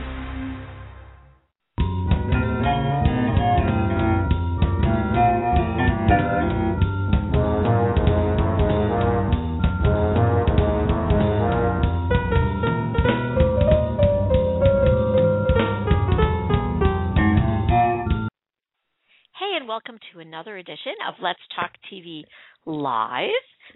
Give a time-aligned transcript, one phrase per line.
[19.38, 22.24] Hey, and welcome to another edition of Let's Talk TV
[22.66, 23.30] Live.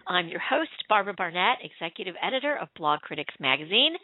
[0.06, 3.94] I'm your host, Barbara Barnett, executive editor of Blogcritics Magazine,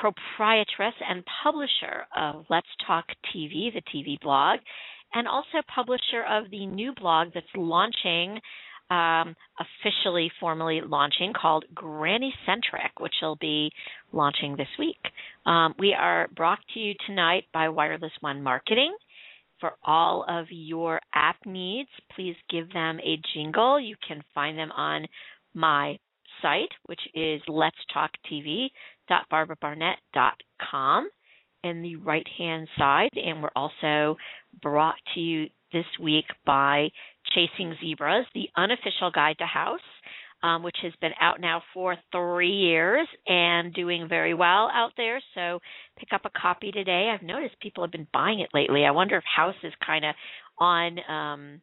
[0.00, 3.04] proprietress and publisher of Let's Talk
[3.34, 4.60] TV, the TV blog,
[5.14, 8.40] and also publisher of the new blog that's launching,
[8.90, 13.70] um, officially, formally launching, called Granny Centric, which will be
[14.12, 15.00] launching this week.
[15.46, 18.94] Um, we are brought to you tonight by Wireless One Marketing
[19.60, 23.80] for all of your app needs, please give them a jingle.
[23.80, 25.06] You can find them on
[25.54, 25.98] my
[26.42, 27.40] site, which is
[29.10, 31.10] letstalktv.barbarabarnett.com
[31.64, 33.10] in the right hand side.
[33.14, 34.16] And we're also
[34.62, 36.88] brought to you this week by
[37.34, 39.80] Chasing Zebras, the unofficial guide to house
[40.42, 45.20] um, which has been out now for three years and doing very well out there.
[45.34, 45.60] So
[45.98, 47.12] pick up a copy today.
[47.12, 48.84] I've noticed people have been buying it lately.
[48.84, 50.14] I wonder if House is kind of
[50.58, 51.60] on um,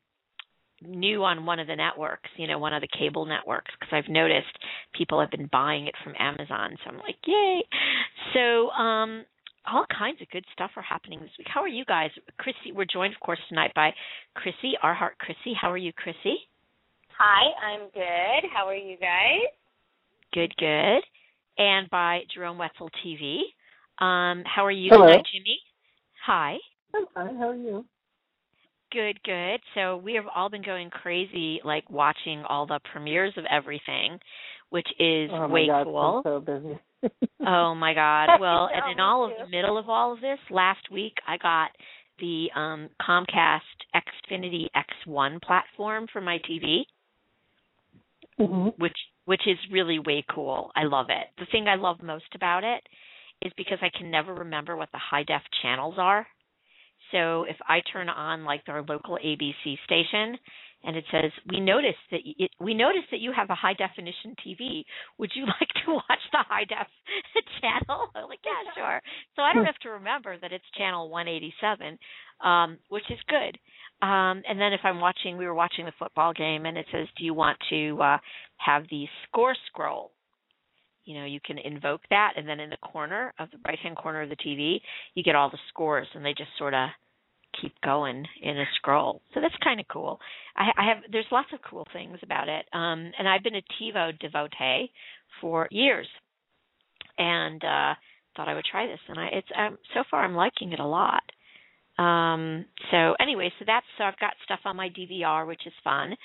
[0.82, 4.12] new on one of the networks, you know, one of the cable networks, because I've
[4.12, 4.58] noticed
[4.94, 6.76] people have been buying it from Amazon.
[6.84, 7.64] So I'm like, yay!
[8.34, 9.26] So um,
[9.72, 11.48] all kinds of good stuff are happening this week.
[11.54, 12.12] How are you guys?
[12.38, 13.92] Chrissy, we're joined, of course, tonight by
[14.36, 15.56] Chrissy, RHeart Chrissy.
[15.60, 16.38] How are you, Chrissy?
[17.18, 18.50] Hi, I'm good.
[18.54, 19.48] How are you guys?
[20.34, 21.02] Good, good.
[21.58, 23.40] And by Jerome Wetzel TV.
[24.00, 25.08] Um, how are you Hello.
[25.08, 25.60] tonight, Jimmy?
[26.26, 26.58] Hi.
[26.94, 27.38] I'm fine.
[27.38, 27.86] How are you?
[28.96, 29.60] Good, good.
[29.74, 34.18] So we have all been going crazy, like watching all the premieres of everything,
[34.70, 36.22] which is oh my way God, cool.
[36.24, 36.80] So busy.
[37.46, 38.30] Oh my God!
[38.40, 41.72] Well, and in all of the middle of all of this, last week I got
[42.20, 43.60] the um Comcast
[43.94, 44.68] Xfinity
[45.06, 46.84] X1 platform for my TV.
[48.38, 50.72] hmm which which is really way cool.
[50.74, 51.28] I love it.
[51.38, 52.82] The thing I love most about it
[53.42, 56.26] is because I can never remember what the high def channels are.
[57.12, 60.38] So if I turn on like their local ABC station
[60.86, 64.36] and it says we noticed that y we noticed that you have a high definition
[64.46, 64.86] TV.
[65.18, 66.88] Would you like to watch the high def
[67.62, 68.08] channel?
[68.16, 69.02] I'm like, yeah, sure.
[69.36, 71.98] So I don't have to remember that it's channel 187,
[72.44, 73.58] um, which is good.
[74.06, 77.08] Um, and then if I'm watching, we were watching the football game, and it says,
[77.18, 78.18] "Do you want to uh,
[78.58, 80.12] have the score scroll?"
[81.06, 84.22] You know, you can invoke that, and then in the corner of the right-hand corner
[84.22, 84.80] of the TV,
[85.14, 86.90] you get all the scores, and they just sort of
[87.62, 89.22] keep going in a scroll.
[89.34, 90.20] So that's kind of cool.
[90.56, 93.62] I, I have there's lots of cool things about it, um, and I've been a
[93.82, 94.92] TiVo devotee
[95.42, 96.08] for years,
[97.18, 97.94] and uh,
[98.36, 100.86] thought I would try this, and I it's um, so far I'm liking it a
[100.86, 101.24] lot.
[101.98, 106.16] Um, so anyway, so that's so I've got stuff on my DVR, which is fun.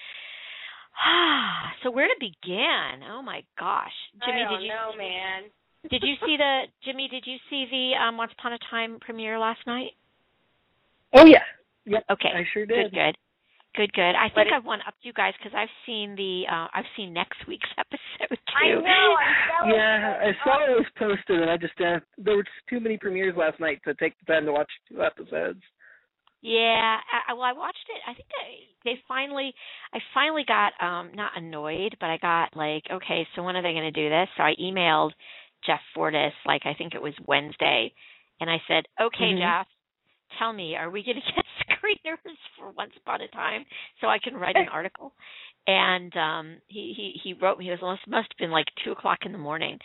[1.82, 3.02] so where to begin?
[3.10, 3.92] Oh my gosh,
[4.24, 5.42] Jimmy, I don't did you know, man.
[5.90, 7.08] did you see the Jimmy?
[7.08, 9.92] Did you see the um, Once Upon a Time premiere last night?
[11.14, 11.42] Oh yeah.
[11.86, 12.04] Yep.
[12.12, 12.92] Okay, I sure did.
[12.92, 13.16] good,
[13.74, 14.14] good, good.
[14.14, 17.12] I think it- I've one up you guys because I've seen the uh, I've seen
[17.12, 18.54] next week's episode too.
[18.54, 19.16] I know.
[19.64, 22.80] I'm Yeah, I saw it was posted, and I just uh, there were just too
[22.80, 25.62] many premieres last night to take the time to watch two episodes.
[26.42, 28.00] Yeah, I, I- well, I watched it.
[28.06, 29.52] I think they, they finally,
[29.92, 33.72] I finally got um not annoyed, but I got like, okay, so when are they
[33.72, 34.28] going to do this?
[34.36, 35.10] So I emailed
[35.66, 37.92] Jeff Fortis, like I think it was Wednesday,
[38.40, 39.38] and I said, okay, Mhm.
[39.38, 39.66] Jeff,
[40.38, 41.44] tell me, are we going to get
[41.90, 42.16] screeners
[42.58, 43.64] for Once Upon a Time
[44.00, 45.12] so I can write an article?
[45.66, 47.68] And um he he he wrote me.
[47.68, 49.78] It was must must have been like two o'clock in the morning.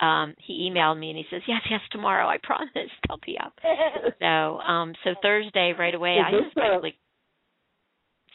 [0.00, 2.26] Um, he emailed me and he says, yes, yes, tomorrow.
[2.26, 3.52] I promise, I'll be up.
[4.18, 6.94] So, um, so Thursday right away, Is I this, just like, uh, like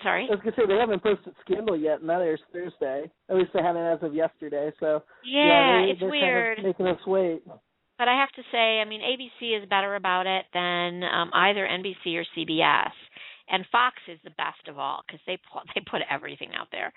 [0.03, 0.27] sorry.
[0.29, 3.09] I was gonna say they haven't posted Scandal yet, and that airs Thursday.
[3.29, 4.71] At least they haven't as of yesterday.
[4.79, 7.41] So Yeah, they, it's they're weird, Kind of making us wait.
[7.97, 11.67] but I have to say, I mean, ABC is better about it than um, either
[11.67, 12.91] NBC or CBS,
[13.49, 16.91] and Fox is the best of all because they pu- they put everything out there,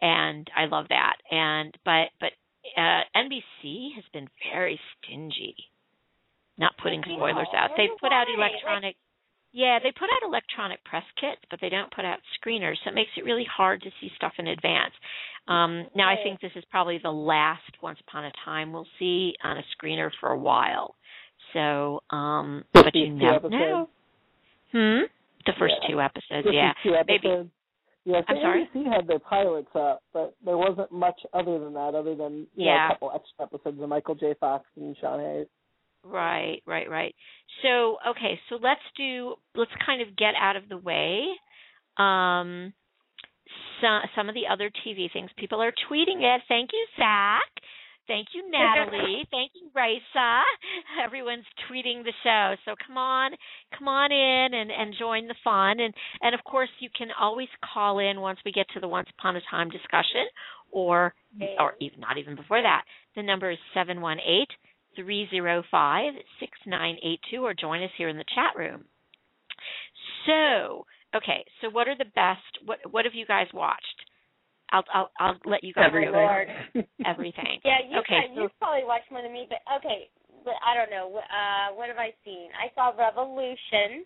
[0.00, 1.16] and I love that.
[1.30, 2.32] And but but
[2.76, 5.54] uh, NBC has been very stingy,
[6.58, 7.70] not putting spoilers out.
[7.76, 8.96] They put out electronic.
[9.54, 12.94] Yeah, they put out electronic press kits, but they don't put out screeners, so it
[12.94, 14.94] makes it really hard to see stuff in advance.
[15.46, 19.34] Um, now, I think this is probably the last Once Upon a Time we'll see
[19.44, 20.94] on a screener for a while.
[21.52, 23.88] So, um, but you never know.
[24.72, 25.04] Hmm.
[25.46, 25.88] The first Yeah.
[25.88, 26.72] two episodes, Just yeah.
[26.82, 27.50] two Maybe.
[28.04, 28.66] Yeah, so I'm sorry?
[28.74, 32.66] ABC had their pilots up, but there wasn't much other than that, other than you
[32.66, 32.86] know Yeah.
[32.86, 34.34] a couple extra episodes of Michael J.
[34.34, 35.46] Fox and Sean Hayes.
[36.04, 37.14] Right, right, right.
[37.62, 41.28] So, okay, so let's do let's kind of get out of the way
[41.96, 42.72] um
[43.80, 45.30] some some of the other TV things.
[45.36, 46.42] People are tweeting it.
[46.48, 47.42] Thank you, Zach.
[48.08, 49.24] Thank you, Natalie.
[49.30, 50.42] Thank you, Raisa.
[51.04, 52.54] Everyone's tweeting the show.
[52.64, 53.32] So come on,
[53.78, 55.80] come on in and, and join the fun.
[55.80, 59.08] And and of course you can always call in once we get to the once
[59.18, 60.26] upon a time discussion
[60.72, 61.14] or
[61.58, 62.82] or even not even before that.
[63.14, 64.50] The number is seven one eight
[64.96, 68.84] 305 6982 or join us here in the chat room.
[70.26, 73.91] So, okay, so what are the best what what have you guys watched?
[74.72, 76.12] I'll I'll I'll let you guys Everything.
[76.16, 76.48] Lord.
[77.06, 77.60] everything.
[77.64, 80.08] Yeah, you Okay, guys, you've probably watched more than me, but okay.
[80.44, 81.06] But I don't know.
[81.22, 82.48] Uh, what have I seen?
[82.58, 84.02] I saw Revolution.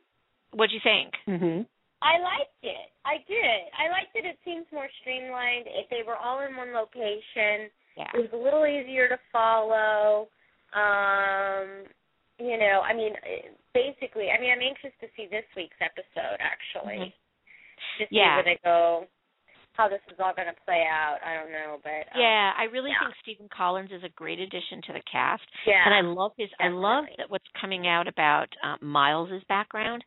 [0.53, 1.15] What'd you think?
[1.27, 1.63] Mm-hmm.
[2.05, 2.93] I liked it.
[3.07, 3.61] I did.
[3.73, 4.27] I liked it.
[4.29, 5.65] It seems more streamlined.
[5.67, 8.13] If they were all in one location, Yeah.
[8.13, 10.29] it was a little easier to follow.
[10.77, 11.89] Um,
[12.39, 16.37] you know, I mean, eh, basically, I mean, I'm anxious to see this week's episode
[16.39, 17.15] actually.
[17.99, 18.37] To see Yeah.
[18.37, 19.07] where they go,
[19.77, 21.19] how this is all going to play out.
[21.25, 23.07] I don't know, but um, Yeah, I really yeah.
[23.07, 26.49] think Stephen Collins is a great addition to the cast, yeah, and I love his.
[26.61, 30.05] I love that what's coming out about uh, Miles's background.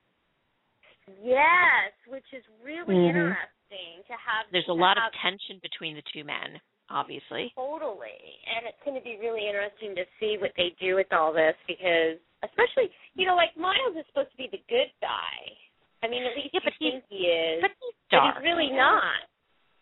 [1.24, 3.10] yes, which is really Mhm.
[3.10, 4.46] interesting to have.
[4.52, 7.52] There's a to lot of tension between the two men, obviously.
[7.56, 8.40] Totally.
[8.46, 11.56] And it's going to be really interesting to see what they do with all this
[11.68, 15.38] because, especially, you know, like Miles is supposed to be the good guy.
[16.02, 17.62] I mean, at least Yeah, but you he's- think he is.
[17.62, 19.28] But he's but he's really not.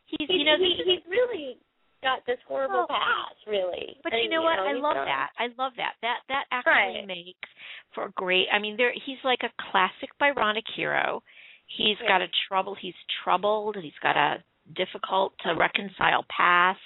[0.07, 1.57] He's, He's, you know, he, he's really
[2.01, 3.97] got this horrible past, really.
[4.03, 4.59] But And, you know what?
[4.59, 5.29] I love not- that.
[5.37, 5.93] I love that.
[6.01, 7.07] That that actually Right.
[7.07, 7.49] makes
[7.93, 8.47] for a great.
[8.51, 11.23] I mean, there he's like a classic Byronic hero.
[11.67, 12.07] He's Yeah.
[12.07, 12.75] got a trouble.
[12.75, 13.75] He's troubled.
[13.75, 14.43] He's got a
[14.73, 16.79] difficult to reconcile past.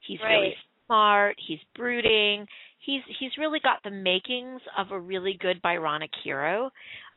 [0.00, 1.36] He's really smart.
[1.38, 2.48] He's brooding.
[2.78, 6.70] He's he's really got the makings of a really good Byronic hero.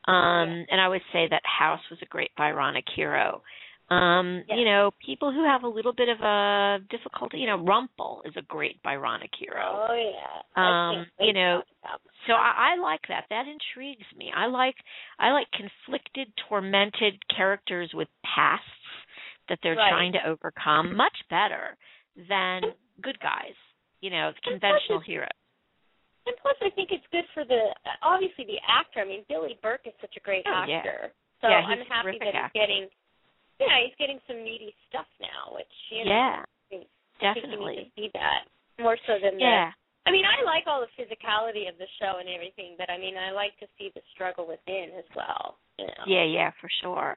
[0.06, 3.42] Um, and I would say that House was a great Byronic hero.
[3.90, 4.58] Um, Yes.
[4.58, 8.36] you know, people who have a little bit of a difficulty, you know, Rumpel is
[8.36, 9.86] a great Byronic hero.
[9.90, 10.42] Oh, yeah.
[10.54, 12.12] Um, I can't wait you know, talk about this.
[12.28, 13.24] So I, I like that.
[13.30, 14.30] That intrigues me.
[14.34, 14.76] I like
[15.18, 18.64] I like conflicted, tormented characters with pasts
[19.48, 19.90] that they're Right.
[19.90, 21.76] trying to overcome much better
[22.28, 22.62] than
[23.02, 23.56] good guys.
[24.00, 25.28] You know, conventional heroes.
[26.26, 29.00] And plus, I think it's good for the obviously the actor.
[29.00, 30.78] I mean, Billy Burke is such a great Oh, yeah.
[30.78, 31.12] actor.
[31.40, 32.52] So Yeah, I'm happy that he's actor.
[32.54, 32.88] getting.
[33.60, 36.88] Yeah, he's getting some meaty stuff now, which you know, Yeah, I you need
[37.20, 37.76] definitely.
[37.76, 38.48] to see that
[38.80, 39.44] more so than the.
[39.44, 39.70] Yeah.
[40.06, 43.16] I mean, I like all the physicality of the show and everything, but I mean,
[43.18, 45.58] I like to see the struggle within as well.
[45.78, 46.04] You know.
[46.06, 47.14] Yeah, yeah, for sure.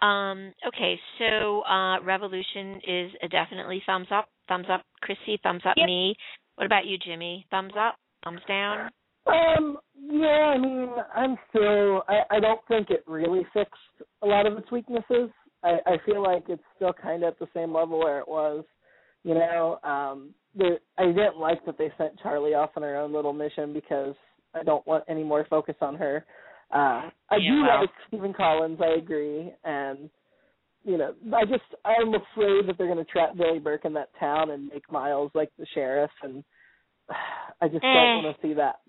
[0.00, 4.28] Um, okay, so uh, Revolution is a definitely thumbs up.
[4.48, 5.38] Thumbs up, Chrissy.
[5.42, 5.86] Thumbs up, Yep.
[5.86, 6.14] me.
[6.56, 7.46] What about you, Jimmy?
[7.50, 7.96] Thumbs up.
[8.24, 8.90] Thumbs down.
[9.26, 12.02] Um, yeah, I mean, I'm still.
[12.08, 13.74] I, I don't think it really fixed
[14.22, 15.30] a lot of its weaknesses.
[15.64, 18.64] I, I feel like it's still kind of at the same level where it was.
[19.24, 23.12] You know, um, the, I didn't like that they sent Charlie off on her own
[23.12, 24.14] little mission because
[24.54, 26.24] I don't want any more focus on her.
[26.74, 27.80] Uh, I Yeah, do well.
[27.82, 28.78] like Stephen Collins.
[28.82, 30.10] I agree, and
[30.84, 34.08] you know, I just I'm afraid that they're going to trap Billy Burke in that
[34.18, 36.42] town and make Miles like the sheriff, and
[37.60, 37.92] I just Eh.
[37.92, 38.80] don't want to see that.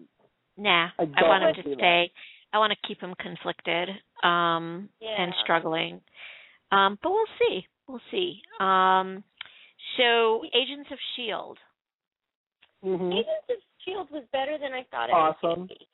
[0.58, 1.78] Nah, I I, don't want him wanna to see that.
[1.78, 2.12] stay.
[2.54, 3.90] I want to keep him conflicted
[4.24, 5.44] um, and Yeah.
[5.44, 6.02] struggling.
[6.74, 7.68] Um, but we'll see.
[7.88, 8.42] We'll see.
[8.60, 9.24] Um,
[9.98, 11.58] so, Agents of Shield.
[12.82, 15.38] hmm Agents of Shield was better than I thought it Awesome.
[15.50, 15.88] was going to be.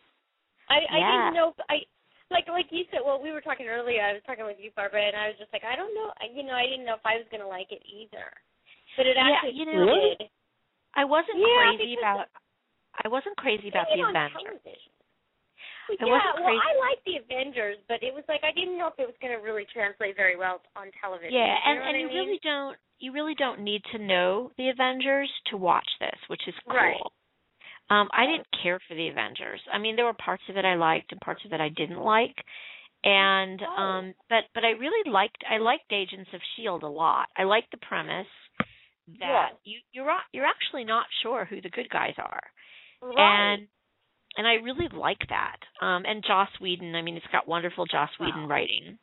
[0.69, 1.11] I I Yeah.
[1.11, 1.53] didn't know.
[1.69, 1.81] I
[2.29, 3.01] like like you said.
[3.03, 4.01] Well, we were talking earlier.
[4.05, 6.13] I was talking with you, Barbara, and I was just like, I don't know.
[6.21, 8.29] I- You know, I didn't know if I was going to like it either.
[8.95, 10.29] But it actually Yeah, actually you know- did.
[10.95, 12.27] I wasn't Yeah, crazy because- about.
[13.03, 14.41] I wasn't crazy about the on Avengers.
[14.61, 14.91] television.
[15.89, 18.97] I yeah, well, I like the Avengers, but it was like I didn't know if
[18.99, 21.33] it was going to really translate very well on television.
[21.33, 22.17] Yeah, you and know and what you I mean?
[22.27, 26.53] really don't you really don't need to know the Avengers to watch this, which is
[26.67, 26.75] cool.
[26.75, 26.99] Right.
[27.89, 29.61] Um, I didn't care for the Avengers.
[29.73, 31.99] I mean, there were parts of it I liked and parts of it I didn't
[31.99, 32.35] like.
[33.03, 33.81] And Oh.
[33.81, 37.27] um but but I really liked I liked Agents of Shield a lot.
[37.37, 38.27] I liked the premise
[39.19, 42.43] that you you're you're actually not sure who the good guys are.
[43.01, 43.15] right.
[43.57, 43.67] And
[44.39, 45.59] and I really like that.
[45.85, 48.55] Um and Joss Whedon, I mean it's got wonderful Joss Whedon Wow.
[48.55, 48.97] writing.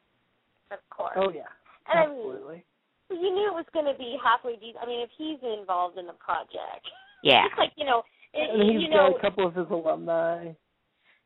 [0.72, 1.12] of course.
[1.20, 1.52] Oh yeah,
[1.92, 2.64] And I mean, absolutely.
[3.10, 4.82] you knew it was going to be halfway decent.
[4.82, 6.82] I mean, if he's involved in the project,
[7.22, 7.46] Yeah.
[7.46, 8.02] it's like you know,
[8.34, 10.50] it, And he's you got know, a couple of his alumni.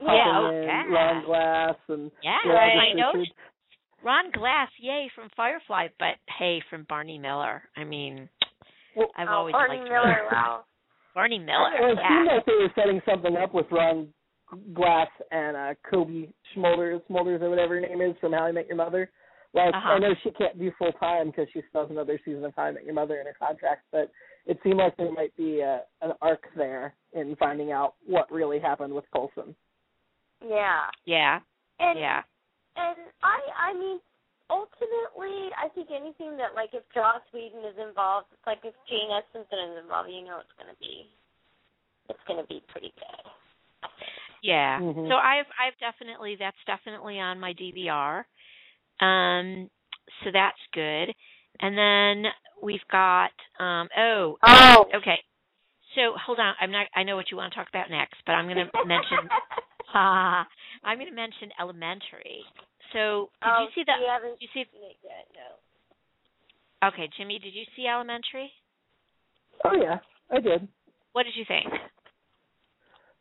[0.00, 0.84] Yeah, popping oh, yeah.
[0.96, 3.12] Ron Glass and Yeah, Robert I know
[4.02, 7.62] Ron Glass, yay from Firefly, but hey from Barney Miller.
[7.76, 8.28] I mean,
[8.96, 10.16] Well, I've oh, always Barney liked Miller.
[10.32, 10.64] Wow.
[11.14, 11.70] Barney Miller.
[11.80, 12.32] Well, it seemed Yeah.
[12.36, 14.12] like they were setting something up with Ron
[14.74, 18.66] Glass and uh Cobie Smulders, Smulders or whatever her name is from How I Met
[18.66, 19.10] Your Mother.
[19.52, 19.90] Like Uh-huh.
[19.94, 22.64] I know she can't do full time because she still has another season of How
[22.64, 24.10] I Met Your Mother in her contract, but
[24.46, 28.58] it seemed like there might be a, an arc there in finding out what really
[28.58, 29.54] happened with Coulson.
[30.46, 30.82] Yeah.
[31.04, 31.40] Yeah.
[31.78, 32.22] And Yeah.
[32.76, 34.00] and I I mean
[34.50, 39.08] ultimately I think anything that like if Joss Whedon is involved, it's like if Jane
[39.08, 41.06] Espenson is involved, you know it's gonna be
[42.10, 43.22] it's gonna be pretty good.
[43.82, 44.10] I think.
[44.42, 44.80] Yeah.
[44.80, 45.08] Mhm.
[45.08, 48.24] So I've I've definitely that's definitely on my DVR.
[49.00, 49.70] Um
[50.24, 51.14] so that's good.
[51.60, 54.86] And then we've got um oh Oh.
[54.94, 55.22] okay.
[55.94, 58.32] So hold on, I'm not I know what you want to talk about next, but
[58.32, 59.28] I'm gonna mention
[59.94, 60.46] ah
[60.84, 62.42] I'm gonna mention elementary.
[62.92, 66.88] So did oh, you see that You haven't did you see seen it yet, no.
[66.88, 68.50] Okay, Jimmy, did you see elementary?
[69.64, 69.98] Oh yeah,
[70.30, 70.66] I did.
[71.12, 71.66] What did you think?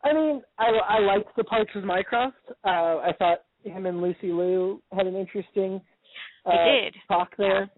[0.03, 2.37] I mean, I I liked the parts with Mycroft.
[2.63, 5.81] Uh, I thought him and Lucy Liu had an interesting
[6.45, 6.95] uh, did.
[7.07, 7.69] talk there,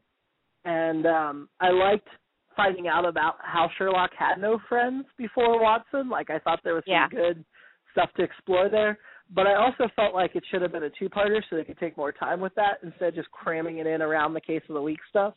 [0.66, 2.08] and um I liked
[2.56, 6.10] finding out about how Sherlock had no friends before Watson.
[6.10, 7.08] Like I thought there was some Yeah.
[7.10, 7.44] good
[7.92, 9.00] stuff to explore there.
[9.34, 11.96] But I also felt like it should have been a two-parter so they could take
[11.96, 14.82] more time with that instead of just cramming it in around the case of the
[14.82, 15.34] week stuff.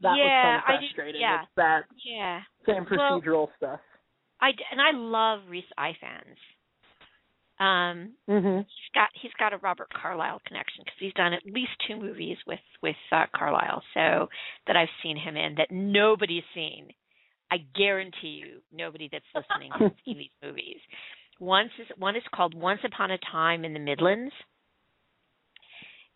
[0.00, 1.20] That Yeah, was kind I of frustrating.
[1.20, 1.42] yeah.
[1.42, 2.42] It's that Yeah.
[2.66, 3.80] same Well- procedural stuff.
[4.40, 6.38] I and I love Rhys Ifans.
[7.58, 8.66] Um Mhm.
[8.68, 12.36] he's got he's got a Robert Carlyle connection because he's done at least two movies
[12.46, 13.82] with with uh, Carlyle.
[13.94, 14.28] So
[14.66, 16.92] that I've seen him in that nobody's seen.
[17.50, 20.80] I guarantee you, nobody that's listening has seen these movies.
[21.38, 24.32] Once is one is called Once Upon a Time in the Midlands.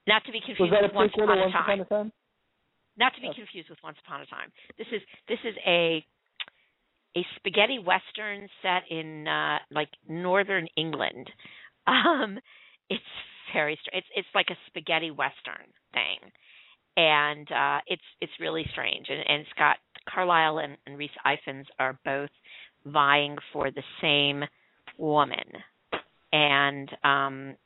[0.06, 1.54] Not to be confused with Once Upon a Once.
[1.54, 2.12] Upon a Time?
[2.96, 3.36] Not to be Okay.
[3.36, 4.50] confused with Once Upon a Time.
[4.78, 6.04] This is this is a
[7.16, 11.30] a spaghetti western set in uh like northern England.
[11.86, 12.38] Um
[12.88, 13.02] it's
[13.52, 16.18] very str- it's it's like a spaghetti western thing.
[16.96, 21.66] And uh it's it's really strange and, and it's got Carlyle and, and Rhys Ifans
[21.78, 22.30] are both
[22.84, 24.44] vying for the same
[25.00, 25.48] woman.
[26.32, 27.56] And um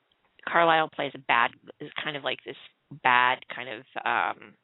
[0.46, 1.50] Carlyle plays a bad
[1.80, 2.56] is kind of like this
[3.02, 4.54] bad kind of um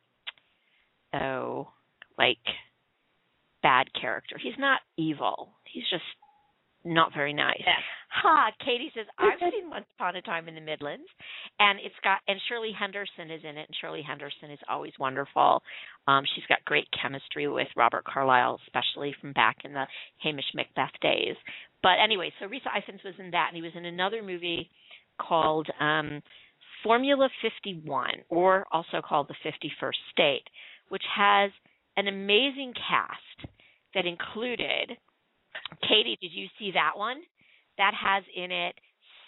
[1.21, 1.69] oh
[2.19, 2.39] like
[3.63, 4.37] bad character.
[4.41, 5.51] He's not evil.
[5.73, 6.05] He's just
[6.85, 7.61] not very nice.
[7.61, 7.73] Yeah.
[8.23, 8.51] Ha!
[8.65, 11.07] Katie says I've seen Once Upon a Time in the Midlands,
[11.59, 15.63] and it's got and Shirley Henderson is in it, and Shirley Henderson is always wonderful.
[16.09, 19.87] Um, she's got great chemistry with Robert Carlyle, especially from back in the
[20.23, 21.37] Hamish Macbeth days.
[21.83, 24.69] But anyway, so Rhys Ifans was in that, and he was in another movie
[25.21, 26.23] called um,
[26.83, 30.45] Formula 51, or also called The 51st State,
[30.89, 31.51] which has
[31.97, 33.51] an amazing cast
[33.95, 34.97] that included
[35.83, 37.21] Katie, did you see that one?
[37.79, 38.75] That has in it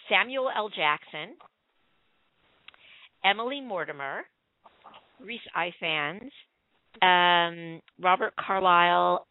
[0.09, 0.69] Samuel L.
[0.69, 1.35] Jackson,
[3.25, 4.21] Emily Mortimer,
[5.19, 6.29] Rhys Ifans,
[7.01, 9.25] um, Robert Carlyle,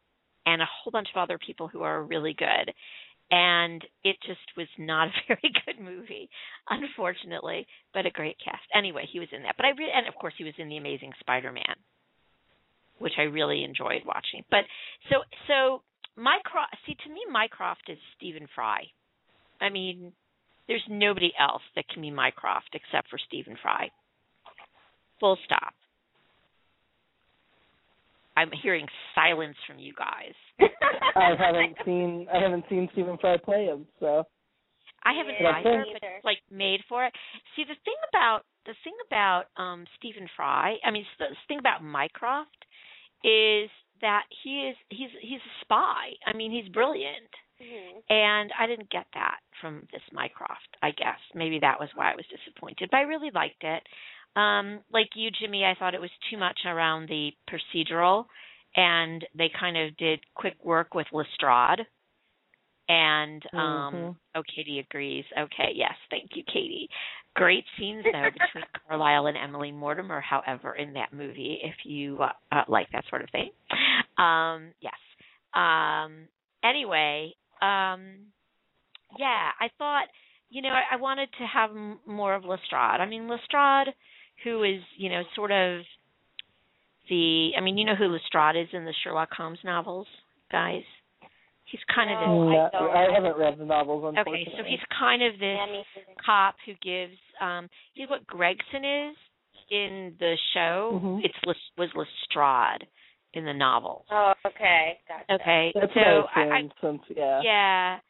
[0.46, 2.72] and a whole bunch of other people who are really good.
[3.32, 6.28] And it just was not a very good movie,
[6.68, 8.62] unfortunately, but a great cast.
[8.74, 9.56] Anyway, he was in that.
[9.56, 11.76] But I re- and of course he was in the Amazing Spider-Man,
[12.98, 14.44] which I really enjoyed watching.
[14.50, 14.64] But
[15.10, 15.82] so so
[16.14, 18.84] Mycroft, see, to me, Mycroft is Stephen Fry.
[19.60, 20.12] I mean,
[20.68, 23.90] there's nobody else that can be Mycroft except for Stephen Fry.
[25.20, 25.72] Full stop.
[28.36, 30.34] I'm hearing silence from you guys.
[31.16, 34.24] I haven't seen I haven't seen Stephen Fry play him, so
[35.04, 37.12] I haven't Yeah, either, me but it's like made for it.
[37.56, 41.82] See, the thing about the thing about um Stephen Fry, I mean, the thing about
[41.82, 42.64] Mycroft
[43.24, 43.70] is
[44.00, 46.12] that he is he's he's a spy.
[46.26, 47.30] I mean, he's brilliant.
[47.60, 48.02] Mhm.
[48.10, 51.18] And I didn't get that from this Mycroft, I guess.
[51.34, 52.88] Maybe that was why I was disappointed.
[52.90, 53.82] But I really liked it.
[54.36, 58.26] Um, like you, Jimmy, I thought it was too much around the procedural
[58.76, 61.86] and they kind of did quick work with Lestrade.
[62.88, 64.16] And um Mhm.
[64.34, 65.24] oh Katie agrees.
[65.38, 66.88] Okay, yes, thank you, Katie.
[67.34, 72.32] Great scenes though between Carlyle and Emily Mortimer, however, in that movie, if you uh,
[72.50, 73.50] uh, like that sort of thing.
[74.18, 74.94] Um, yes.
[75.54, 76.28] Um
[76.64, 78.32] anyway, um
[79.18, 80.06] yeah, I thought,
[80.50, 83.00] you know, I, I wanted to have m- more of Lestrade.
[83.00, 83.94] I mean, Lestrade,
[84.44, 85.82] who is, you know, sort of
[87.08, 90.06] the, I mean, you know who Lestrade is in the Sherlock Holmes novels,
[90.50, 90.82] guys?
[91.64, 92.50] He's kind of No.
[92.50, 92.58] this.
[92.58, 92.96] I No, don't.
[92.96, 94.42] I haven't read the novels Unfortunately.
[94.42, 94.62] Okay, unfortunately.
[94.62, 99.16] so he's kind of this Yeah, cop who gives, um, he's what Gregson is
[99.70, 101.00] in the show.
[101.02, 101.24] Mhm.
[101.24, 101.38] It's
[101.78, 102.86] was Lestrade
[103.34, 104.04] in the novel.
[104.10, 104.98] Oh, okay.
[105.08, 105.32] Gotcha.
[105.40, 107.40] Okay, That's so what I I, I yeah.
[107.42, 108.00] yeah,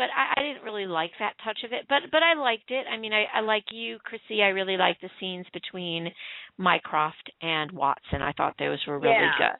[0.00, 1.84] but I, I didn't really like that touch of it.
[1.86, 2.86] But but I liked it.
[2.90, 4.42] I mean, I, I like you, Chrissy.
[4.42, 6.08] I really liked the scenes between
[6.56, 8.22] Mycroft and Watson.
[8.22, 9.52] I thought those were really Yeah.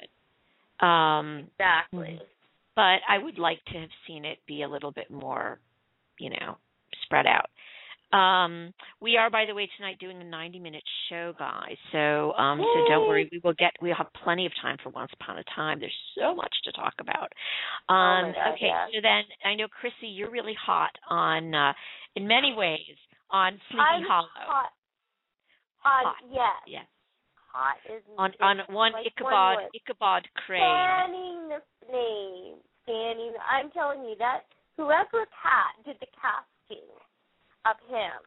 [0.80, 0.86] good.
[0.86, 2.18] Um, Exactly.
[2.74, 5.60] but I would like to have seen it be a little bit more,
[6.18, 6.56] you know,
[7.02, 7.50] spread out.
[8.12, 11.76] Um, we are, by the way, tonight doing a 90-minute show, guys.
[11.92, 13.72] So, um, so don't worry, we will get.
[13.80, 15.78] We'll have plenty of time for Once Upon a Time.
[15.78, 17.30] There's so much to talk about.
[17.88, 18.86] Um, Oh God, okay, yeah.
[18.92, 21.72] so then I know Chrissy, you're really hot on, uh,
[22.16, 22.98] in many ways,
[23.30, 24.28] on Sleepy I'm Hollow.
[24.34, 24.72] hot.
[25.82, 26.04] Hot.
[26.04, 26.16] Hot.
[26.30, 26.60] Yes.
[26.66, 26.86] Yes,
[27.52, 29.70] Hot is on on one like Ichabod word.
[29.74, 30.60] Ichabod Crane.
[30.60, 32.56] Fanning the name.
[32.86, 33.32] Fanning.
[33.48, 34.44] I'm telling you that
[34.76, 36.84] whoever cat did the casting
[37.66, 38.18] of him,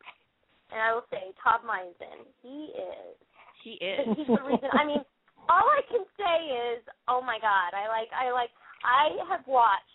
[0.71, 3.15] and I will say Todd Mison, he is.
[3.63, 4.05] He is.
[4.17, 4.69] He's the reason.
[4.73, 5.01] I mean,
[5.51, 6.37] all I can say
[6.75, 8.51] is, oh my God, I like, I like,
[8.83, 9.87] I have watched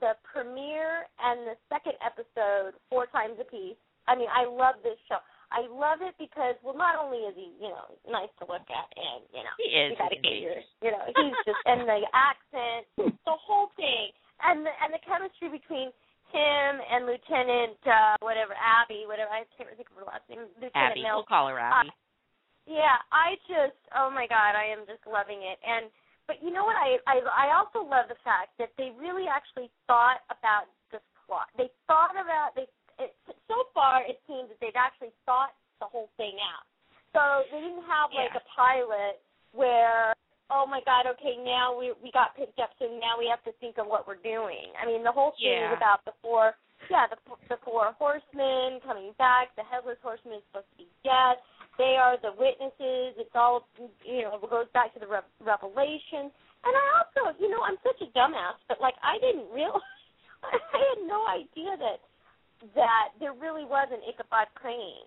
[0.00, 3.78] the premiere and the second episode four times a piece.
[4.06, 5.18] I mean, I love this show.
[5.50, 8.88] I love it because, well, not only is he, you know, nice to look at,
[8.98, 9.94] and you know, He is.
[9.94, 14.10] you gotta get your, you know, he's just, and the accent, the whole thing,
[14.42, 15.94] and the and the chemistry between
[16.32, 20.96] him and Lieutenant uh whatever Abby, whatever I can't think of her last name, Lieutenant
[20.96, 21.02] Abby.
[21.02, 21.22] Mel.
[21.22, 21.92] We'll call her Abby.
[22.66, 25.86] Yeah, I just, oh my God, I am just loving it, and
[26.26, 26.74] but you know what?
[26.74, 31.46] I I I also love the fact that they really actually thought about this plot.
[31.54, 32.66] They thought about they.
[32.98, 33.12] It,
[33.46, 36.64] so far, it seems that they've actually thought the whole thing out.
[37.12, 38.40] So they didn't have like Yeah.
[38.40, 39.20] a pilot
[39.52, 40.15] where,
[40.50, 43.52] oh my God, okay, now we we got picked up, so now we have to
[43.58, 44.70] think of what we're doing.
[44.80, 45.72] I mean, the whole thing Yeah.
[45.72, 46.54] is about the four,
[46.90, 47.16] yeah, the
[47.48, 49.54] the four horsemen coming back.
[49.56, 51.38] The headless horseman is supposed to be dead.
[51.78, 53.20] They are the witnesses.
[53.20, 53.68] It's all,
[54.04, 56.32] you know, it goes back to the re- revelation.
[56.64, 59.82] And I also, you know, I'm such a dumbass, but like I didn't realize,
[60.42, 62.00] I had no idea that
[62.74, 65.04] that there really was an Ichabod Crane.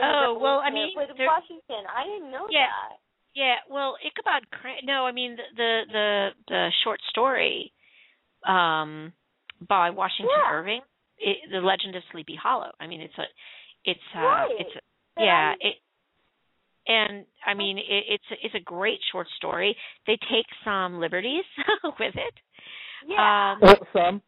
[0.00, 1.84] Oh, well, I mean, with there- Washington.
[1.90, 2.66] I didn't know Yeah.
[2.70, 2.96] that.
[3.38, 4.82] Yeah, well, Ichabod Crane.
[4.84, 7.72] No, I mean the the the, the short story
[8.46, 9.12] um,
[9.68, 10.52] by Washington Yeah.
[10.58, 10.80] Irving,
[11.18, 13.26] it, "The Legend of Sleepy Hollow." I mean, it's a,
[13.84, 14.56] it's uh, Right.
[14.58, 14.80] it's a,
[15.22, 15.76] yeah, it,
[16.86, 19.76] and I mean it, it's a, it's a great short story.
[20.06, 21.44] They take some liberties
[22.00, 22.34] with it.
[23.06, 23.54] yeah.
[23.60, 24.22] Um, Some.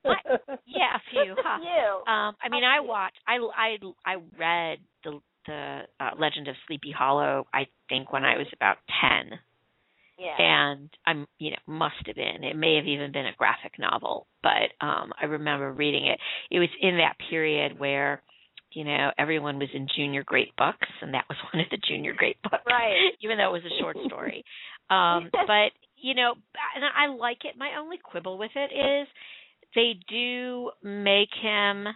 [0.66, 1.34] yeah, a few.
[1.38, 1.58] Huh?
[1.62, 2.12] you.
[2.12, 2.88] Um, I mean, A I few.
[2.88, 3.18] watched.
[3.26, 3.68] I I
[4.06, 7.46] I read the the uh, Legend of Sleepy Hollow.
[7.52, 9.38] I think when I was about ten
[10.20, 10.36] yeah.
[10.38, 14.26] and I'm you know must have been it may have even been a graphic novel
[14.42, 16.18] but um I remember reading it
[16.50, 18.22] it was in that period where
[18.72, 22.12] you know everyone was in junior great books and that was one of the junior
[22.16, 23.12] great books Right.
[23.22, 24.44] even though it was a short story
[24.90, 26.34] um but you know
[26.76, 29.08] and I like it my only quibble with it is
[29.74, 31.86] they do make him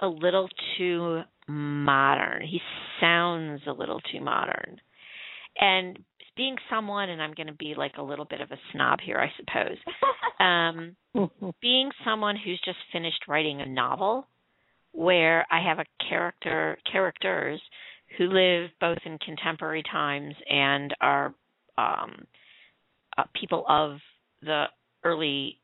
[0.00, 2.42] a little too modern.
[2.42, 2.60] He
[3.00, 4.80] sounds a little too modern.
[5.58, 5.98] And
[6.36, 9.18] being someone and I'm going to be like a little bit of a snob here
[9.18, 9.78] I suppose
[10.40, 14.28] um being someone who's just finished writing a novel
[14.92, 17.60] where I have a character characters
[18.18, 21.34] who live both in contemporary times and are
[21.78, 22.26] um
[23.16, 23.98] uh, people of
[24.42, 24.64] the
[25.04, 25.58] early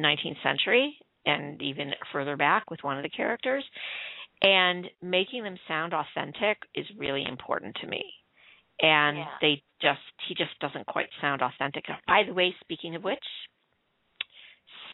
[0.00, 0.96] 19th century
[1.28, 3.64] and even further back with one of the characters
[4.42, 8.02] and making them sound authentic is really important to me
[8.80, 9.26] and Yeah.
[9.40, 11.84] they just he just doesn't quite sound authentic.
[12.06, 13.24] By the way, speaking of which,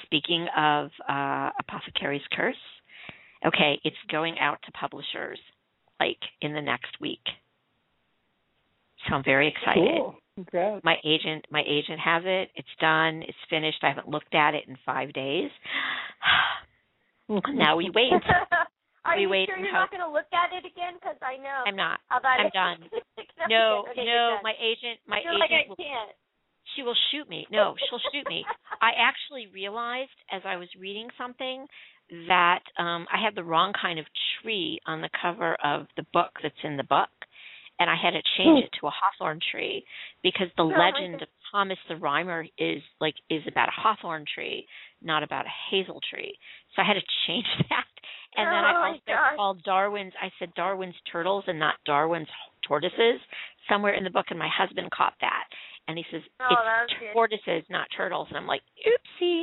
[0.04, 2.56] speaking of uh Apothecary's Curse,
[3.46, 5.38] okay, it's going out to publishers
[6.00, 7.24] like in the next week.
[9.08, 9.84] So I'm very excited.
[9.98, 10.16] Cool.
[10.36, 10.84] Congrats.
[10.84, 12.50] My agent my agent has it.
[12.56, 13.22] It's done.
[13.26, 13.78] It's finished.
[13.82, 15.50] I haven't looked at it in 5 days.
[17.28, 18.12] now we wait.
[19.04, 19.74] Are We you wait sure you're hope.
[19.74, 20.94] not going to look at it again?
[20.96, 22.00] Because I know I'm not.
[22.10, 22.88] I'm done.
[23.50, 26.10] No, okay, no, my agent my You're agent like, I will can't.
[26.74, 27.46] she will shoot me.
[27.50, 28.42] No, she'll shoot me.
[28.80, 31.66] I actually realized as I was reading something
[32.28, 34.06] that um I had the wrong kind of
[34.40, 37.10] tree on the cover of the book that's in the book
[37.78, 39.84] and I had to change it to a hawthorn tree
[40.22, 44.66] because the Oh legend of Thomas the Rhymer is like is about a hawthorn tree,
[45.02, 46.36] not about a hazel tree.
[46.74, 47.84] So I had to change that.
[48.36, 49.36] And then Oh I also gosh.
[49.36, 52.28] called Darwin's I said Darwin's turtles and not Darwin's
[52.66, 53.20] tortoises
[53.68, 55.44] somewhere in the book and my husband caught that.
[55.86, 57.12] And he says Oh, it's was good.
[57.12, 58.26] tortoises, not turtles.
[58.30, 59.42] And I'm like, oopsie.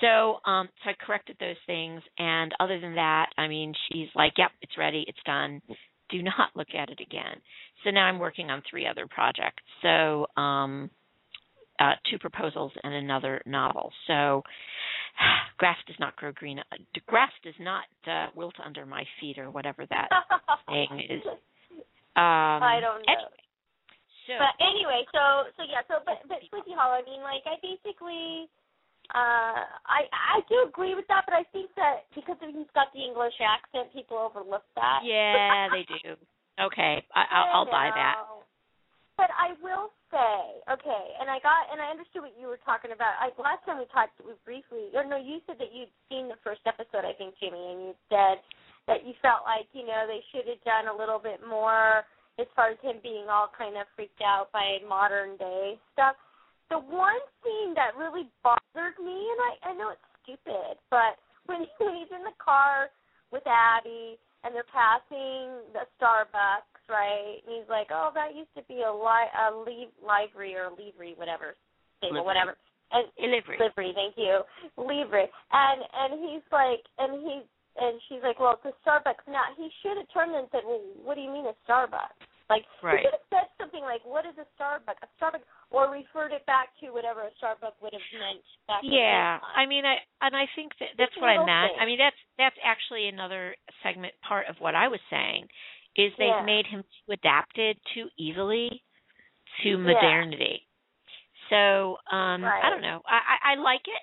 [0.00, 2.00] So, um, so I corrected those things.
[2.18, 5.60] And other than that, I mean, she's like, yep, it's ready, it's done.
[6.10, 7.40] Do not look at it again.
[7.84, 9.62] So now I'm working on three other projects.
[9.82, 10.90] So, um,
[11.80, 13.90] uh, two proposals and another novel.
[14.06, 14.42] So
[15.58, 16.58] grass does not grow green.
[16.58, 20.08] uh, Grass does not uh, wilt under my feet, or whatever that
[20.68, 21.22] saying is.
[22.16, 23.12] Um, I don't know.
[23.16, 23.40] Anyway,
[24.26, 27.56] so But anyway, so so yeah, so but but Sleepy Hollow, I mean, like I
[27.64, 28.44] basically,
[29.16, 33.00] uh, I I do agree with that, but I think that because he's got the
[33.00, 35.00] English accent, people overlook that.
[35.02, 36.14] yeah, they do.
[36.60, 38.16] Okay, I, I'll, I'll buy that.
[39.16, 42.92] But I will say, okay, and I got and I understood what you were talking
[42.92, 43.20] about.
[43.20, 46.40] I last time we talked we briefly, or no, you said that you'd seen the
[46.40, 48.40] first episode, I think, Jimmy, and you said
[48.88, 52.04] that you felt like you know they should have done a little bit more
[52.40, 56.16] as far as him being all kind of freaked out by modern day stuff.
[56.72, 61.68] The one scene that really bothered me, and I I know it's stupid, but when
[61.80, 62.88] when he's in the car
[63.32, 67.40] with Abby and they're passing the Starbucks, right?
[67.46, 71.14] And he's like, "Oh, that used to be a li- a li- livery or livery,
[71.16, 71.56] whatever,
[71.98, 72.26] stable, Livery.
[72.26, 72.56] whatever."
[72.92, 73.56] And Delivery.
[73.60, 74.42] livery, thank you,
[74.76, 75.30] livery.
[75.52, 77.42] And and he's like, and he
[77.78, 80.80] and she's like, "Well, it's a Starbucks." Now he should have turned and said, "Well,
[81.04, 82.18] what do you mean a Starbucks?"
[82.50, 82.98] Like Right.
[82.98, 86.44] he could have said something like, "What is a Starbucks?" A Starbucks, or referred it
[86.46, 88.82] back to whatever a Starbucks would have meant back.
[88.82, 89.38] Yeah.
[89.56, 91.72] I mean, I and I think that that's Just what I meant.
[91.80, 95.46] I mean, that's that's actually another segment part of what I was saying
[95.96, 96.42] is they've Yeah.
[96.44, 98.82] made him too adapted too easily
[99.62, 99.76] to Yeah.
[99.76, 100.66] modernity.
[101.50, 103.02] So um I don't know.
[103.06, 104.02] I, I I like it.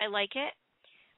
[0.00, 0.52] I like it.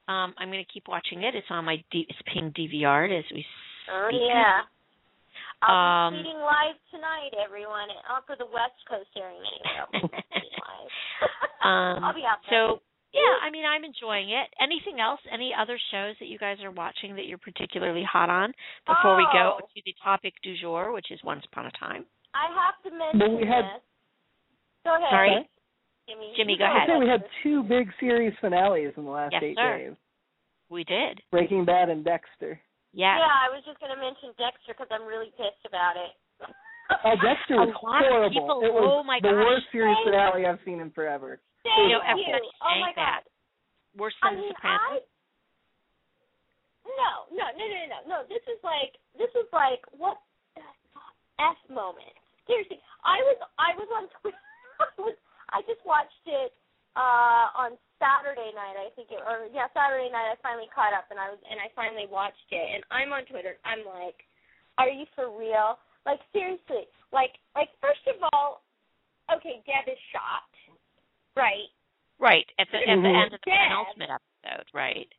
[0.07, 1.35] Um I'm going to keep watching it.
[1.35, 3.45] It's on my D- it's paying DVR as we
[3.91, 4.21] Oh speak.
[4.27, 4.61] yeah.
[5.61, 7.89] I'll Um, be tweeting live tonight, everyone.
[8.09, 9.73] Uh, for the West Coast area anyway.
[9.79, 9.99] I'll be
[10.31, 10.91] tweeting live.
[11.65, 12.77] Um, I'll be out there.
[12.77, 12.81] So
[13.13, 14.47] yeah, I mean, I'm enjoying it.
[14.61, 15.19] Anything else?
[15.31, 18.53] Any other shows that you guys are watching that you're particularly hot on
[18.85, 19.65] before we go Oh.
[19.65, 22.05] to the topic du jour, which is Once Upon a Time?
[22.35, 23.81] I have to mention Well, we had- this.
[24.85, 25.49] Go ahead, Sorry?
[26.07, 26.33] Jimmy.
[26.37, 26.83] Jimmy, You go ahead.
[26.89, 29.77] I say we had two big series finales in the last Yes, eight sir.
[29.77, 29.95] days:
[30.69, 31.21] We did.
[31.31, 32.61] Breaking Bad and Dexter.
[32.95, 33.19] Yes.
[33.19, 36.13] Yeah, I was just going to mention Dexter because I'm really pissed about it.
[37.03, 38.31] Oh, Dexter was horrible.
[38.31, 39.43] people- it was oh my god the gosh.
[39.43, 41.37] worst series Thank finale I've seen in forever.
[41.67, 42.11] Thank You know, you.
[42.15, 43.27] everybody's oh saying my that.
[43.27, 43.99] God.
[43.99, 44.81] Worse I than mean, The Sopranos.
[44.87, 44.95] I
[46.87, 48.17] no, no, no, no, no, no.
[48.31, 50.17] This is like this is like what
[50.55, 50.63] the
[51.43, 52.15] f moment.
[52.47, 54.39] Seriously, I was I was on Twitter.
[54.79, 55.17] I was
[55.51, 56.55] I just watched it
[56.95, 58.77] uh on Saturday night.
[58.77, 60.33] I think it or yeah Saturday night.
[60.33, 62.67] I finally caught up and I was and I finally watched it.
[62.77, 63.57] And I'm on Twitter.
[63.65, 64.21] I'm like,
[64.77, 65.77] are you for real?
[66.05, 68.63] Like seriously, like like first of all,
[69.33, 70.47] okay, Deb is shot,
[71.35, 71.67] right?
[72.17, 73.21] Right at the at the Mhm.
[73.23, 73.67] end of the Dad.
[73.69, 74.67] penultimate episode.
[74.73, 75.09] Right.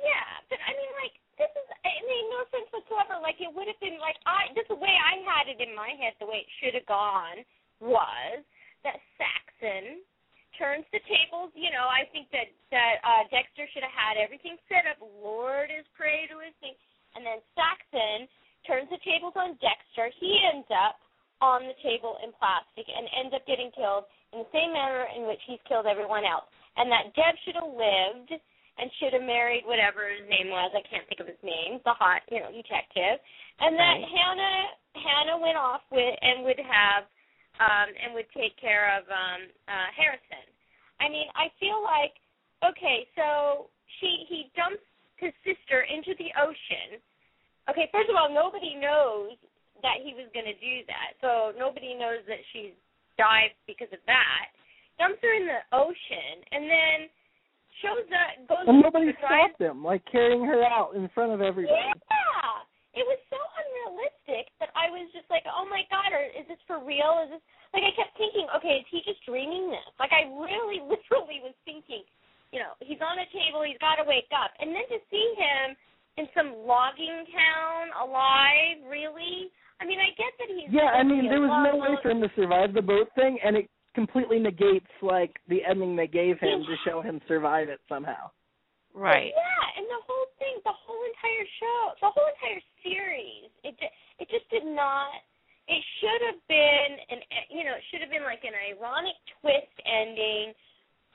[0.00, 3.16] Yeah, but I mean, like, this is, it made no sense whatsoever.
[3.24, 5.96] Like, it would have been, like, I, just the way I had it in my
[5.96, 7.40] head, the way it should have gone
[7.80, 8.44] was
[8.84, 10.04] that Saxon
[10.58, 11.50] turns the tables.
[11.54, 15.70] You know, I think that, that, uh, Dexter should have had everything set up, lured
[15.70, 16.74] his prey to his thing,
[17.14, 18.26] and then Saxon
[18.66, 20.10] turns the tables on Dexter.
[20.18, 20.98] He ends up
[21.42, 25.26] on the table in plastic and ends up getting killed in the same manner in
[25.28, 26.46] which he's killed everyone else.
[26.76, 28.32] And that Deb should have lived
[28.78, 30.74] and should have married whatever his name was.
[30.74, 31.78] I can't think of his name.
[31.86, 33.22] The hot, you know, detective.
[33.62, 34.10] And that Right.
[34.10, 34.58] Hannah
[34.98, 37.06] Hannah went off with and would have
[37.60, 40.46] um and would take care of um uh Harrison.
[41.00, 42.14] I mean, I feel like
[42.62, 43.68] okay, so
[44.00, 44.82] she he dumps
[45.16, 46.98] his sister into the ocean.
[47.70, 49.38] Okay, first of all, nobody knows
[49.80, 51.16] that he was going to do that.
[51.20, 52.76] So nobody knows that she's
[53.16, 54.52] died because of that.
[54.98, 56.98] Dumps her in the ocean and then
[57.82, 61.74] shows up goes And nobody stopped him, like carrying her out in front of everybody.
[61.74, 62.56] yeah.
[62.94, 66.60] It was so unrealistic that I was just like, oh my god, or is this
[66.66, 67.20] for real?
[67.24, 67.44] Is this
[67.76, 69.88] like I kept thinking, okay, is he just dreaming this?
[70.00, 72.06] Like I really, literally was thinking,
[72.54, 75.26] you know, he's on a table, he's got to wake up, and then to see
[75.36, 75.76] him
[76.16, 79.50] in some logging town alive, really?
[79.82, 82.22] I mean, I get that he's Yeah, I mean, there was no way for him
[82.22, 86.62] to survive the boat thing, and it completely negates like the ending they gave him
[86.62, 88.30] to show him survive it somehow.
[88.94, 89.34] Right.
[89.34, 93.74] Yeah, and the whole thing, the whole entire show, the whole entire series, it
[94.20, 95.08] it just did not.
[95.64, 99.72] It should have been an, you know, it should have been like an ironic twist
[99.88, 100.52] ending,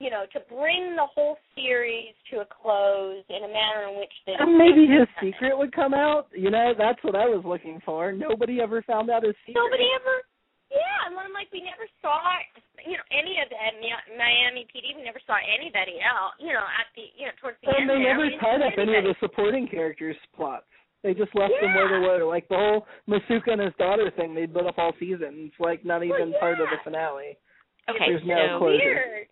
[0.01, 4.15] you know, to bring the whole series to a close in a manner in which
[4.25, 6.33] the And maybe his secret would come out.
[6.33, 8.09] You know, that's what I was looking for.
[8.11, 9.61] Nobody ever found out his secret.
[9.61, 10.25] Nobody ever.
[10.69, 12.21] Yeah, and then like we never saw,
[12.85, 13.57] you know, any of the
[14.17, 14.93] Miami PD.
[14.95, 16.37] We never saw anybody else.
[16.37, 17.89] You know, at the you know towards the And end.
[17.89, 20.69] they there, never we didn't tied see up any of the supporting characters' plots.
[21.01, 22.21] They just left them where they were.
[22.27, 25.49] Like the whole Masuka and his daughter thing, they built up all season.
[25.49, 27.39] It's like not Well, even part of the finale.
[27.89, 28.05] Okay.
[28.05, 28.77] There's so no closure.
[28.77, 29.27] weird.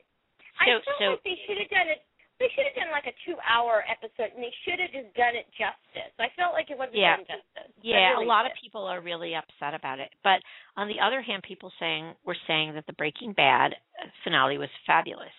[0.57, 2.01] I So- felt so- like they should have done it.
[2.39, 5.49] They should have done like a two-hour episode, and they should have just done it
[5.57, 6.13] justice.
[6.21, 7.17] I felt like it wasn't Yeah.
[7.17, 7.73] done justice.
[7.81, 10.13] Yeah, really a lot of people are really upset about it.
[10.23, 10.41] But
[10.77, 13.75] on the other hand, people saying were saying that the Breaking Bad
[14.23, 15.33] finale was fabulous.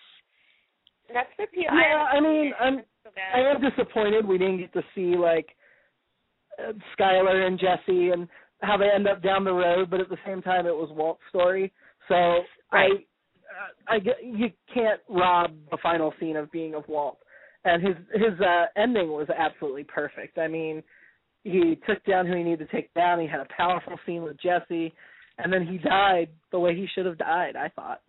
[1.13, 1.73] That's the people.
[1.75, 3.09] Yeah, I mean, I'm so.
[3.33, 5.55] I am disappointed we didn't get to see like
[6.59, 8.27] uh, Skyler and Jesse and
[8.61, 11.21] how they end up down the road, but at the same time, it was Walt's
[11.29, 11.71] story.
[12.09, 12.91] So Right.
[12.91, 13.05] I,
[13.89, 17.17] I get you can't rob the final scene of being of Walt,
[17.65, 20.37] and his his uh, ending was absolutely perfect.
[20.37, 20.83] I mean,
[21.43, 23.19] he took down who he needed to take down.
[23.19, 24.93] He had a powerful scene with Jesse,
[25.37, 27.55] and then he died the way he should have died.
[27.55, 28.01] I thought.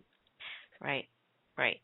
[0.81, 1.05] Right.
[1.57, 1.79] Right.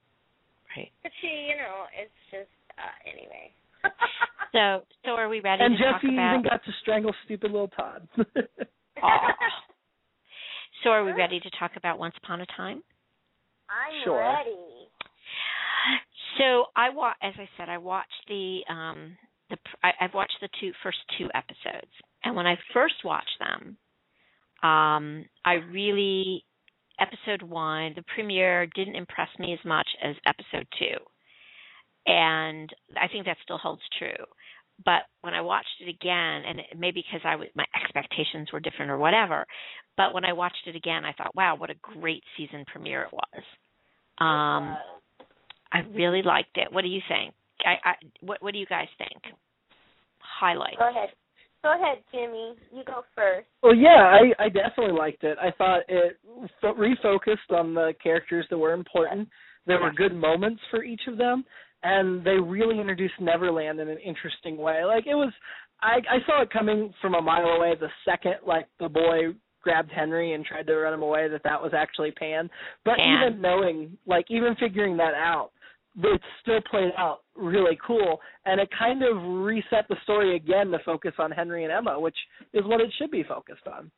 [0.76, 0.92] Right.
[1.04, 3.52] But she, you know, it's just uh anyway.
[4.54, 7.52] So so are we ready and to talk Jesse about even got to strangle stupid
[7.52, 8.08] little Todd.
[9.04, 9.34] Aw.
[10.84, 12.82] So are we ready to talk about Once Upon a Time?
[13.70, 14.20] I'm Sure.
[14.20, 14.90] ready.
[16.38, 19.18] So I wa as I said, I watched the um
[19.50, 21.92] the pr- I, I've watched the two first two episodes,
[22.24, 23.78] and when I first watched them,
[24.64, 26.44] um, I really
[27.00, 30.98] episode one the premiere didn't impress me as much as episode two,
[32.06, 34.26] and I think that still holds true.
[34.86, 38.60] But when I watched it again, and it, maybe because I was my expectations were
[38.60, 39.46] different or whatever,
[39.96, 43.14] but when I watched it again, I thought, wow, what a great season premiere it
[43.14, 43.44] was.
[44.20, 44.78] Um,
[45.72, 46.72] I really liked it.
[46.72, 47.34] What do you think?
[47.66, 49.34] I, I what what do you guys think?
[50.20, 50.78] Highlights.
[50.78, 51.10] go ahead.
[51.64, 52.54] Go ahead, Jimmy.
[52.72, 53.48] You go first.
[53.64, 55.38] Well, yeah, I, I definitely liked it.
[55.42, 56.18] I thought it
[56.64, 59.28] refocused on the characters that were important.
[59.66, 61.44] There were good moments for each of them,
[61.84, 64.84] and they really introduced Neverland in an interesting way.
[64.86, 65.32] Like it was,
[65.82, 67.76] I I saw it coming from a mile away.
[67.80, 71.62] The second like the boy grabbed Henry and tried to run him away, that that
[71.62, 72.50] was actually Pan.
[72.86, 73.28] But Pan.
[73.28, 75.52] even knowing, like even figuring that out,
[76.02, 80.80] it still played out really cool, and it kind of reset the story again to
[80.86, 82.18] focus on Henry and Emma, which
[82.54, 83.92] is what it should be focused on.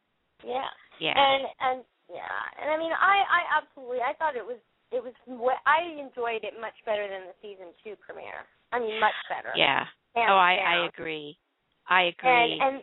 [0.43, 0.71] Yeah.
[0.99, 1.13] Yeah.
[1.15, 4.57] And and yeah, and I mean, I I absolutely I thought it was
[4.91, 8.45] it was wa- I enjoyed it much better than the season two premiere.
[8.71, 9.53] I mean, much better.
[9.57, 9.85] yeah.
[10.15, 10.65] Hands Oh, I down.
[10.65, 11.37] I agree.
[11.89, 12.57] I agree.
[12.61, 12.81] and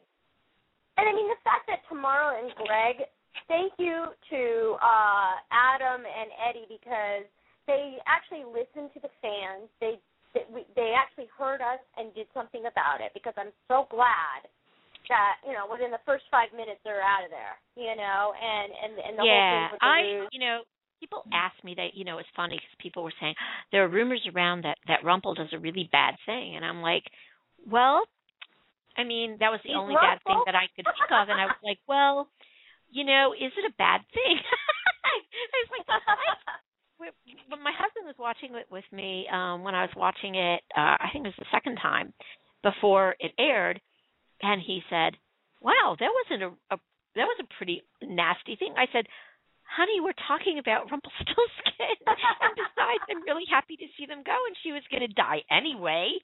[0.98, 3.06] and I mean the fact that Tamara and Greg,
[3.50, 4.42] thank you to
[4.82, 7.26] uh Adam and Eddie because
[7.66, 9.66] they actually listened to the fans.
[9.82, 9.98] They
[10.34, 14.46] they, they actually heard us and did something about it because I'm so glad
[15.10, 17.58] that you know within the first five minutes they're out of there.
[17.78, 19.34] You know, and and and the yeah.
[19.34, 20.28] whole thing with the I ruse.
[20.34, 20.58] you know
[21.00, 23.34] people ask me that you know it's funny because people were saying
[23.72, 27.04] there are rumors around that that Rumpel does a really bad thing, and I'm like,
[27.68, 28.04] well,
[28.96, 31.40] I mean that was the He's only bad thing that I could think of, and
[31.40, 32.28] I was like, well,
[32.90, 34.36] you know, is it a bad thing?
[35.06, 36.16] I was like, I
[37.48, 40.96] when my husband was watching it with me um when I was watching it uh
[40.96, 42.14] I think it was the second time
[42.62, 43.80] before it aired
[44.40, 45.12] and he said
[45.60, 46.78] wow that wasn't a, a
[47.16, 48.74] that was a pretty nasty thing.
[48.76, 49.08] I said
[49.68, 54.54] honey we're talking about Rumpelstiltskin and besides I'm really happy to see them go and
[54.62, 56.14] she was going to die anyway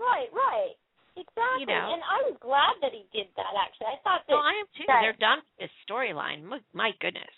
[0.00, 0.74] right, right,
[1.16, 1.68] exactly.
[1.68, 1.92] know.
[1.92, 3.52] And I was glad that he did that.
[3.52, 4.32] Actually, I thought that.
[4.32, 7.30] well I am too that- they're done with this storyline my, my goodness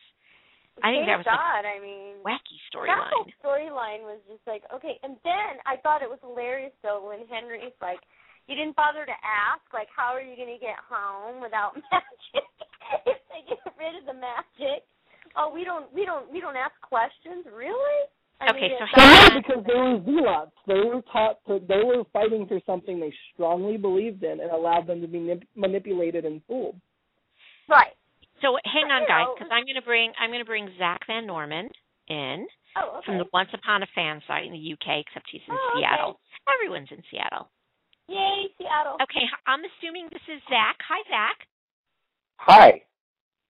[0.80, 1.68] I think that was a God.
[1.68, 2.96] I mean, wacky storyline.
[2.96, 6.72] That whole storyline storyline was just like okay, and then I thought it was hilarious
[6.80, 8.00] though when Henry's like,
[8.48, 12.48] "You didn't bother to ask, like, how are you going to get home without magic?
[13.04, 14.88] if they get rid of the magic,
[15.36, 18.06] oh, we don't, we don't, we don't ask questions, really?
[18.40, 20.52] I Okay, mean, so it's Well, yeah, because they were zealots.
[20.66, 21.60] They were taught to.
[21.68, 25.46] They were fighting for something they strongly believed in, and allowed them to be manip-
[25.54, 26.74] manipulated and fooled.
[27.68, 27.92] right.
[28.42, 31.24] So hang on, guys, because I'm going to bring I'm going to bring Zach Van
[31.26, 31.68] Norman
[32.08, 33.06] in Oh, okay.
[33.06, 35.86] from the Once Upon a Fan site in the UK, except he's in Oh, okay.
[35.86, 36.18] Seattle.
[36.50, 37.46] Everyone's in Seattle.
[38.08, 38.98] Yay, Seattle.
[38.98, 40.74] Okay, I'm assuming this is Zach.
[40.88, 41.38] Hi, Zach.
[42.38, 42.82] Hi.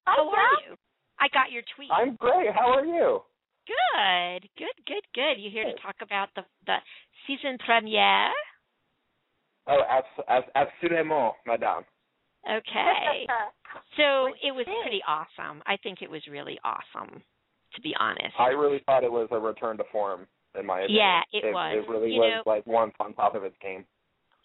[0.07, 0.69] Hi, How are Jack.
[0.69, 0.77] you?
[1.23, 1.89] I got your tweet.
[1.95, 2.51] I'm great.
[2.53, 3.23] How are you?
[3.71, 5.39] Good, good, good, good.
[5.39, 6.77] You here to talk about the the
[7.27, 8.33] season premiere?
[9.69, 11.85] Oh, abs- abs- absolument, madame.
[12.49, 13.27] Okay.
[13.97, 15.63] So it was pretty awesome.
[15.65, 17.23] I think it was really awesome,
[17.75, 18.35] to be honest.
[18.39, 20.27] I really thought it was a return to form,
[20.59, 21.01] in my opinion.
[21.01, 21.77] Yeah, it was.
[21.81, 23.87] It really You was know- like once on top of its game.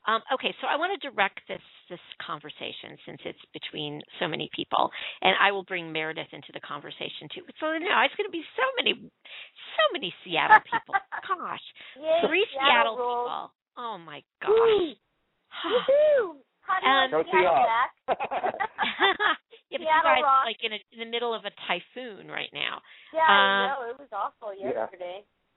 [0.07, 4.49] Um, okay, so I want to direct this this conversation since it's between so many
[4.55, 4.89] people,
[5.21, 7.43] and I will bring Meredith into the conversation too.
[7.59, 10.95] So now it's going to be so many, so many Seattle people.
[11.27, 11.67] Gosh,
[11.99, 13.51] Yay, three Seattle Seattle people.
[13.77, 14.95] Oh my gosh.
[15.67, 16.39] Woohoo!
[16.63, 17.97] How do you Um, Go Seattle, Seahawks.
[19.67, 20.47] Yeah, but you Seattle guys rocks.
[20.47, 22.79] like in, a, in the middle of a typhoon right now.
[23.11, 23.89] Yeah, Uh, I know.
[23.91, 24.87] It was awful Yeah.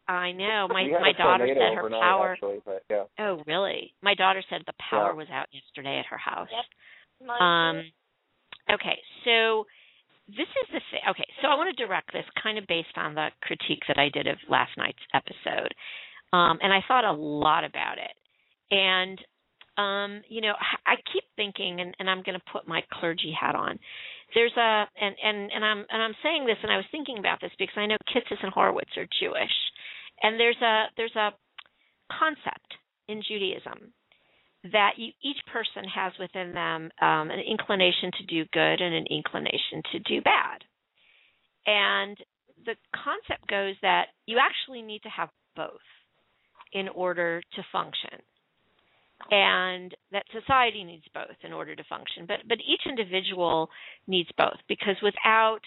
[0.09, 0.19] Yesterday.
[0.19, 0.69] I know.
[0.69, 2.33] My my daughter said her power.
[2.33, 3.05] Actually, but yeah.
[3.19, 3.95] Oh, really?
[4.03, 5.17] My daughter said the power Yeah.
[5.17, 6.49] was out yesterday at her house.
[6.51, 7.29] Yep.
[7.29, 7.83] Mine Um,
[8.69, 8.75] too.
[8.75, 9.67] okay, so
[10.29, 11.01] this is the thing.
[11.11, 14.09] Okay, so I want to direct this kind of based on the critique that I
[14.09, 15.75] did of last night's episode,
[16.33, 18.13] um, and I thought a lot about it.
[18.71, 19.19] And
[19.77, 20.55] um, you know,
[20.87, 23.79] I I keep thinking, and, and I'm going to put my clergy hat on.
[24.35, 27.41] There's a, and and and I'm and I'm saying this, and I was thinking about
[27.41, 29.51] this because I know Kitsis and Horowitz are Jewish,
[30.23, 31.31] and there's a there's a
[32.19, 32.75] concept
[33.09, 33.93] in Judaism
[34.73, 39.07] that you, each person has within them um, an inclination to do good and an
[39.11, 40.61] inclination to do bad.
[41.67, 42.17] And
[42.67, 45.81] the concept goes that you actually need to have both
[46.73, 48.21] in order to function.
[49.31, 52.25] And that society needs both in order to function.
[52.27, 53.69] But but each individual
[54.07, 55.61] needs both because without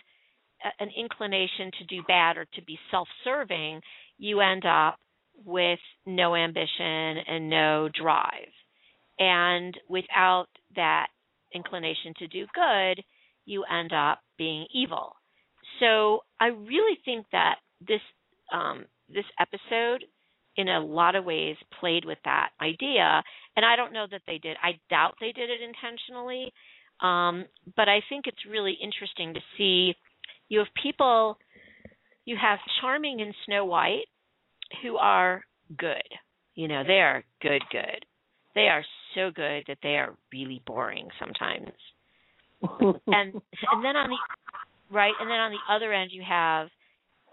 [0.63, 3.81] a- an inclination to do bad or to be self-serving,
[4.23, 4.99] you end up
[5.43, 8.53] with no ambition and no drive.
[9.19, 11.07] And without that
[11.53, 13.03] inclination to do good,
[13.45, 15.17] you end up being evil.
[15.81, 17.55] So I really think that
[17.86, 17.99] this
[18.53, 20.05] um, this episode,
[20.55, 23.21] in a lot of ways, played with that idea.
[23.57, 24.55] And I don't know that they did.
[24.63, 26.53] I doubt they did it intentionally.
[27.01, 27.43] Um,
[27.75, 29.95] but I think it's really interesting to see.
[30.47, 31.38] You have people.
[32.23, 34.05] You have Charming and Snow White,
[34.81, 35.43] who are
[35.77, 36.01] good.
[36.55, 38.05] You know, they are good, good.
[38.55, 38.83] They are
[39.15, 41.71] so good that they are really boring sometimes.
[42.79, 44.17] And and then on the
[44.89, 46.67] right, and then on the other end you have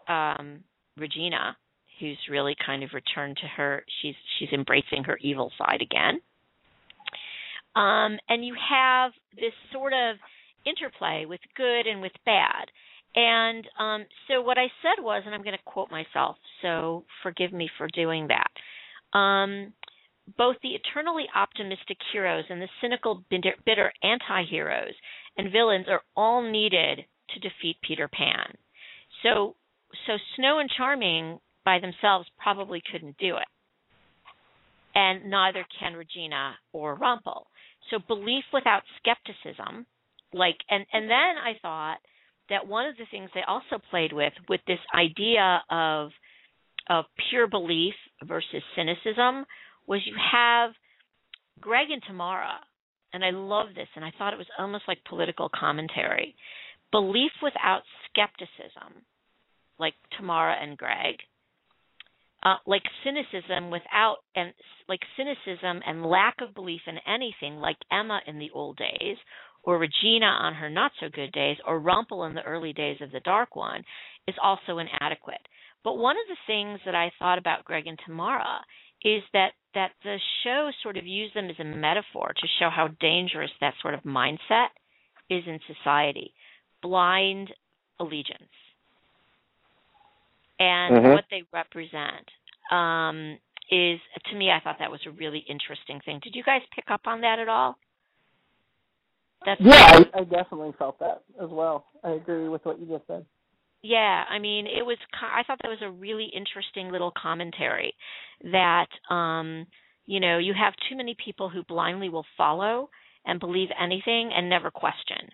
[0.08, 0.64] um
[0.96, 1.56] Regina,
[2.00, 6.20] who's really kind of returned to her she's she's embracing her evil side again.
[7.76, 10.16] Um and you have this sort of
[10.66, 12.66] interplay with good and with bad.
[13.14, 17.52] And um so what I said was and I'm going to quote myself, so forgive
[17.52, 19.18] me for doing that.
[19.18, 19.72] Um
[20.38, 24.94] both the eternally optimistic heroes and the cynical, bitter, bitter anti heroes
[25.36, 28.54] and villains are all needed to defeat Peter Pan.
[29.22, 29.56] So,
[30.06, 33.48] so Snow and Charming by themselves probably couldn't do it,
[34.94, 37.44] and neither can Regina or Rumpel.
[37.90, 39.86] So, belief without skepticism,
[40.32, 41.98] like, and and then I thought
[42.50, 46.10] that one of the things they also played with with this idea of
[46.88, 49.46] of pure belief versus cynicism
[49.86, 50.72] was you have
[51.60, 52.58] Greg and Tamara,
[53.12, 56.34] and I love this, and I thought it was almost like political commentary.
[56.90, 59.04] Belief without skepticism,
[59.78, 61.16] like Tamara and Greg,
[62.42, 64.52] uh, like cynicism without and
[64.88, 69.16] like cynicism and lack of belief in anything, like Emma in the old days,
[69.62, 73.10] or Regina on her not so good days, or Rumpel in the early days of
[73.12, 73.84] the Dark One,
[74.26, 75.46] is also inadequate.
[75.82, 78.60] But one of the things that I thought about Greg and Tamara
[79.02, 82.88] is that that the show sort of used them as a metaphor to show how
[83.00, 84.68] dangerous that sort of mindset
[85.30, 86.34] is in society
[86.82, 87.52] blind
[87.98, 88.50] allegiance
[90.58, 91.12] and Mhm.
[91.12, 92.28] what they represent
[92.70, 93.38] um,
[93.70, 96.90] is to me i thought that was a really interesting thing did you guys pick
[96.90, 97.76] up on that at all
[99.44, 101.84] that's yeah, I, I definitely felt that as well.
[102.04, 103.24] I agree with what you just said.
[103.82, 104.98] Yeah, I mean, it was.
[105.12, 107.94] ki- I thought that was a really interesting little commentary.
[108.52, 109.66] That um,
[110.06, 112.90] you know, you have too many people who blindly will follow
[113.24, 115.28] and believe anything and never question.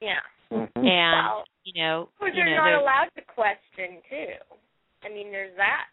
[0.00, 0.20] Yeah.
[0.52, 0.68] Mhm.
[0.76, 4.32] And Well, you know, But you you're know, not allowed to question too.
[5.02, 5.86] I mean, there's that.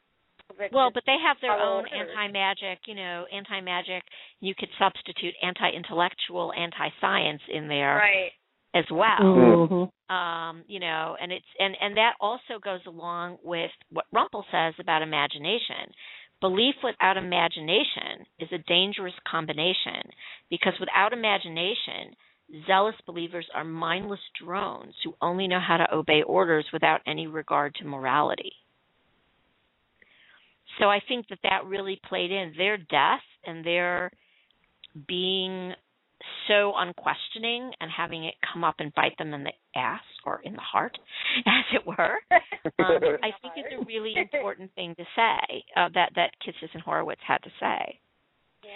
[0.47, 2.79] But well, but they have their follow own anti-magic.
[2.86, 4.03] You know, anti-magic.
[4.39, 8.32] You could substitute anti-intellectual, anti-science in there right.
[8.75, 9.19] as well.
[9.21, 10.15] Mm-hmm.
[10.15, 14.73] um you know and it's and and that also goes along with what rumpel says
[14.79, 15.91] about imagination
[16.41, 20.03] belief without imagination is a dangerous combination
[20.49, 22.13] because without imagination
[22.67, 27.73] zealous believers are mindless drones who only know how to obey orders without any regard
[27.75, 28.51] to morality
[30.80, 34.11] so i think that that really played in their death and their
[35.07, 35.74] being
[36.47, 40.53] so unquestioning and having it come up and bite them in the ass or in
[40.53, 40.97] the heart,
[41.45, 42.17] as it were.
[42.32, 46.84] Um, I think it's a really important thing to say uh, that that Kitsis and
[46.84, 47.99] Horowitz had to say.
[48.63, 48.69] Yeah.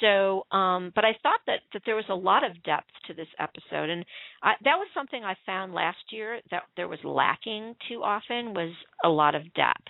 [0.00, 3.28] So, um, but I thought that that there was a lot of depth to this
[3.38, 4.04] episode, and
[4.42, 8.72] I, that was something I found last year that there was lacking too often was
[9.04, 9.88] a lot of depth.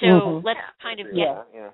[0.00, 0.44] So Mhm.
[0.44, 1.70] let's Yeah, kind of get yeah, yeah.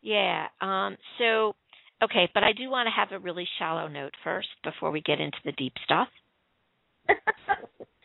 [0.00, 0.48] yeah.
[0.60, 1.56] Um, so,
[2.02, 5.20] okay, but I do want to have a really shallow note first before we get
[5.20, 6.08] into the deep stuff.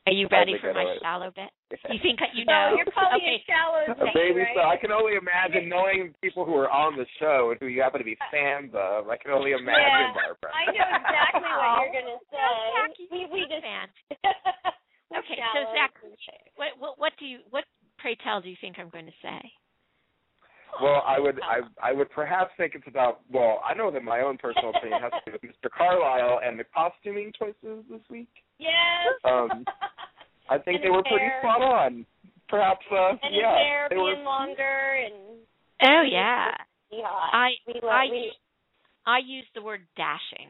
[0.06, 1.49] Are you ready for my shallow bit?
[1.89, 2.72] You think you know?
[2.72, 3.39] So you're probably okay.
[3.39, 4.56] a shallow thing, baby right?
[4.56, 7.82] so I can only imagine knowing people who are on the show and who you
[7.82, 9.08] happen to be fans of.
[9.08, 10.14] I can only imagine, Yeah.
[10.14, 10.51] Barbara.
[10.51, 12.36] I know exactly what you're gonna say.
[12.36, 13.88] No, Jackie, we we just fan.
[15.10, 15.95] we're Okay, so Zach-
[16.56, 17.64] What, what what do you what
[18.04, 19.41] pray tell do you think I'm going to say?
[20.82, 24.22] Well, I would I I would perhaps think it's about well, I know that my
[24.22, 25.70] own personal opinion has to do with Mr.
[25.70, 28.30] Carlyle and the costuming choices this week.
[28.60, 29.14] Yes.
[29.24, 29.64] Um,
[30.49, 32.06] I think And they his were pretty spot on.
[32.49, 33.56] Perhaps uh and his yeah.
[33.56, 35.16] hair they being were longer and
[35.86, 36.51] Oh yeah,
[36.91, 37.06] yeah.
[37.08, 38.32] I we love I we
[39.06, 40.49] I use the word dashing.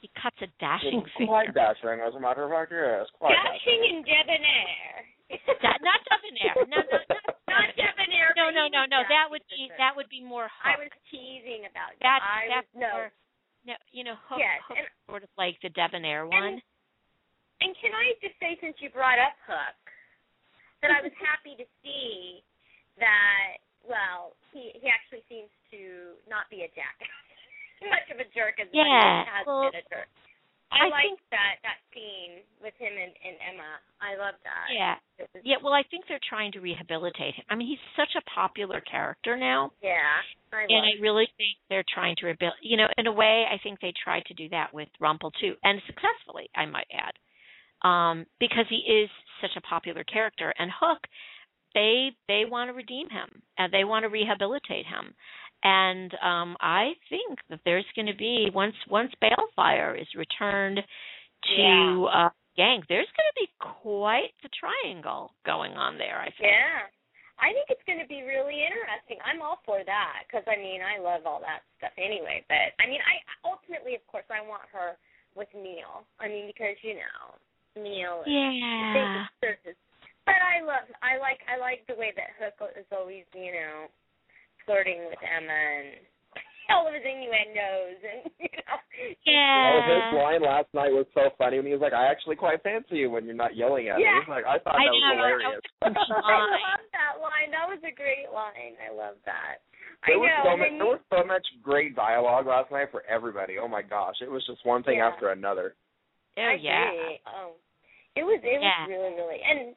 [0.00, 1.26] He cuts a dashing it's figure.
[1.30, 5.13] quite dashing, as a matter of fact, yes, quite dashing and debonair.
[5.62, 6.54] Da- not debonair.
[6.68, 8.32] No, no, not, Not debonair.
[8.36, 9.00] no, no, no, no.
[9.08, 12.20] That would be that would be more I was teasing about that.
[12.20, 12.92] That's I that's was, no.
[12.94, 13.08] more.
[13.64, 16.60] No, you know, hook, Yes, hook and- sort of like the debonair one.
[17.62, 19.78] And can I just say, since you brought up Hook,
[20.84, 22.42] that I was happy to see
[23.00, 23.62] that.
[23.84, 27.08] Well, he he actually seems to not be a jackass,
[27.88, 30.08] much of a jerk as Yeah, he has well, been a jerk.
[30.74, 33.78] I, I liked that that scene with him and, and Emma.
[34.02, 34.66] I love that.
[34.74, 35.56] yeah, was- yeah.
[35.62, 37.44] Well, I think they're trying to rehabilitate him.
[37.48, 39.70] I mean, he's such a popular character now.
[39.82, 40.20] Yeah.
[40.52, 42.54] I and I really think they're trying to rebuild.
[42.62, 45.54] You know, in a way, I think they tried to do that with Rumpel too,
[45.62, 47.14] and successfully, I might add,
[47.86, 49.10] um, because he is
[49.40, 50.54] such a popular character.
[50.58, 51.00] And Hook,
[51.74, 55.14] they they want to redeem him and they want to rehabilitate him.
[55.64, 61.56] And um, I think that there's going to be once once Baelfire is returned to
[61.56, 62.04] Yeah.
[62.04, 63.48] uh, Gang, there's going to be
[63.82, 66.20] quite the triangle going on there.
[66.20, 66.46] I think.
[66.54, 66.86] Yeah.
[67.34, 69.18] I think it's going to be really interesting.
[69.26, 72.44] I'm all for that because I mean I love all that stuff anyway.
[72.46, 74.94] But I mean I ultimately, of course, I want her
[75.34, 76.06] with Neal.
[76.22, 77.34] I mean because you know
[77.74, 78.22] Neal.
[78.22, 79.26] is- Yeah.
[80.24, 83.90] But I love I like I like the way that Hook is always you know
[84.66, 85.88] flirting with Emma and
[86.72, 88.78] all of his innuendos and you know.
[89.28, 89.68] Yeah.
[89.68, 92.62] Oh, his line last night was so funny when he was like, "I actually quite
[92.64, 94.22] fancy you when you're not yelling at me." Yeah.
[94.22, 95.60] He was like, I thought I that was hilarious.
[95.82, 96.62] that was a I line.
[96.64, 97.48] love that line.
[97.52, 98.78] That was a great line.
[98.80, 99.60] I love that.
[100.08, 100.44] There I was know.
[100.44, 100.72] so much.
[100.78, 103.56] There was so much great dialogue last night for everybody.
[103.60, 105.08] Oh my gosh, it was just one thing Yeah.
[105.12, 105.74] after another.
[106.40, 106.88] Oh yeah.
[107.28, 107.60] Oh,
[108.16, 108.84] it was it Yeah.
[108.84, 109.76] was really really and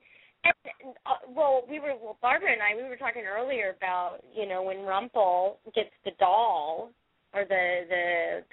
[0.83, 4.47] and uh, well we were well Barbara and I we were talking earlier about you
[4.47, 6.91] know when Rumple gets the doll
[7.33, 8.03] or the the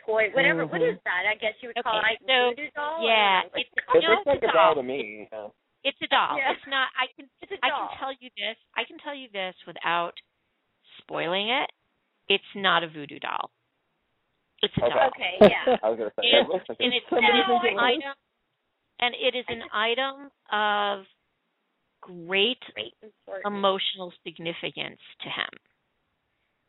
[0.07, 2.71] toy whatever what is that I guess you would call Okay, it like so, voodoo
[2.75, 4.83] doll or yeah, it's- It No, looks like a a doll doll.
[4.83, 5.29] to me.
[5.31, 5.49] Yeah.
[5.85, 6.39] It's a doll.
[6.41, 6.53] Yeah.
[6.57, 6.89] It's not.
[6.97, 7.29] I can.
[7.45, 8.57] it's a I doll I can tell you this.
[8.75, 10.15] I can tell you this without
[10.99, 11.69] spoiling it.
[12.29, 13.51] It's not a voodoo doll.
[14.63, 14.95] It's a Okay.
[14.95, 15.09] doll.
[15.13, 16.25] okay yeah I was gonna say.
[16.33, 18.01] And- it looks like and it's Somebody No, think it I- was?
[18.01, 18.17] item,
[19.01, 20.15] and it is an item
[20.51, 21.05] of
[22.05, 22.95] great great
[23.45, 25.53] emotional significance to him,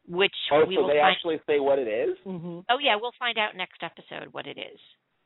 [0.08, 1.16] which Oh, we so will they find.
[1.16, 2.18] actually say what it is?
[2.24, 4.80] hmm Oh yeah, we'll find out next episode what it is.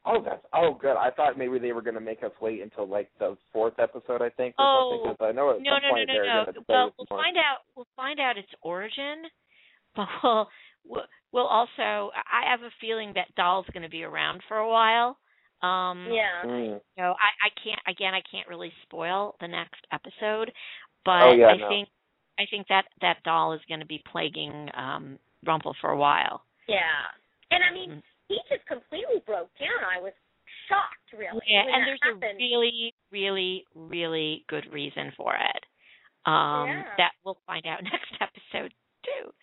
[0.05, 0.95] Oh, that's oh good.
[0.95, 4.21] I thought maybe they were going to make us wait until like the fourth episode,
[4.21, 5.11] I think, or Oh, something.
[5.11, 6.63] Because I know at no, some no, no, point no, they're no.
[6.69, 7.57] Well, we'll find out.
[7.75, 9.23] We'll find out its origin,
[9.95, 10.47] but we'll
[10.85, 11.03] we'll,
[11.33, 12.11] we'll also.
[12.15, 15.17] I have a feeling that Doll's going to be around for a while.
[15.61, 16.81] Um, yeah Mm.
[16.97, 17.79] So I, I can't.
[17.87, 20.51] Again, I can't really spoil the next episode,
[21.05, 21.67] but Oh, yeah, I no.
[21.67, 21.89] think
[22.39, 26.43] I think that that doll is going to be plaguing um Rumpel for a while.
[26.67, 27.07] yeah
[27.51, 28.03] and I mean Mhm.
[28.27, 30.13] he just completely broke down I was
[30.67, 32.23] shocked really Yeah, and there's happened.
[32.23, 35.65] a really, really, really good reason for it.
[36.25, 36.83] Um, Yeah.
[36.97, 39.33] that we'll find out next episode too.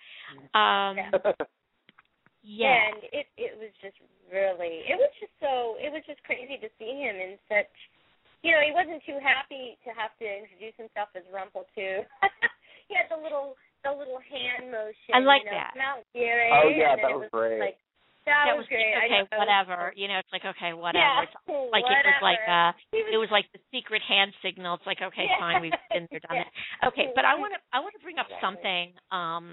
[0.59, 1.11] Um, Yeah.
[2.47, 2.95] yeah.
[2.95, 3.99] And it it was just
[4.31, 7.71] really it was just so it was just crazy to see him in such
[8.47, 12.07] you know, he wasn't too happy to have to introduce himself as Rumpel too.
[12.89, 15.13] he had the little the little hand motion.
[15.15, 15.75] I like you know, that.
[15.75, 17.59] Come out, Oh, yeah, that was was great.
[17.59, 17.79] Like,
[18.27, 18.95] that, that was was great.
[19.07, 19.39] okay, know.
[19.39, 19.95] whatever.
[19.95, 21.03] You know, it's like okay, whatever.
[21.03, 21.35] Yeah, It's
[21.75, 24.79] like it was like uh was, it was like the secret hand signal.
[24.79, 25.39] It's like okay, Yeah.
[25.43, 26.47] fine, we've been there, done Yeah.
[26.47, 26.91] that.
[26.95, 28.47] Okay, but I want to I want to bring up Exactly.
[28.47, 29.47] something um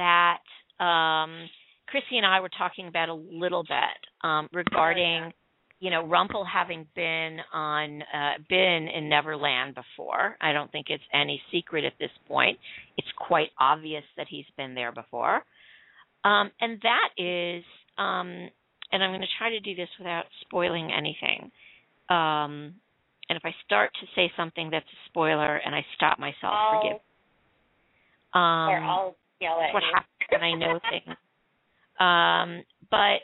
[0.00, 0.44] that
[0.80, 1.48] um
[1.88, 5.32] Chrissy and I were talking about a little bit um regarding
[5.78, 10.36] you know Rumple having been on uh been in Neverland before.
[10.40, 12.58] I don't think it's any secret at this point.
[12.96, 15.42] It's quite obvious that he's been there before.
[16.24, 17.64] Um and that is
[17.98, 18.48] um
[18.92, 21.50] and I'm going to try to do this without spoiling anything.
[22.08, 22.74] Um
[23.28, 26.80] and if I start to say something that's a spoiler and I stop myself, I'll,
[26.80, 27.00] forgive.
[28.34, 29.90] Um or I'll yell at what you.
[29.94, 31.16] happens when I know things.
[32.00, 33.20] Um, but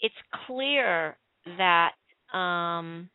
[0.00, 0.14] it's
[0.46, 1.16] clear
[1.58, 1.92] that
[2.36, 3.08] um,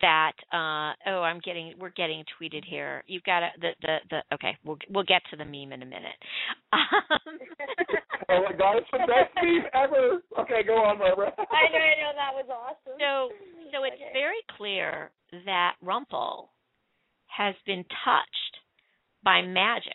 [0.00, 4.34] that uh oh i'm getting we're getting tweeted here you've got to the the the
[4.34, 6.16] okay we'll we'll get to the meme in a minute
[6.72, 7.38] um,
[8.30, 12.00] oh my god it's the best meme ever okay go on barbara I know, I
[12.00, 12.98] know, that was awesome.
[12.98, 13.28] so
[13.70, 14.10] so it's Okay.
[14.14, 15.10] very clear
[15.44, 16.48] that rumpel
[17.26, 18.56] has been touched
[19.22, 19.92] by magic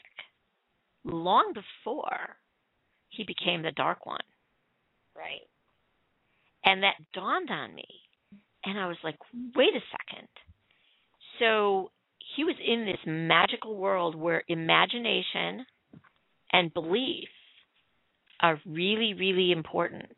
[1.05, 2.37] long before
[3.17, 4.21] he became the dark one.
[5.15, 5.47] Right.
[6.63, 7.87] and that dawned on me
[8.63, 9.17] and i was like
[9.55, 10.27] wait a second.
[11.39, 11.91] So
[12.35, 15.65] he was in this magical world where imagination
[16.51, 17.29] and belief
[18.41, 20.15] are really really important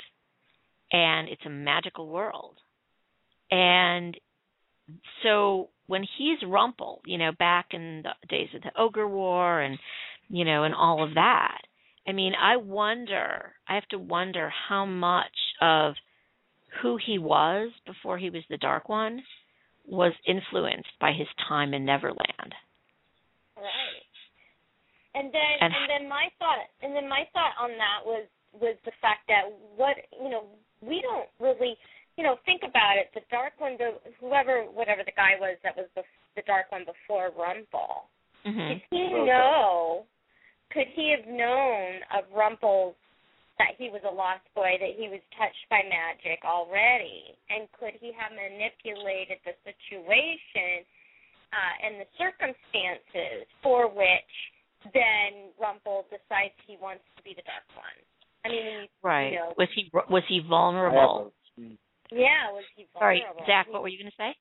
[0.91, 2.57] and it's a magical world.
[3.51, 4.17] And
[5.23, 9.77] so when he's rumple you know back in the days of the ogre war and
[10.29, 11.61] you know and all of that
[12.09, 15.93] i mean i wonder i have to wonder how much of
[16.81, 19.15] who he was before he was the dark one
[19.87, 22.53] was influenced by his time in neverland
[23.57, 24.07] Right.
[25.17, 28.75] And then And- and, then my thought and then my thought on that was was
[28.85, 29.43] the fact that
[29.75, 30.43] what you know
[30.81, 31.73] we don't really
[32.15, 33.89] you know think about it the dark one the
[34.21, 36.03] whoever whatever the guy was that was the
[36.37, 38.07] the dark one before Rumple
[38.45, 39.25] hmm did he Okay.
[39.27, 40.05] know
[40.71, 42.95] could he have known of Rumple's
[43.57, 47.35] that he was a lost boy that he was touched by magic already?
[47.51, 50.87] And could he have manipulated the situation
[51.51, 54.33] uh, and the circumstances for which
[54.93, 57.99] then Rumple decides he wants to be the Dark One.
[58.45, 59.31] I mean, when right.
[59.33, 61.33] you know, was he was he vulnerable?
[62.11, 63.35] Yeah, was he vulnerable?
[63.35, 64.31] sorry zach what were you going to say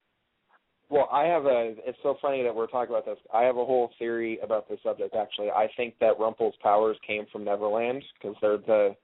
[0.91, 1.75] Well, I have a.
[1.87, 3.19] It's so funny that we're talking about this.
[3.33, 5.15] I have a whole theory about this subject.
[5.15, 8.97] Actually, I think that Rumple's powers came from Neverland because they're the,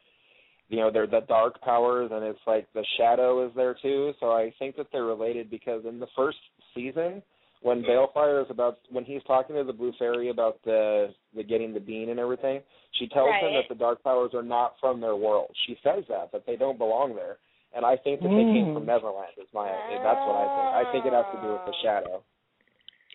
[0.68, 4.12] you know, they're the dark powers, and it's like the shadow is there too.
[4.18, 6.38] So I think that they're related because in the first
[6.74, 7.22] season,
[7.60, 7.90] when mm-hmm.
[7.90, 11.80] Baelfire is about, when he's talking to the Blue Fairy about the the getting the
[11.80, 12.60] bean and everything,
[12.98, 15.50] she tells him that the dark powers are not from their world.
[15.66, 17.36] She says that that they don't belong there.
[17.74, 18.74] And I think that they came Mm.
[18.74, 19.34] from Neverland.
[19.36, 20.68] Is my that's what I think.
[20.80, 22.22] I think it has to do with the shadow.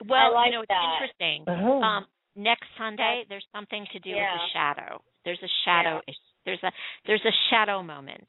[0.08, 1.80] well like you know it's interesting Uh-huh.
[1.84, 2.06] um
[2.36, 6.00] next sunday there's something to do with the shadow there's a shadow
[6.46, 6.72] there's a
[7.06, 8.28] there's a shadow moment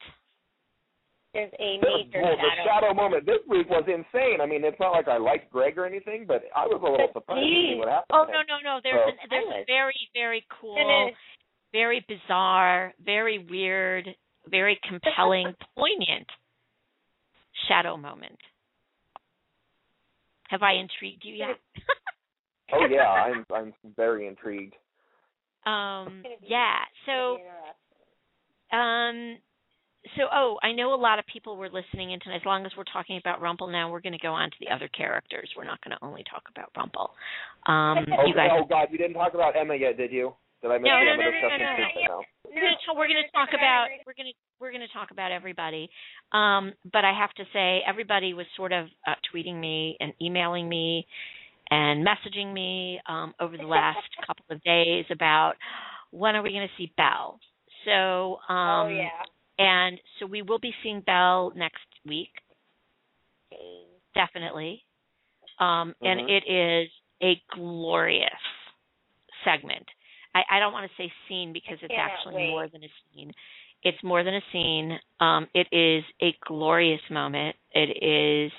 [1.33, 2.63] There's a major Well, major the shadow.
[2.67, 4.41] shadow moment this week was insane.
[4.43, 7.07] I mean, it's not like I liked Greg or anything, but I was a little
[7.07, 8.11] But surprised to see what happened.
[8.19, 11.15] oh no no no there's So- an, there's I a was- very very cool And
[11.71, 14.13] very bizarre, very weird,
[14.49, 16.27] very compelling, poignant
[17.67, 18.37] shadow moment.
[20.49, 21.57] Have I intrigued you yet?
[22.73, 24.75] Oh yeah, I'm I'm very intrigued.
[25.65, 26.77] um, It's gonna be- yeah.
[27.05, 27.37] So,
[28.71, 29.37] um,
[30.15, 32.37] so oh, I know a lot of people were listening in tonight.
[32.37, 34.73] As long as we're talking about Rumple now, we're going to go on to the
[34.73, 35.49] other characters.
[35.57, 37.11] We're not going to only talk about Rumple.
[37.67, 38.49] Um, Oh, you guys.
[38.53, 40.33] oh God, you didn't talk about Emma yet, did you?
[40.61, 41.87] Did I miss No, no, no, no, no, no.
[41.93, 42.01] too?
[42.07, 42.21] No.
[42.45, 45.89] we're we're gonna talk about we're gonna we're gonna talk about everybody.
[46.31, 50.69] Um, but I have to say, everybody was sort of uh, tweeting me and emailing
[50.69, 51.07] me
[51.71, 53.97] and messaging me um, over the last
[54.27, 55.53] couple of days about
[56.11, 57.39] when are we going to see Belle.
[57.85, 59.09] So um, oh yeah.
[59.57, 62.29] and so we will be seeing Belle next week,
[64.13, 64.83] definitely.
[65.59, 66.29] Um, and Mhm.
[66.29, 66.91] it is
[67.23, 68.29] a glorious
[69.43, 69.87] segment.
[70.33, 72.49] I, I don't want to say scene because it's actually wait.
[72.49, 73.31] more than a scene.
[73.83, 74.97] It's more than a scene.
[75.19, 77.55] Um, it is a glorious moment.
[77.73, 78.51] It is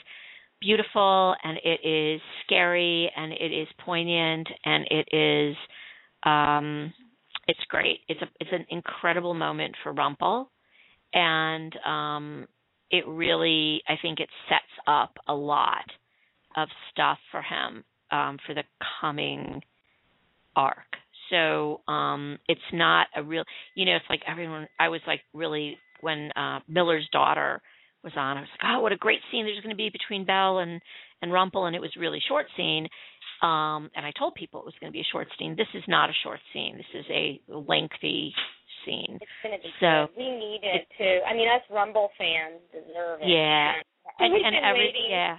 [0.63, 5.57] beautiful and it is scary and it is poignant and it is
[6.25, 6.93] um
[7.49, 8.01] it's great.
[8.09, 10.47] It's a it's an incredible moment for Rumpel
[11.13, 12.47] and um
[12.91, 15.85] it really I think it sets up a lot
[16.57, 18.63] of stuff for him um for the
[19.01, 19.63] coming
[20.55, 20.77] arc.
[21.33, 25.79] So um it's not a real you know, it's like everyone I was like really
[26.03, 27.61] when uh Miller's daughter
[28.05, 30.59] was on, I was like, Oh, what a great scene there's gonna be between Belle
[30.59, 30.81] and
[31.23, 32.87] and rumple and it was really short scene.
[33.41, 35.57] Um and I told people it was gonna be a short scene.
[35.57, 36.77] This is not a short scene.
[36.77, 38.35] This is a lengthy
[38.85, 39.19] scene.
[39.21, 40.19] It's gonna be So- good.
[40.19, 41.21] We need it too.
[41.27, 43.29] I mean, us Rumbelle fans deserve it.
[43.29, 43.73] Yeah.
[44.19, 45.07] and We've and every waiting.
[45.11, 45.39] yeah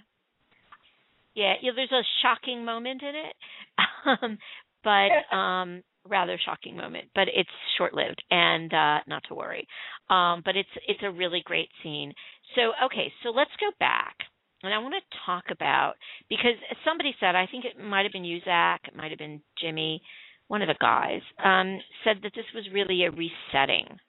[1.36, 3.36] yeah yeah there's a shocking moment in it
[4.22, 4.38] um
[4.84, 9.68] but um rather shocking moment but it's short lived and uh not to worry.
[10.10, 12.14] Um but it's it's a really great scene.
[12.56, 14.16] So okay so let's go back.
[14.64, 15.96] And i want to talk about
[16.30, 16.56] because
[16.86, 20.02] somebody said i think it might have been you zach it might have been jimmy
[20.48, 24.00] one of the guys um said that this was really a resetting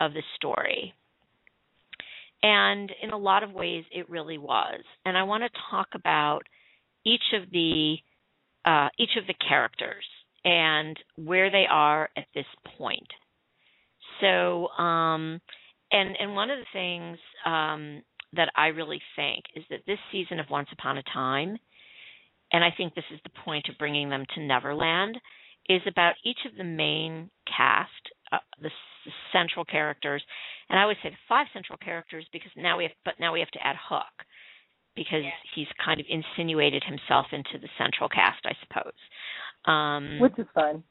[0.00, 0.94] of the story.
[2.42, 4.80] And in a lot of ways, it really was.
[5.04, 6.42] And I want to talk about
[7.06, 7.96] each of the
[8.64, 10.04] uh, each of the characters
[10.44, 12.46] and where they are at this
[12.78, 13.08] point.
[14.20, 15.40] So, um,
[15.90, 18.02] and and one of the things um,
[18.34, 21.56] that I really think is that this season of Once Upon a Time,
[22.52, 25.18] and I think this is the point of bringing them to Neverland,
[25.68, 27.90] is about each of the main cast,
[28.32, 28.70] uh, the,
[29.04, 30.22] the central characters,
[30.68, 33.40] and I always say the five central characters because now we have, but now we
[33.40, 34.26] have to add Hook
[34.94, 35.30] because Yeah.
[35.54, 38.94] he's kind of insinuated himself into the central cast, I suppose.
[39.64, 40.82] Um, Which is fine.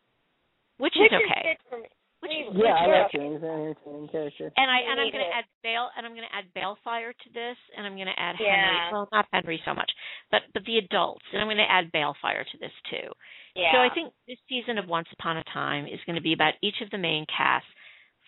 [0.78, 1.58] which Which is is okay.
[1.70, 1.88] good.
[2.20, 3.02] Which is Yeah, I Yeah.
[3.04, 3.32] like him.
[3.34, 4.52] He's an entertaining character.
[4.58, 7.30] and I and I'm going to add Bale and I'm going to add Baelfire to
[7.34, 8.56] this, and I'm going to add Yeah.
[8.56, 8.92] Henry.
[8.94, 9.92] Well, not Henry so much,
[10.32, 13.12] but but the adults, and I'm going to add Baelfire to this too.
[13.56, 13.72] Yeah.
[13.74, 16.54] So I think this season of Once Upon a Time is going to be about
[16.62, 17.70] each of the main casts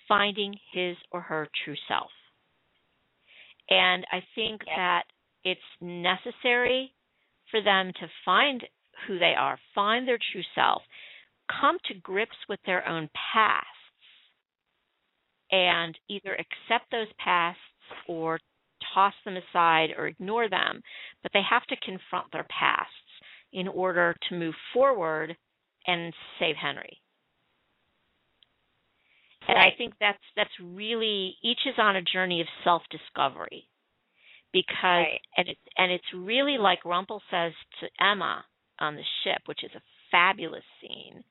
[0.07, 2.11] finding his or her true self,
[3.69, 4.75] and I think Yeah.
[4.75, 5.05] that
[5.45, 6.91] it's necessary
[7.51, 8.63] for them to find
[9.07, 10.81] who they are, find their true self,
[11.61, 13.69] come to grips with their own pasts
[15.51, 17.61] and either accept those pasts
[18.07, 18.39] or
[18.93, 20.81] toss them aside or ignore them,
[21.21, 22.91] but they have to confront their pasts
[23.53, 25.35] in order to move forward
[25.87, 26.99] and save Henry.
[29.47, 33.67] And I think that's that's really each is on a journey of self-discovery.
[34.55, 35.21] Because Right.
[35.35, 37.51] and it's and it's really like Rumpel says
[37.81, 38.45] to Emma
[38.79, 39.81] on the ship, which is a
[40.11, 41.25] fabulous scene,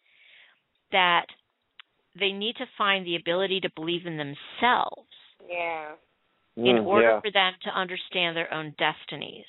[0.92, 1.24] that
[2.20, 5.08] they need to find the ability to believe in themselves
[5.48, 5.96] Yeah.
[6.56, 7.20] in Mm, order yeah.
[7.20, 9.46] for them to understand their own destinies.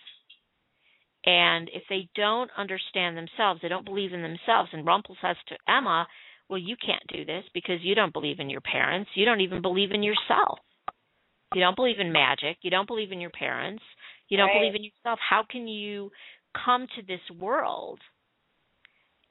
[1.26, 4.74] And if they don't understand themselves, they don't believe in themselves.
[4.74, 6.08] And Rumpel says to Emma,
[6.48, 9.10] Well, you can't do this because you don't believe in your parents.
[9.16, 10.60] You don't even believe in yourself.
[11.54, 12.58] You don't believe in magic.
[12.62, 13.84] You don't believe in your parents.
[14.30, 14.56] You don't Right.
[14.60, 15.20] believe in yourself.
[15.20, 16.12] How can you
[16.66, 18.00] come to this world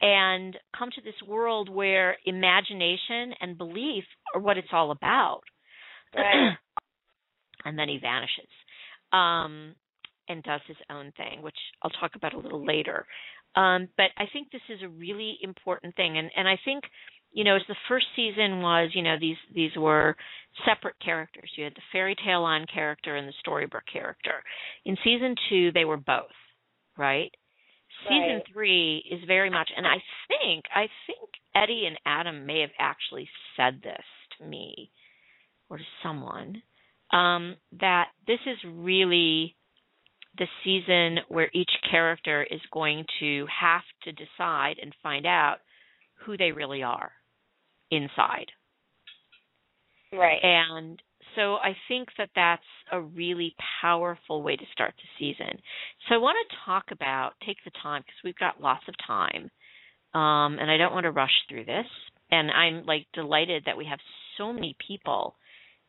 [0.00, 4.04] and come to this world where imagination and belief
[4.34, 5.42] are what it's all about?
[6.14, 6.56] Right.
[7.64, 8.48] and then he vanishes
[9.12, 9.74] um,
[10.28, 13.06] and does his own thing, which I'll talk about a little later.
[13.56, 16.84] Um, but I think this is a really important thing, and and I think
[17.34, 20.16] you know as the first season was, you know these these were
[20.66, 21.50] separate characters.
[21.56, 24.42] You had the fairy tale line character and the storybook character.
[24.84, 26.32] In season two, they were both,
[26.96, 27.30] right?
[28.08, 28.44] Season Right.
[28.52, 29.96] three is very much, and I
[30.28, 34.04] think I think Eddie and Adam may have actually said this
[34.38, 34.90] to me
[35.68, 36.62] or to someone
[37.12, 39.56] um, that this is really
[40.38, 45.58] the season where each character is going to have to decide and find out
[46.26, 47.12] who they really are
[47.90, 48.46] inside.
[50.12, 50.40] Right.
[50.42, 51.00] And
[51.34, 52.62] so I think that that's
[52.92, 55.58] a really powerful way to start the season.
[56.08, 59.50] So I want to talk about, take the time because we've got lots of time,
[60.14, 61.86] um, and I don't want to rush through this.
[62.30, 63.98] And I'm like delighted that we have
[64.38, 65.34] so many people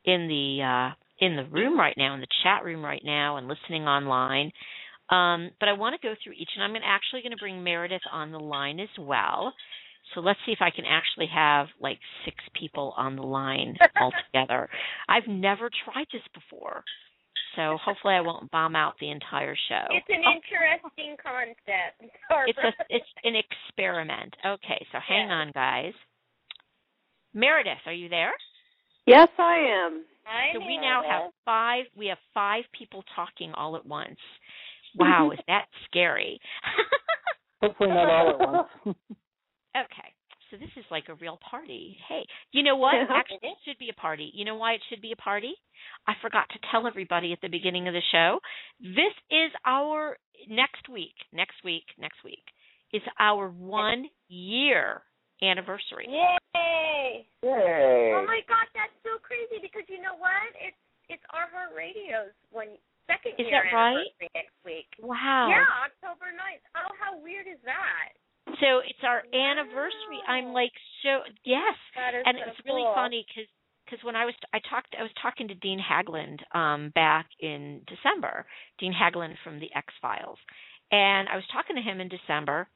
[0.04, 3.48] in the uh, in the room right now, in the chat room right now, and
[3.48, 4.52] listening online.
[5.10, 8.02] Um, but I want to go through each, and I'm actually going to bring Meredith
[8.12, 9.54] on the line as well.
[10.14, 14.70] So let's see if I can actually have like six people on the line altogether.
[15.10, 16.84] I've never tried this before,
[17.56, 19.86] so hopefully I won't bomb out the entire show.
[19.90, 22.14] It's an Oh, interesting concept.
[22.30, 22.48] Barbara.
[22.50, 24.34] it's a it's an experiment.
[24.46, 25.34] Okay, so hang Yeah.
[25.36, 25.94] on, guys.
[27.34, 28.32] Meredith, are you there?
[29.06, 30.06] Yes, I am.
[30.26, 31.86] I So we know now have five.
[31.96, 34.20] We have five people talking all at once.
[34.98, 36.40] Wow, is that scary?
[37.62, 38.98] Hopefully not all at once.
[39.76, 40.10] okay,
[40.52, 41.98] so this is like a real party.
[42.08, 42.96] Hey, you know what?
[42.96, 43.08] Yeah.
[43.18, 44.32] Actually, it should be a party.
[44.34, 45.54] You know why it should be a party?
[46.08, 48.40] I forgot to tell everybody at the beginning of the show.
[48.80, 50.18] This is our
[50.50, 51.16] next week.
[51.34, 51.86] Next week.
[52.00, 52.44] Next week
[52.94, 55.02] is our one year
[55.42, 56.08] anniversary.
[56.08, 57.28] Yay!
[57.44, 58.16] Yay.
[58.16, 60.50] Oh my god, that's so crazy because you know what?
[60.64, 64.00] It's it's RHeart Radio's one second Is year that right?
[64.00, 64.90] anniversary next week.
[64.98, 65.52] Wow.
[65.54, 66.66] Yeah, October 9th.
[66.74, 68.18] Oh, how weird is that?
[68.48, 70.22] So it's our anniversary.
[70.28, 70.72] I'm like
[71.04, 71.76] so yes,
[72.26, 72.94] and so it's really cool.
[72.94, 73.50] funny because
[73.86, 77.82] because when I was I talked I was talking to Dean Haglund um back in
[77.88, 78.46] December,
[78.80, 80.38] Dean Haglund from the X Files,
[80.92, 82.68] and I was talking to him in December,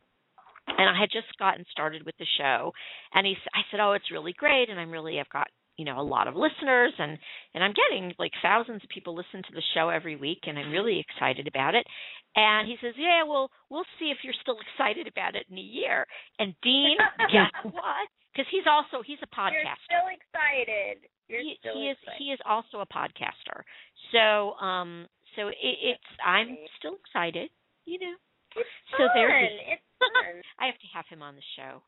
[0.68, 2.74] and I had just gotten started with the show,
[3.14, 5.48] and he I said oh it's really great, and I'm really I've got
[5.80, 7.18] you know a lot of listeners and
[7.56, 10.72] and I'm getting like thousands of people listen to the show every week and I'm
[10.76, 11.88] really excited about it
[12.36, 15.62] and he says yeah well we'll see if you're still excited about it in a
[15.80, 16.06] year
[16.38, 16.98] and Dean
[17.32, 18.06] guess what
[18.36, 19.88] because he's also he's a podcaster.
[19.90, 20.96] You're still excited.
[21.32, 22.20] You're he, still he is excited.
[22.20, 23.64] he is also a podcaster.
[24.12, 25.56] So um so it,
[25.96, 27.50] it's I'm still excited,
[27.86, 28.16] you know.
[28.58, 29.16] It's so fun.
[29.16, 30.44] there he- It's fun.
[30.60, 31.82] I have to have him on the show.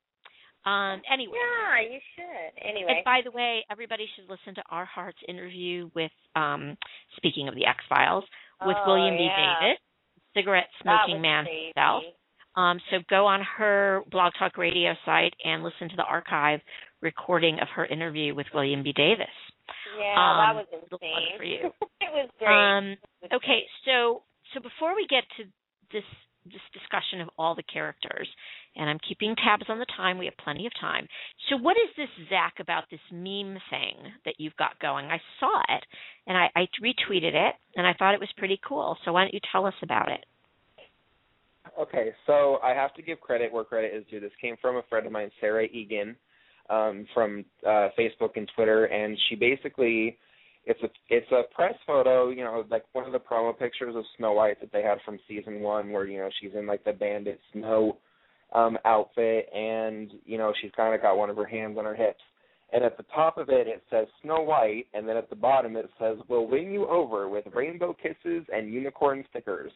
[0.66, 1.38] Um anyway.
[1.38, 2.64] yeah, you should.
[2.70, 2.94] Anyway.
[2.96, 6.78] And by the way, everybody should listen to RHeart's interview with um
[7.18, 8.24] speaking of the X Files
[8.66, 9.24] with Oh, William B.
[9.26, 9.60] yeah.
[9.60, 9.80] Davis,
[10.36, 11.72] cigarette smoking man crazy.
[11.76, 12.04] himself.
[12.56, 16.60] Um, so go on her Blog Talk Radio site and listen to the archive
[17.02, 18.92] recording of her interview with William B.
[18.94, 19.26] Davis.
[19.98, 21.14] Yeah, Um, that was insane.
[21.14, 21.72] fun for you.
[22.02, 22.52] it was great.
[22.52, 22.98] Um,
[23.34, 25.46] okay, so so before we get to
[25.94, 26.04] this
[26.46, 28.28] this discussion of all the characters,
[28.76, 30.18] and I'm keeping tabs on the time.
[30.18, 31.08] We have plenty of time.
[31.50, 35.06] So, what is this Zach about this meme thing that you've got going?
[35.06, 35.84] I saw it,
[36.28, 38.98] and I, I retweeted it, and I thought it was pretty cool.
[39.06, 40.26] So, why don't you tell us about it?
[41.80, 44.20] Okay, so I have to give credit where credit is due.
[44.20, 46.16] This came from a friend of mine, Sarah Egan,
[46.70, 50.18] um, from uh, Facebook and Twitter, and she basically
[50.66, 54.04] it's a it's a press photo, you know, like one of the promo pictures of
[54.18, 56.94] Snow White that they had from season one, where you know she's in like the
[56.94, 57.98] bandit snow
[58.54, 61.96] um, outfit, and you know she's kind of got one of her hands on her
[61.96, 62.22] hips.
[62.74, 65.76] And at the top of it, it says Snow White, and then at the bottom
[65.76, 69.72] it says, "We'll win you over with rainbow kisses and unicorn stickers."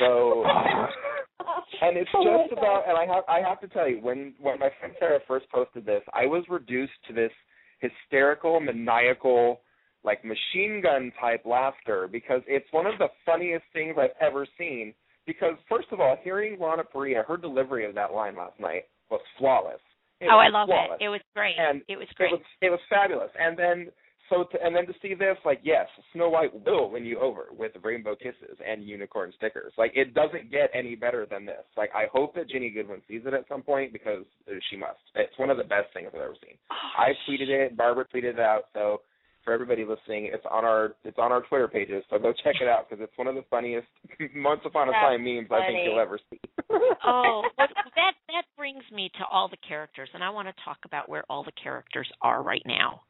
[0.00, 0.44] So,
[1.82, 4.70] and it's just about, and I have I have to tell you, when when my
[4.80, 7.32] friend Sarah first posted this, I was reduced to this
[7.78, 9.60] hysterical, maniacal,
[10.04, 14.94] like machine gun type laughter because it's one of the funniest things I've ever seen.
[15.26, 19.20] Because first of all, hearing Lana Parrilla, her delivery of that line last night was
[19.38, 19.80] flawless.
[20.20, 20.98] It oh, I was love flawless.
[21.00, 21.04] it.
[21.04, 21.54] It was great.
[21.58, 22.32] And it was It great.
[22.32, 23.30] was it was fabulous.
[23.38, 23.92] And then
[24.28, 27.46] so to, and then to see this, like yes, Snow White will win you over
[27.56, 29.72] with rainbow kisses and unicorn stickers.
[29.76, 31.64] Like it doesn't get any better than this.
[31.76, 34.24] Like I hope that Ginny Goodwin sees it at some point because
[34.70, 35.00] she must.
[35.14, 36.56] It's one of the best things I've ever seen.
[36.70, 38.64] Oh, I tweeted it, Barbara tweeted it out.
[38.72, 39.02] So
[39.44, 42.04] for everybody listening, it's on our it's on our Twitter pages.
[42.10, 43.88] So go check it out because it's one of the funniest
[44.36, 46.40] Once Upon a That's Time memes I think you'll ever see.
[47.04, 51.08] oh, that that brings me to all the characters, and I want to talk about
[51.08, 53.02] where all the characters are right now.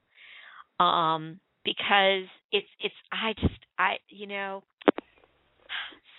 [0.84, 4.62] Um, because it's it's I just I you know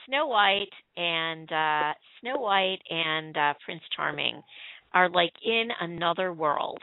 [0.08, 4.42] Snow White and uh Snow White and uh Prince Charming
[4.94, 6.82] are like in another world.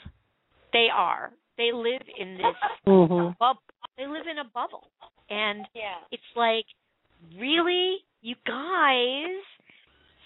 [0.72, 1.32] They are.
[1.58, 2.56] They live in this
[2.86, 3.36] Mhm.
[3.38, 3.60] bubble.
[3.98, 4.88] They live in a bubble.
[5.28, 5.98] And yeah.
[6.10, 6.64] it's like,
[7.38, 9.42] really, you guys?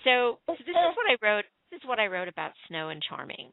[0.04, 1.44] So, so this is what I wrote.
[1.70, 3.50] This is what I wrote about Snow and Charming.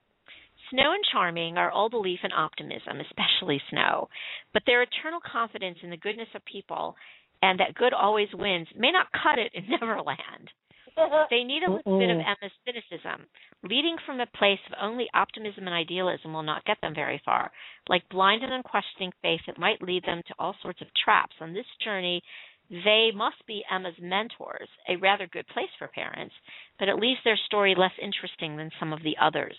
[0.71, 4.09] Snow and Charming are all belief and optimism, especially Snow,
[4.53, 6.95] but their eternal confidence in the goodness of people
[7.41, 10.51] and that good always wins may not cut it in Neverland.
[11.29, 12.17] They need a little bit of.
[12.17, 13.25] Emma's cynicism.
[13.63, 17.51] Leading from a place of only optimism and idealism will not get them very far.
[17.87, 21.35] Like blind and unquestioning faith, it might lead them to all sorts of traps.
[21.41, 22.21] On this journey,
[22.69, 26.35] they must be Emma's mentors, a rather good place for parents,
[26.77, 29.55] but it leaves their story less interesting than some of the others,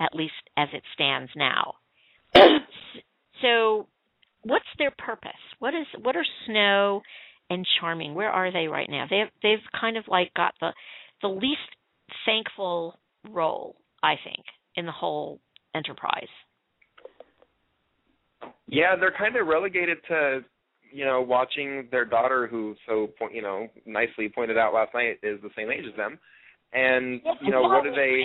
[0.00, 1.74] at least as it stands now.
[3.42, 3.88] so,
[4.42, 5.32] what's their purpose?
[5.58, 7.02] What is what are Snow
[7.50, 8.14] and Charming?
[8.14, 9.06] Where are they right now?
[9.08, 10.70] They've they've kind of like got the
[11.22, 11.60] the least
[12.26, 12.98] thankful
[13.30, 14.44] role, I think,
[14.76, 15.40] in the whole
[15.74, 16.28] enterprise.
[18.66, 20.40] Yeah, they're kind of relegated to,
[20.92, 25.40] you know, watching their daughter, who so you know nicely pointed out last night is
[25.42, 26.18] the same age as them,
[26.72, 28.24] and you know what do they?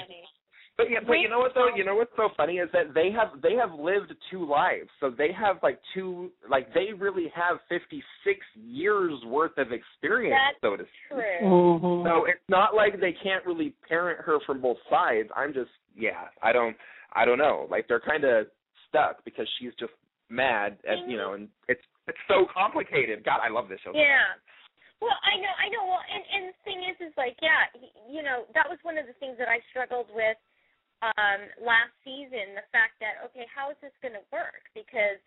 [0.79, 1.67] But yeah, but you know what though?
[1.75, 5.11] You know what's so funny is that they have they have lived two lives, so
[5.11, 10.61] they have like two like they really have fifty six years worth of experience, That's
[10.63, 11.19] so to speak.
[11.19, 11.43] True.
[11.43, 12.03] Mhm.
[12.07, 15.27] So it's not like they can't really parent her from both sides.
[15.35, 16.77] I'm just yeah, I don't
[17.11, 17.67] I don't know.
[17.69, 18.47] Like they're kind of
[18.87, 19.91] stuck because she's just
[20.29, 23.25] mad at you know, and it's it's so complicated.
[23.25, 23.91] God, I love this show.
[23.93, 24.31] Yeah.
[25.01, 25.83] Well, I know, I know.
[25.91, 28.97] Well, and and the thing is, is like, yeah, y- you know, that was one
[28.97, 30.35] of the things that I struggled with
[31.03, 32.55] um last season.
[32.59, 34.67] The fact that okay, how is this going to work?
[34.75, 35.19] Because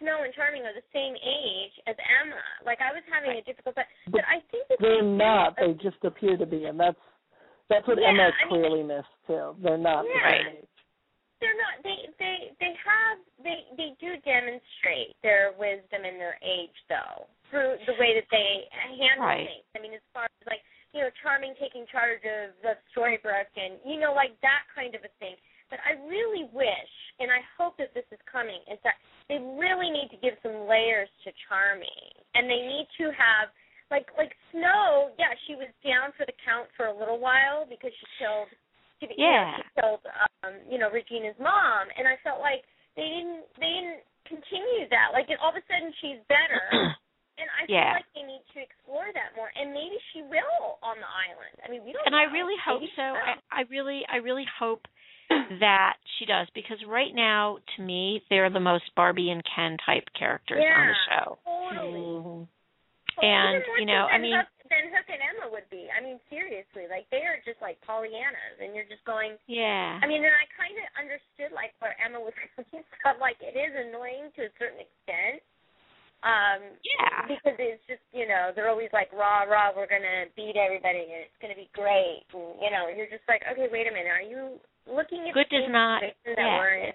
[0.00, 2.40] Snow and Charming are the same age as Emma.
[2.64, 5.56] Like I was having a difficult, but but I think that They're not.
[5.58, 7.00] They just appear to be, and that's
[7.68, 9.58] that's what Yeah, Emma I mean- clearly missed too.
[9.60, 10.72] They're not the same age.
[11.42, 16.74] they're not they they they have they they do demonstrate their wisdom and their age
[16.88, 18.66] though through the way that they
[18.98, 19.46] handle Right.
[19.46, 20.60] things i mean as far as like
[20.92, 25.02] you know charming taking charge of the storybook and you know like that kind of
[25.04, 25.36] a thing
[25.68, 28.96] but i really wish and i hope that this is coming is that
[29.28, 33.52] they really need to give some layers to charming and they need to have
[33.92, 37.92] like like snow yeah she was down for the count for a little while because
[37.92, 38.48] she killed
[39.06, 39.22] be, Yeah.
[39.22, 40.04] you know, she killed,
[40.42, 42.66] um, you know, Regina's mom, and I felt like
[42.98, 45.14] they didn't, they didn't continue that.
[45.14, 46.66] Like, all of a sudden, she's better,
[47.38, 47.94] and I Yeah.
[47.94, 51.54] feel like they need to explore that more, and maybe she will on the island.
[51.64, 52.04] I mean, we don't.
[52.06, 53.02] and I really hope Maybe so.
[53.14, 54.86] I, I really, I really hope
[55.60, 60.04] that she does because right now, to me, they're the most Barbie and Ken type
[60.18, 61.38] characters on the show.
[61.44, 62.00] Totally.
[62.00, 62.48] Mhm.
[63.20, 65.88] And, you know, I mean- Hook, than Hook and Emma would be.
[65.90, 69.36] I mean, seriously, like they are just like Pollyannas, and you're just going.
[69.48, 69.98] Yeah.
[70.00, 73.18] I mean, and I kind of understood like where Emma was coming from.
[73.18, 75.42] Like it is annoying to a certain extent.
[76.26, 77.26] Um, Yeah.
[77.30, 81.22] Because it's just you know they're always like rah rah we're gonna beat everybody and
[81.22, 84.22] it's gonna be great and you know you're just like okay wait a minute are
[84.26, 84.58] you
[84.90, 86.90] looking at Good the does not- yeah.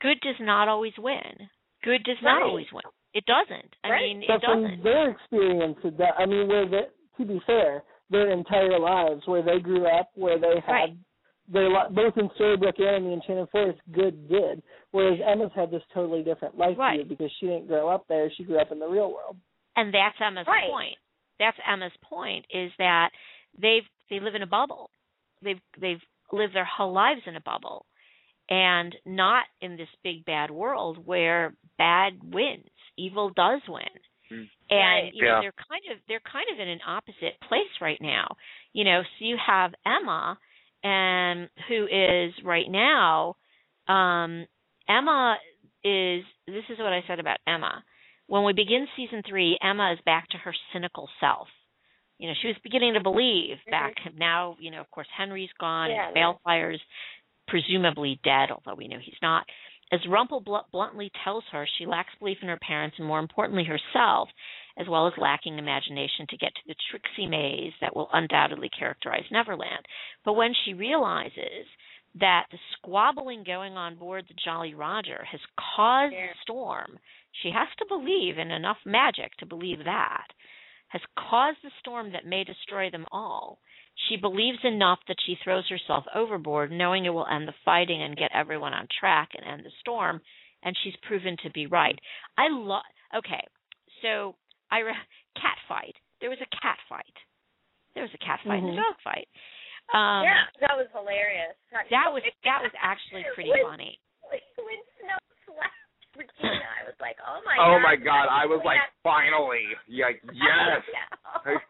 [0.00, 1.48] Good does not always win.
[1.82, 2.82] Good does not always win.
[3.14, 3.72] It doesn't.
[3.84, 4.02] I Right.
[4.02, 4.82] mean, it But from doesn't.
[4.82, 6.86] their experience, it do- I mean, where they,
[7.18, 10.92] to be fair, their entire lives, where they grew up, where they had Right.
[11.48, 14.62] Their li- both in Storybrooke and in the Enchanted Forest, good did.
[14.92, 17.00] Whereas Emma's had this totally different life Right.
[17.00, 19.36] view because she didn't grow up there; she grew up in the real world.
[19.76, 20.70] And that's Emma's Right.
[20.70, 20.98] point.
[21.38, 23.10] That's Emma's point is that
[23.58, 24.90] they've they live in a bubble.
[25.42, 27.86] They've they've lived their whole lives in a bubble
[28.48, 32.68] and not in this big bad world where bad wins.
[32.96, 33.88] Evil does win.
[34.30, 34.48] Mm.
[34.70, 35.14] And Right.
[35.14, 35.40] you know, Yeah.
[35.40, 38.36] they're kind of they're kind of in an opposite place right now.
[38.72, 40.38] You know, so you have Emma
[40.84, 43.34] and who is right now
[43.88, 44.46] um
[44.88, 45.36] Emma
[45.82, 47.82] is this is what I said about Emma.
[48.26, 51.48] When we begin season three, Emma is back to her cynical self.
[52.18, 55.90] You know, she was beginning to believe back now, you know, of course Henry's gone
[55.90, 56.80] Yeah, and Baelfire's
[57.48, 59.44] presumably dead, although we know he's not.
[59.92, 63.64] As Rumpel bl- bluntly tells her, she lacks belief in her parents and more importantly
[63.64, 64.28] herself,
[64.78, 69.24] as well as lacking imagination to get to the tricksy maze that will undoubtedly characterize
[69.30, 69.86] Neverland.
[70.24, 71.66] But when she realizes
[72.20, 75.40] that the squabbling going on board the Jolly Roger has
[75.76, 76.28] caused Yeah.
[76.28, 76.98] the storm,
[77.42, 80.28] she has to believe in enough magic to believe that,
[80.88, 83.58] has caused the storm that may destroy them all.
[84.08, 88.16] She believes enough that she throws herself overboard, knowing it will end the fighting and
[88.16, 90.20] get everyone on track and end the storm,
[90.62, 91.98] and she's proven to be right.
[92.36, 92.82] I love.
[93.14, 93.44] Okay,
[94.02, 94.36] so
[94.74, 95.06] I re-
[95.38, 95.94] cat fight.
[96.20, 97.14] There was a cat fight.
[97.94, 98.78] There was a cat fight and Mhm.
[98.78, 99.28] a dog fight.
[99.94, 101.54] Um, yeah, that was hilarious.
[101.70, 104.00] that was that was actually pretty when, funny.
[104.58, 107.82] When Snow slapped Regina, I was like, oh my oh god.
[107.82, 109.02] my god, I was like, Yeah.
[109.06, 109.66] finally.
[109.86, 110.82] Yeah, yes.
[111.44, 111.60] It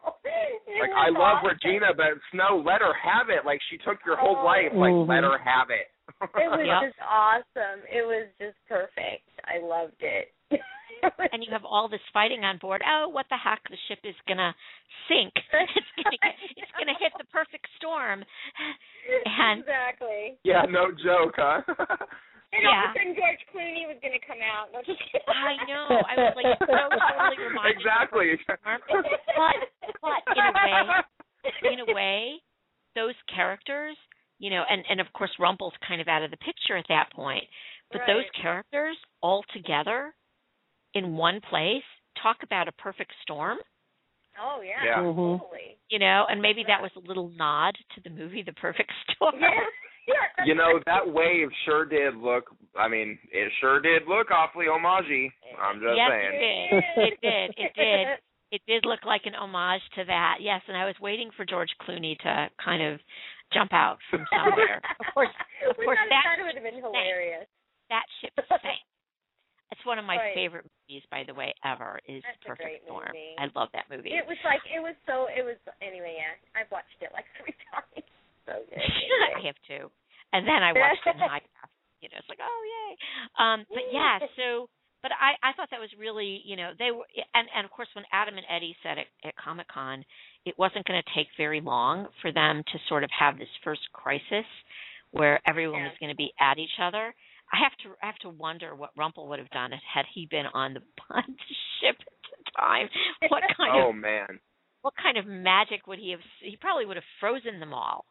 [0.81, 1.49] Like I love awesome.
[1.61, 3.45] Regina, but Snow, let her have it.
[3.45, 4.45] Like she took your whole Oh.
[4.45, 4.71] life.
[4.73, 5.07] Like Mhm.
[5.07, 5.91] let her have it.
[6.41, 6.81] It was Yep.
[6.89, 7.83] just awesome.
[7.89, 9.29] It was just perfect.
[9.45, 10.33] I loved it.
[11.33, 12.81] And you have all this fighting on board.
[12.85, 13.61] Oh, what the heck?
[13.69, 14.55] The ship is gonna
[15.09, 15.33] sink.
[15.97, 18.23] It's gonna it's gonna hit the perfect storm.
[19.25, 20.37] And exactly.
[20.43, 21.61] yeah, no joke, huh?
[22.53, 22.87] And all Yeah.
[22.87, 24.71] of a sudden George Clooney was going to come out.
[24.71, 25.27] No, just kidding.
[25.27, 25.99] I know.
[26.07, 27.75] I was like so totally reminded.
[27.75, 28.27] exactly.
[29.35, 29.59] But
[29.99, 30.79] but in a way,
[31.73, 32.39] in a way,
[32.95, 33.97] those characters,
[34.39, 37.11] you know, and and of course Rumpel's kind of out of the picture at that
[37.11, 37.43] point.
[37.91, 40.13] But those characters all together
[40.95, 41.83] in one place,
[42.21, 43.57] talk about a perfect storm,
[44.37, 44.97] Oh yeah, Yeah.
[44.99, 45.39] Mhm.
[45.39, 45.77] totally.
[45.89, 49.35] you know, and maybe that was a little nod to the movie The Perfect Storm.
[49.39, 49.47] Yeah,
[50.07, 50.43] yeah.
[50.45, 52.51] you know that wave sure did look.
[52.77, 55.31] I mean, it sure did look awfully homagey.
[55.57, 56.33] I'm just yes, saying.
[56.35, 57.49] it did.
[57.55, 57.65] It did.
[57.65, 58.07] It did.
[58.51, 60.37] It did look like an homage to that.
[60.41, 62.99] Yes, and I was waiting for George Clooney to kind of
[63.53, 64.81] jump out from somewhere.
[64.99, 65.29] Of course,
[65.69, 67.47] of we course, that that would have been hilarious.
[67.89, 68.79] that ship was sank.
[69.71, 70.33] It's one of my Right.
[70.35, 71.99] favorite movies, by the way, ever.
[72.07, 73.05] Is That's Perfect Storm.
[73.07, 73.35] movie.
[73.37, 74.13] I love that movie.
[74.13, 75.25] It was like it was so.
[75.27, 76.15] It was anyway.
[76.21, 78.05] Yeah, I've watched it like three times.
[78.45, 78.79] So good.
[78.79, 79.89] I have to.
[80.33, 81.69] And then I watched it in high def.
[82.01, 82.97] You know, it's like, oh yay.
[83.39, 84.69] Um, but yeah, so
[85.01, 87.89] but I I thought that was really you know they were and and of course
[87.95, 90.05] when Adam and Eddie said at, at Comic Con
[90.45, 93.81] it wasn't going to take very long for them to sort of have this first
[93.93, 94.45] crisis
[95.11, 95.87] where everyone Yeah.
[95.89, 97.15] was going to be at each other.
[97.53, 100.27] I have to I have to wonder what Rumpel would have done if had he
[100.29, 100.81] been on the
[101.13, 101.23] on
[101.81, 102.89] ship at the time.
[103.29, 104.39] What kind Oh of man.
[104.81, 106.19] what kind of magic would he have?
[106.41, 108.05] He probably would have frozen them all.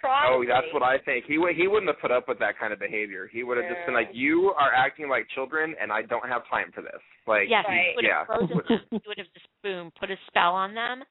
[0.00, 0.48] Probably.
[0.50, 1.26] Oh, that's what I think.
[1.28, 3.28] He would he wouldn't have put up with that kind of behavior.
[3.32, 6.42] He would have just been like, "You are acting like children, and I don't have
[6.50, 7.90] time for this." Like, Yes, Right.
[7.90, 8.24] he would yeah.
[8.28, 8.60] have them.
[8.90, 11.04] He would have just boom, put a spell on them,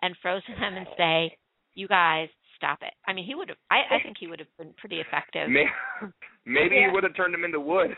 [0.00, 1.36] and frozen them and say,
[1.74, 3.58] "You guys, stop it." I mean, he would have.
[3.70, 5.48] I, I think he would have been pretty effective.
[5.48, 5.70] May-
[6.44, 6.86] maybe Yeah.
[6.86, 7.94] he would have turned them into wood.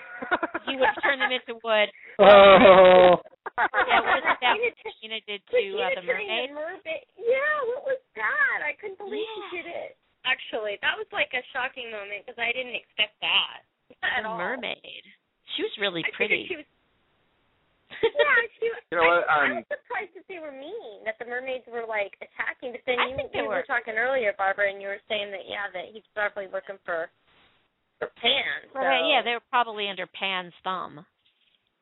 [0.68, 1.88] He would have turned them into wood.
[2.20, 3.18] Oh.
[3.58, 4.56] Yeah, what is that?
[4.56, 6.52] Regina What Gina did to uh, the mermaid.
[6.54, 7.04] mermaid.
[7.18, 8.58] Yeah, what was that?
[8.64, 9.48] I couldn't believe Yeah.
[9.50, 9.96] she did it.
[10.28, 13.64] Actually, that was like a shocking moment because I didn't expect that
[14.04, 14.36] at the all.
[14.36, 15.04] mermaid.
[15.56, 16.44] She was really pretty.
[16.44, 16.68] figured She was,
[18.02, 18.66] yeah, she.
[18.90, 21.62] You know what, I, I um, was surprised that they were mean, that the mermaids
[21.70, 22.74] were like attacking.
[22.74, 23.62] But then I you, think they you were.
[23.62, 27.06] were talking earlier, Barbara, and you were saying that yeah, that he's probably looking for
[28.02, 28.66] for Pan.
[28.72, 31.06] So, Right, yeah, they were probably under Pan's thumb.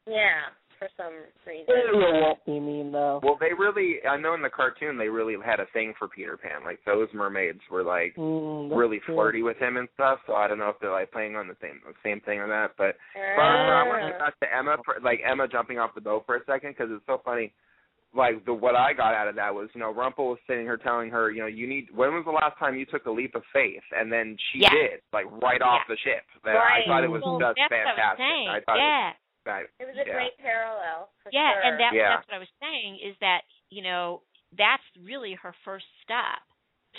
[0.05, 1.13] yeah, for some
[1.47, 1.67] reason.
[1.69, 3.21] Ariel won't mean though.
[3.23, 3.97] well, they really.
[4.09, 6.65] I know in the cartoon they really had a thing for Peter Pan.
[6.65, 9.15] Like those mermaids were like Mm, really true.
[9.15, 10.19] flirty with him and stuff.
[10.27, 12.49] So I don't know if they're like playing on the same the same thing or
[12.49, 12.73] that.
[12.79, 12.97] But
[13.37, 16.01] Barbara, I want to Uh, get back to Emma, for, like Emma jumping off the
[16.01, 17.53] boat for a second because it's so funny.
[18.17, 20.79] Like the what I got out of that was, you know, Rumpel was sitting here
[20.79, 21.89] telling her, you know, you need.
[21.95, 23.83] When was the last time you took a leap of faith?
[23.93, 24.71] And then she Yeah.
[24.71, 26.25] did, like right off the ship.
[26.45, 26.85] That- Right.
[26.85, 28.49] I thought it was well, just that's what I was fantastic.
[28.49, 29.11] I thought yeah.
[29.11, 29.17] it
[29.49, 30.13] was, that, it was a yeah.
[30.15, 31.09] great parallel.
[31.25, 31.63] For Yeah, sure.
[31.65, 32.09] and that Yeah.
[32.17, 34.23] that's what I was saying is that, you know,
[34.53, 36.41] that's really her first step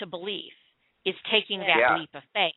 [0.01, 0.53] to belief
[1.05, 1.97] is taking that Yeah.
[1.97, 2.55] leap of faith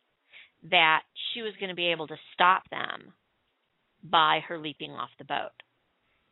[0.63, 3.13] that she was going to be able to stop them
[4.03, 5.51] by her leaping off the boat.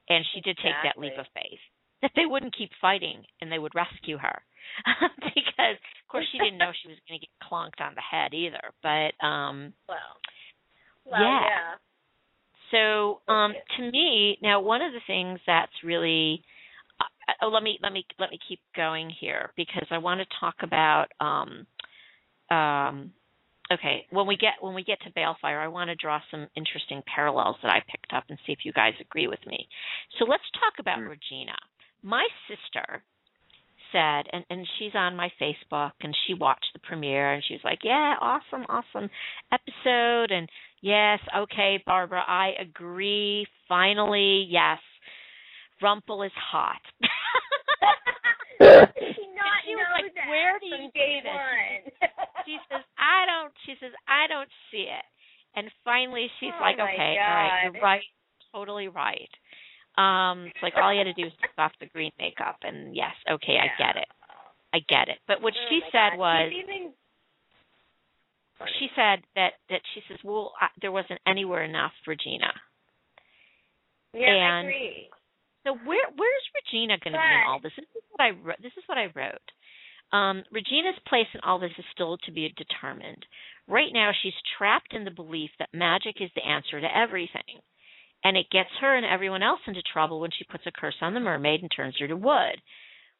[0.09, 1.59] And she did take that leap of faith
[2.01, 4.43] that they wouldn't keep fighting and they would rescue her.
[5.35, 8.33] because of course she didn't know she was going to get clonked on the head
[8.33, 8.71] either.
[8.83, 9.97] But um well,
[11.05, 11.41] well, Yeah.
[11.41, 11.75] yeah.
[12.71, 16.43] So, um, to me, now one of the things that's really
[16.99, 20.25] uh, oh, let me let me let me keep going here because I want to
[20.39, 21.65] talk about um,
[22.49, 23.11] um,
[23.71, 27.01] okay when we get when we get to Baelfire, I want to draw some interesting
[27.13, 29.67] parallels that I picked up and see if you guys agree with me.
[30.19, 31.09] So let's talk about Mm.
[31.09, 31.55] Regina.
[32.03, 33.03] My sister
[33.91, 37.63] said, and and she's on my Facebook, and she watched the premiere, and she was
[37.63, 39.09] like, "Yeah, awesome, awesome
[39.51, 40.49] episode," and
[40.81, 43.45] yes, okay, Barbara, I agree.
[43.67, 44.79] Finally, yes,
[45.81, 46.81] Rumpel is hot.
[48.59, 52.11] Did she not she was know like, that "Where do you this?" one?
[52.45, 55.05] she says, "I don't." She says, "I don't see it."
[55.55, 58.03] And finally, she's Oh like, "Okay, all right, you're right,
[58.53, 59.29] totally right."
[59.97, 62.95] Um, it's like all you had to do was take off the green makeup, and
[62.95, 64.07] yes, okay, I get it,
[64.73, 65.19] I get it.
[65.27, 66.19] But what Oh she said God.
[66.19, 66.51] was,
[68.79, 72.53] she said that that she says, "Well, I, there wasn't anywhere enough Regina."
[74.13, 75.09] yeah, I agree.
[75.65, 77.73] So where where's Regina going to be in all this?
[77.75, 78.61] This is what I wrote.
[78.61, 79.47] This is what I wrote.
[80.11, 83.25] Um, Regina's place in all this is still to be determined.
[83.67, 87.61] Right now, she's trapped in the belief that magic is the answer to everything,
[88.23, 91.13] and it gets her and everyone else into trouble when she puts a curse on
[91.13, 92.61] the mermaid and turns her to wood.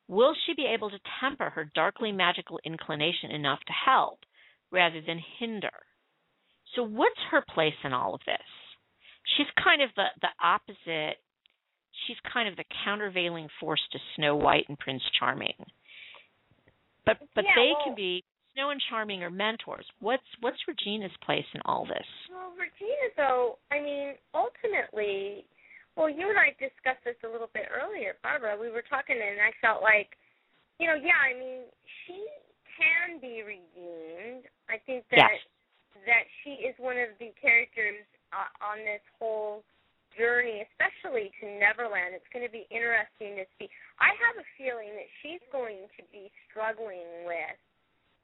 [0.07, 4.19] Will she be able to temper her darkly magical inclination enough to help
[4.71, 5.71] rather than hinder?
[6.75, 8.37] So, what's her place in all of this?
[9.37, 11.17] She's kind of the the opposite
[12.07, 15.53] she's kind of the countervailing force to Snow White and Prince Charming.
[17.05, 18.23] But but Yeah, they well- can be
[18.53, 19.85] Snow and Charming are mentors.
[19.99, 22.07] What's what's Regina's place in all this?
[22.29, 25.45] Well, Regina, though, I mean, ultimately,
[25.95, 28.59] well, you and I discussed this a little bit earlier, Barbara.
[28.59, 30.15] We were talking, and I felt like,
[30.79, 31.63] you know, yeah, I mean,
[32.07, 32.19] she
[32.75, 34.47] can be redeemed.
[34.67, 35.39] I think that Yes.
[36.07, 38.03] that she is one of the characters
[38.35, 39.63] uh, on this whole
[40.17, 42.15] journey, especially to Neverland.
[42.15, 43.71] It's going to be interesting to see.
[43.99, 47.55] I have a feeling that she's going to be struggling with,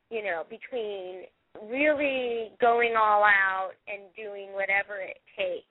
[0.09, 1.27] you know, between
[1.65, 5.67] really going all out and doing whatever it takes,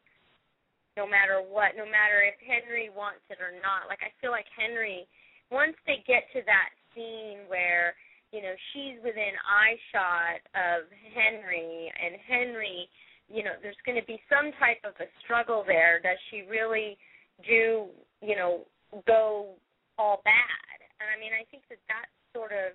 [0.97, 3.89] no matter what, no matter if Henry wants it or not.
[3.89, 5.07] Like I feel like Henry,
[5.51, 7.95] once they get to that scene where
[8.35, 12.89] you know she's within eye shot of Henry, and Henry,
[13.29, 15.99] you know, there's going to be some type of a struggle there.
[16.03, 16.99] Does she really
[17.47, 17.91] do,
[18.23, 18.67] you know,
[19.07, 19.55] go
[19.99, 20.79] all bad?
[21.03, 22.75] And I mean, I think that that's sort of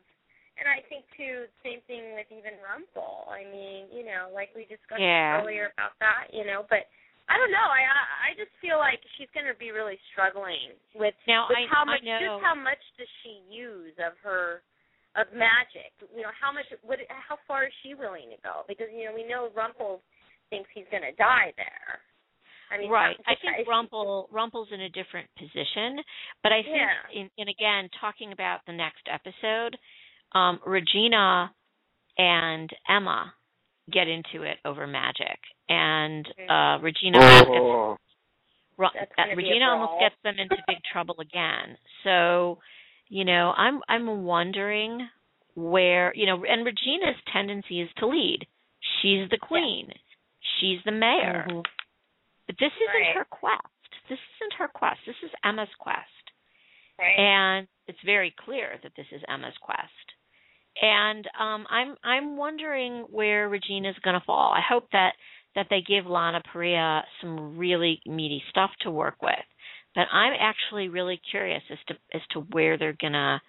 [0.61, 3.25] and I think too, same thing with even Rumpel.
[3.33, 5.41] I mean, you know, like we discussed Yeah.
[5.41, 6.85] earlier about that, you know, but
[7.25, 7.65] I don't know.
[7.65, 7.81] I
[8.29, 11.81] I just feel like she's going to be really struggling with Now with I how
[11.89, 14.61] I know just how much does she use of her
[15.17, 15.91] of magic?
[16.13, 18.63] You know, how much what how far is she willing to go?
[18.67, 20.01] Because you know, we know Rumpel
[20.53, 22.03] thinks he's going to die there.
[22.71, 23.15] I mean, right.
[23.27, 25.99] I think Rumpel Rumpel's in a different position,
[26.43, 27.21] but I think Yeah.
[27.21, 29.77] in, and again talking about the next episode,
[30.33, 31.51] um, Regina
[32.17, 33.33] and Emma
[33.91, 37.97] get into it over magic, and uh, Regina almost gets Oh,
[38.83, 41.77] uh, gonna be a Regina almost gets them into big trouble again.
[42.03, 42.59] So,
[43.09, 45.07] you know, I'm I'm wondering
[45.55, 48.47] where you know, and Regina's tendency is to lead.
[49.01, 49.91] She's the queen.
[50.59, 51.45] She's the mayor.
[51.47, 51.65] Mhm.
[52.47, 53.15] But this isn't Right.
[53.15, 53.65] her quest.
[54.09, 54.99] This isn't her quest.
[55.05, 56.07] This is Emma's quest.
[56.99, 57.17] right?
[57.17, 60.13] And it's very clear that this is Emma's quest.
[60.79, 64.53] And um, I'm I'm wondering where Regina's going to fall.
[64.55, 65.13] I hope that
[65.55, 69.33] that they give Lana Parrilla some really meaty stuff to work with.
[69.93, 73.41] But I'm actually really curious as to as to where they're going to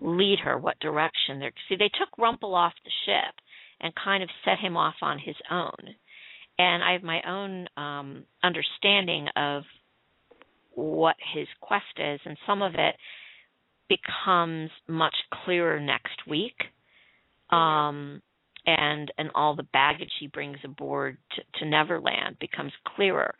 [0.00, 1.52] lead her, what direction they're.
[1.68, 3.34] See, they took Rumple off the ship
[3.80, 5.94] and kind of set him off on his own.
[6.58, 9.64] And I have my own um, understanding of
[10.74, 12.94] what his quest is, and some of it
[14.00, 15.14] becomes much
[15.44, 16.56] clearer next week.
[17.50, 18.22] Um,
[18.64, 23.34] and and all the baggage he brings aboard to, to Neverland becomes clearer.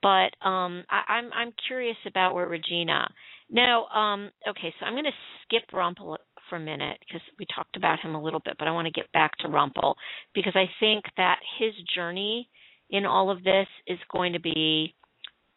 [0.00, 3.08] But um, I, I'm I'm curious about where Regina.
[3.50, 5.10] Now, um, okay, so I'm going to
[5.42, 6.18] skip Rumple
[6.48, 8.92] for a minute because we talked about him a little bit, but I want to
[8.92, 9.96] get back to Rumple
[10.34, 12.48] because I think that his journey
[12.90, 14.94] in all of this is going to be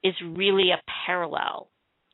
[0.04, 1.70] is really a parallel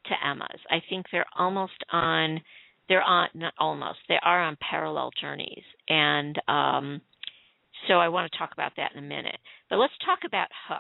[0.06, 0.60] to Emma's.
[0.70, 2.42] I think they're almost on
[2.90, 7.02] they're on not almost they are on parallel journeys and um
[7.88, 9.38] so I want to talk about that in a minute.
[9.70, 10.80] But let's talk about Hook.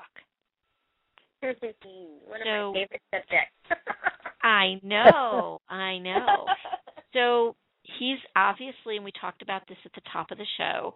[2.25, 3.83] One of my favorite subjects.
[4.43, 6.45] I know, I know.
[7.13, 7.55] So
[7.99, 10.93] he's obviously, and we talked about this at the top of the show.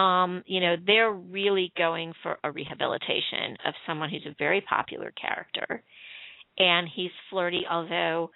[0.00, 5.12] Um, you know, they're really going for a rehabilitation of someone who's a very popular
[5.18, 5.82] character,
[6.58, 7.62] and he's flirty.
[7.70, 8.30] Although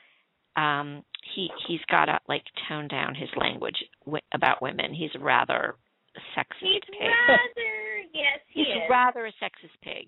[0.57, 1.03] um,
[1.35, 4.93] he he's got to like tone down his language w- about women.
[4.95, 5.77] He's rather
[6.17, 7.09] a sexist He's pig.
[7.29, 7.71] rather
[8.13, 8.91] yes, he he's is.
[8.91, 10.07] rather a sexist pig.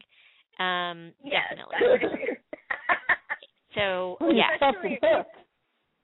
[0.59, 1.77] Um, yes, definitely.
[1.79, 2.37] I would agree.
[3.75, 5.27] So Well, yeah, Captain Hook.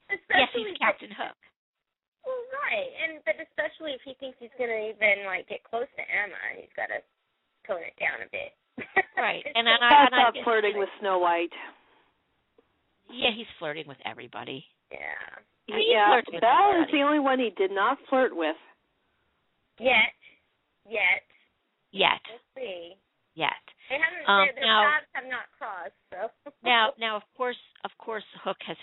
[0.09, 1.37] yes, Especially he's Captain Hook.
[2.25, 6.05] Well, right, and but especially if he thinks he's gonna even like get close to
[6.09, 7.01] Emma, he's got to
[7.69, 8.57] tone it down a bit.
[9.21, 11.53] Right, It's and then I- That's and I not guess- flirting with Snow White.
[13.11, 14.65] Yeah, he's flirting with everybody.
[14.91, 14.99] yeah.
[15.67, 18.57] He yeah, flirted with Belle is the only one he did not flirt with.
[19.79, 20.17] Yet,
[20.89, 21.23] yet,
[21.93, 22.95] Yet, we'll see.
[23.35, 23.53] yet.
[23.91, 24.29] They haven't.
[24.29, 26.33] Um, their, their now- paths have not crossed.
[26.45, 28.77] So Now, now, of course, of course, Hook has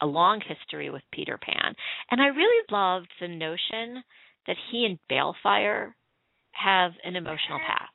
[0.00, 1.74] a long history with Peter Pan,
[2.10, 4.02] and I really loved the notion
[4.46, 5.94] that he and Baelfire
[6.52, 7.88] have an emotional path.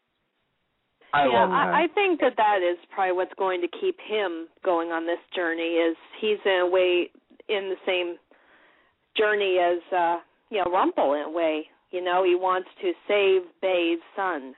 [1.16, 1.68] I yeah, love that.
[1.74, 5.20] I, I think that that is probably what's going to keep him going on this
[5.36, 5.80] journey.
[5.80, 7.10] Is he's in a way
[7.48, 8.18] in the same
[9.18, 10.18] journey as uh,
[10.50, 11.68] you know Rumple in a way.
[11.92, 14.54] You know, he wants to save Bae's son.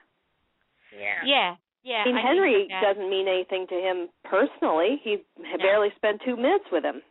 [0.97, 1.21] yeah.
[1.25, 2.01] Yeah, yeah.
[2.01, 4.99] I mean, I think Henry that- doesn't mean anything to him personally.
[5.03, 5.17] He
[5.61, 7.01] barely spent two minutes with him.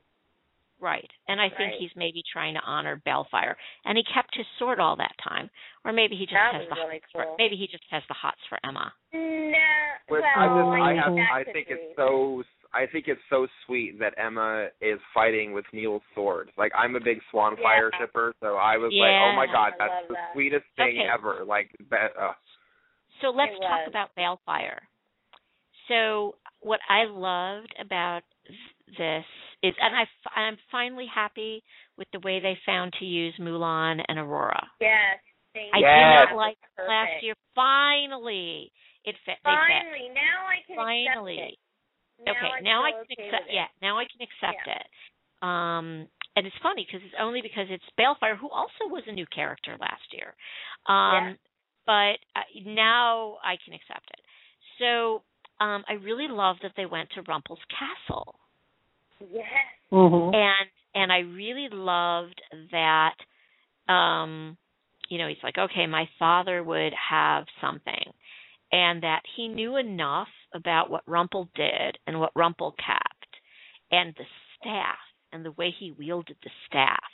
[0.80, 1.08] Right.
[1.28, 3.56] And I think he's maybe trying to honor Baelfire.
[3.84, 5.48] And he kept his sword all that time.
[5.84, 8.14] Or maybe he just That has the really hots for maybe he just has the
[8.14, 8.92] hots for Emma.
[9.12, 9.56] No.
[10.08, 12.42] Which well, I just I think have I think it's so
[12.74, 16.50] I think it's so sweet that Emma is fighting with Neal's sword.
[16.58, 17.98] Like I'm a big Swanfire Yeah.
[17.98, 20.30] shipper, so I was like, oh my god, that's the that.
[20.34, 21.08] sweetest thing Okay.
[21.08, 21.44] ever.
[21.44, 22.12] Like that.
[22.20, 22.34] Uh,
[23.22, 23.88] So let's It talk was.
[23.88, 24.80] about Baelfire.
[25.88, 28.22] So what I loved about
[28.98, 29.24] this
[29.62, 31.62] is, and I, f- I'm finally happy
[31.96, 34.66] with the way they found to use Mulan and Aurora.
[34.80, 35.18] Yes.
[35.56, 35.88] I you.
[35.88, 36.88] did not like Perfect.
[36.88, 37.34] last year.
[37.54, 38.70] Finally,
[39.04, 39.40] it fit.
[39.44, 39.80] They fit.
[39.80, 41.40] Finally, now I can Finally.
[41.40, 41.58] accept it.
[42.24, 43.48] Now okay, I now I can okay accept.
[43.52, 44.80] Yeah, now I can accept Yeah.
[44.80, 44.86] it.
[45.40, 49.26] Um, and it's funny because it's only because it's Baelfire, who also was a new
[49.26, 50.36] character last year.
[50.84, 51.38] Um,
[51.86, 54.20] but uh, now I can accept it.
[54.78, 55.22] So
[55.64, 58.36] um, I really love that they went to Rumple's castle,
[59.20, 59.44] Yes.
[59.92, 60.34] Mm-hmm.
[60.34, 62.40] and and I really loved
[62.72, 63.14] that.
[63.92, 64.56] Um,
[65.08, 68.12] you know, he's like, okay, my father would have something,
[68.72, 73.36] and that he knew enough about what Rumple did and what Rumple kept,
[73.92, 74.24] and the
[74.58, 74.98] staff
[75.32, 77.04] and the way he wielded the staff.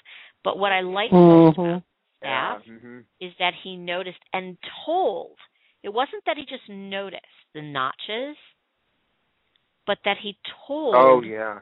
[0.44, 1.66] But what I liked most Mhm.
[1.66, 2.78] about the staff yeah.
[2.78, 5.38] hmm is that he noticed and told.
[5.82, 8.36] It wasn't that he just noticed the notches,
[9.86, 11.60] but that he told Oh yeah.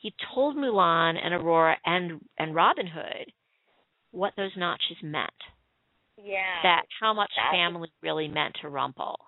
[0.00, 3.32] He told Mulan and Aurora and and Robin Hood
[4.10, 5.30] what those notches meant.
[6.22, 6.62] Yeah.
[6.62, 9.18] That how much That was- family really meant to Rumple.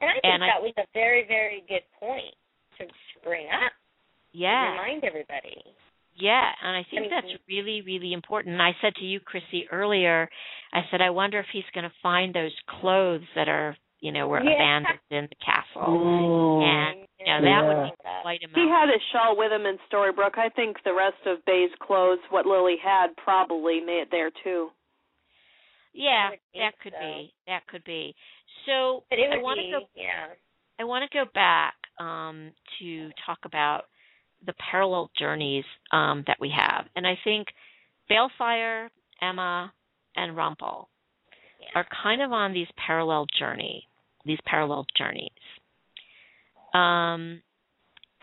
[0.00, 2.34] and I think and I- that was a very, very good point
[2.78, 2.92] to, to
[3.24, 3.72] bring up.
[4.32, 4.72] Yeah.
[4.72, 5.62] Remind everybody.
[6.14, 8.54] Yeah, and I think mean- that's really, really important.
[8.54, 10.28] And I said to you, Chrissy, earlier,
[10.72, 14.26] I said, I wonder if he's going to find those clothes that are, you know,
[14.28, 14.52] were Yeah.
[14.52, 15.82] abandoned in the castle.
[15.82, 16.62] Mm.
[16.62, 17.62] And, you know, that Yeah.
[17.66, 20.38] would be quite a He had his shawl with him in Storybrooke.
[20.38, 24.70] I think the rest of Bae's clothes, what Lily had, probably made it there too.
[25.92, 27.00] Yeah, that could so.
[27.00, 27.34] be.
[27.46, 28.14] That could be.
[28.66, 30.28] So I want to go yeah.
[30.78, 33.84] I want to go back um, to talk about
[34.46, 37.48] the parallel journeys um, that we have, and I think
[38.08, 38.88] Baelfire
[39.20, 39.72] Emma
[40.14, 40.86] and Rumpel
[41.60, 41.68] Yeah.
[41.74, 43.88] are kind of on these parallel journey,
[44.24, 45.32] these parallel journeys.
[46.74, 47.42] Um,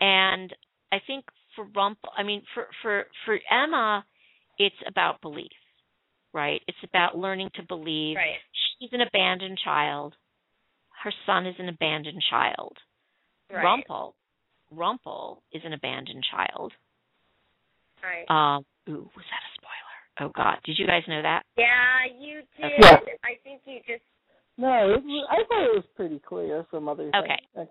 [0.00, 0.54] and
[0.92, 1.24] I think
[1.54, 4.04] for Rumpel, I mean, for for for Emma,
[4.58, 5.50] it's about belief,
[6.32, 6.60] right?
[6.68, 8.16] It's about learning to believe.
[8.16, 8.36] Right.
[8.78, 10.14] She's an abandoned child.
[11.02, 12.76] Her son is an abandoned child.
[13.52, 13.64] Right.
[13.64, 14.12] Rumpel,
[14.74, 16.72] Rumpel is an abandoned child.
[18.02, 18.26] Right.
[18.28, 20.28] Um, ooh, was that a spoiler?
[20.28, 21.42] Oh God, did you guys know that?
[21.56, 22.72] yeah, you did.
[22.80, 22.96] Yeah.
[23.24, 24.02] I think you just.
[24.58, 27.38] No, it was, I thought it was pretty clear from other Okay.
[27.54, 27.68] things.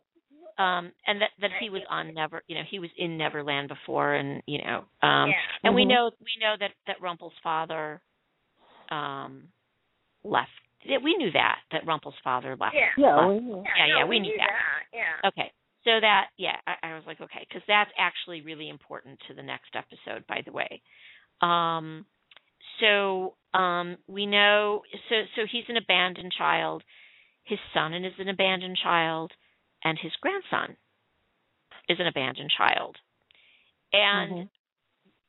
[0.57, 4.13] Um, and that that he was on Never, you know, he was in Neverland before,
[4.13, 5.33] and you know, um, yeah.
[5.63, 5.89] and we Mhm.
[5.89, 8.01] know we know that that Rumpel's father,
[8.89, 9.49] um,
[10.23, 10.51] left.
[10.83, 12.75] Yeah, We knew that that Rumpel's father left.
[12.75, 12.91] Yeah.
[12.97, 13.27] Yeah, left.
[13.43, 13.73] well, yeah.
[13.77, 14.49] Yeah, no, yeah, we knew knew that.
[14.93, 15.27] Yeah.
[15.29, 15.51] Okay.
[15.83, 19.43] So that, yeah, I, I was like, okay, because that's actually really important to the
[19.43, 20.81] next episode, by the way.
[21.41, 22.05] Um,
[22.79, 26.83] so um, we know, so so he's an abandoned child.
[27.43, 29.31] His son is an abandoned child,
[29.85, 30.75] and his grandson
[31.87, 32.97] is an abandoned child.
[33.93, 34.49] And Mhm.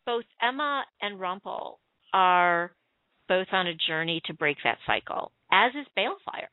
[0.07, 1.78] both Emma and Rumpel
[2.12, 2.74] are
[3.28, 6.49] both on a journey to break that cycle, as is Baelfire.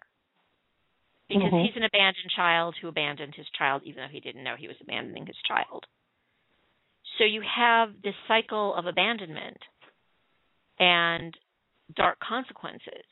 [1.30, 1.66] Because Mhm.
[1.66, 4.80] he's an abandoned child who abandoned his child even though he didn't know he was
[4.82, 5.88] abandoning his child.
[7.18, 9.66] So you have this cycle of abandonment
[10.80, 11.38] and
[11.96, 13.06] dark consequences.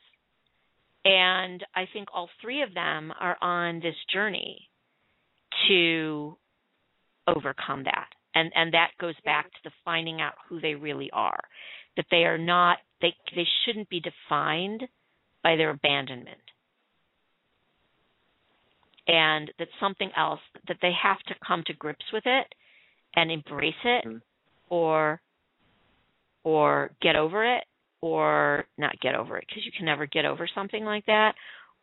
[1.04, 4.70] And I think all three of them are on this journey
[5.68, 6.36] to
[7.26, 8.08] overcome that.
[8.34, 11.40] And and that goes back to the finding out who they really are.
[11.96, 14.84] That they are not they they shouldn't be defined
[15.42, 16.38] by their abandonment.
[19.06, 22.46] And that something else that they have to come to grips with it
[23.16, 24.22] and embrace it Mm.
[24.70, 25.20] or
[26.44, 27.64] or get over it
[28.00, 31.34] or not get over it because you can never get over something like that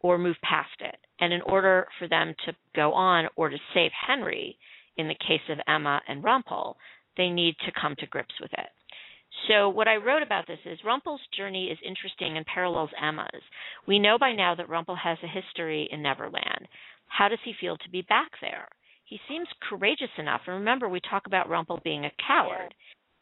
[0.01, 0.97] or move past it.
[1.19, 4.57] And in order for them to go on or to save Henry,
[4.97, 6.76] in the case of Emma and Rumpel,
[7.17, 8.69] they need to come to grips with it.
[9.47, 13.43] So what I wrote about this is Rumpel's journey is interesting and parallels Emma's.
[13.88, 16.67] We know by now that Rumpel has a history in Neverland.
[17.07, 18.67] How does he feel to be back there?
[19.05, 20.41] He seems courageous enough.
[20.45, 22.73] And remember, we talk about Rumpel being a coward.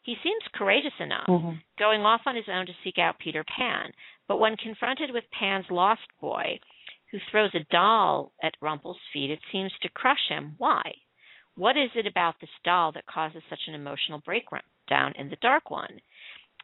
[0.02, 1.62] He seems courageous enough Mhm.
[1.78, 3.92] going off on his own to seek out Peter Pan.
[4.28, 6.60] But when confronted with Pan's lost boy,
[7.10, 10.54] who throws a doll at Rumpel's feet, it seems to crush him.
[10.58, 10.82] Why?
[11.56, 15.70] What is it about this doll that causes such an emotional breakdown in the Dark
[15.70, 16.00] One?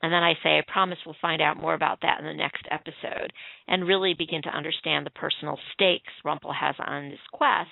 [0.03, 2.67] And then I say, I promise we'll find out more about that in the next
[2.71, 3.33] episode
[3.67, 7.71] and really begin to understand the personal stakes Rumpel has on this quest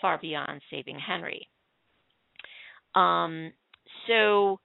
[0.00, 1.48] far beyond saving Henry.
[2.94, 3.52] Um,
[4.06, 4.60] so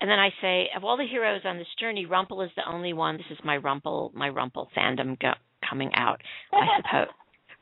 [0.00, 2.92] and then I say, of all the heroes on this journey, Rumpel is the only
[2.92, 3.16] one.
[3.16, 5.32] This is my Rumpel, my Rumpel fandom go,
[5.68, 6.20] coming out,
[6.52, 7.14] I suppose.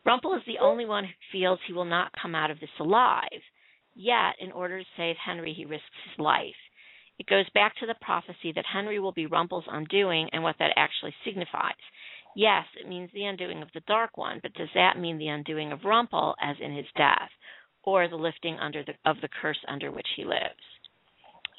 [0.06, 3.42] Rumpel is the only one who feels he will not come out of this alive.
[3.94, 6.54] Yet, in order to save Henry, he risks his life.
[7.18, 10.74] It goes back to the prophecy that Henry will be Rumpel's undoing and what that
[10.76, 11.74] actually signifies.
[12.36, 15.72] Yes, it means the undoing of the Dark One, but does that mean the undoing
[15.72, 17.30] of Rumpel, as in his death,
[17.82, 20.60] or the lifting under the, of the curse under which he lives?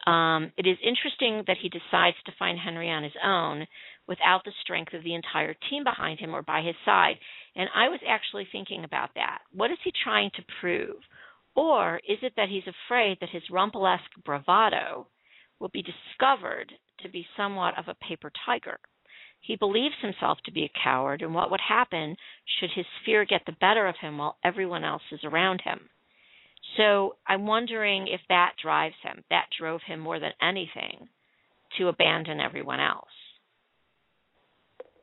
[0.08, 3.68] Um, it is interesting that he decides to find Henry on his own
[4.08, 7.16] without the strength of the entire team behind him or by his side.
[7.58, 9.40] And I was actually thinking about that.
[9.52, 10.96] What is he trying to prove?
[11.56, 15.08] Or is it that he's afraid that his Rumpelesque bravado
[15.60, 16.72] will be discovered
[17.02, 18.80] to be somewhat of a paper tiger?
[19.42, 22.16] He believes himself to be a coward, and what would happen
[22.60, 25.90] should his fear get the better of him while everyone else is around him?
[26.76, 31.08] So I'm wondering if that drives him, that drove him more than anything
[31.78, 33.08] to abandon everyone else.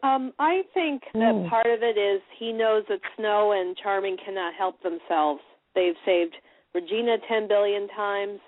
[0.03, 1.49] Um, I think that Mm.
[1.49, 5.41] part of it is he knows that Snow and Charming cannot help themselves.
[5.75, 6.37] They've saved
[6.75, 8.41] Regina 10 billion times,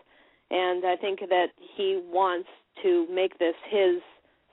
[0.51, 2.48] and I think that he wants
[2.82, 4.02] to make this his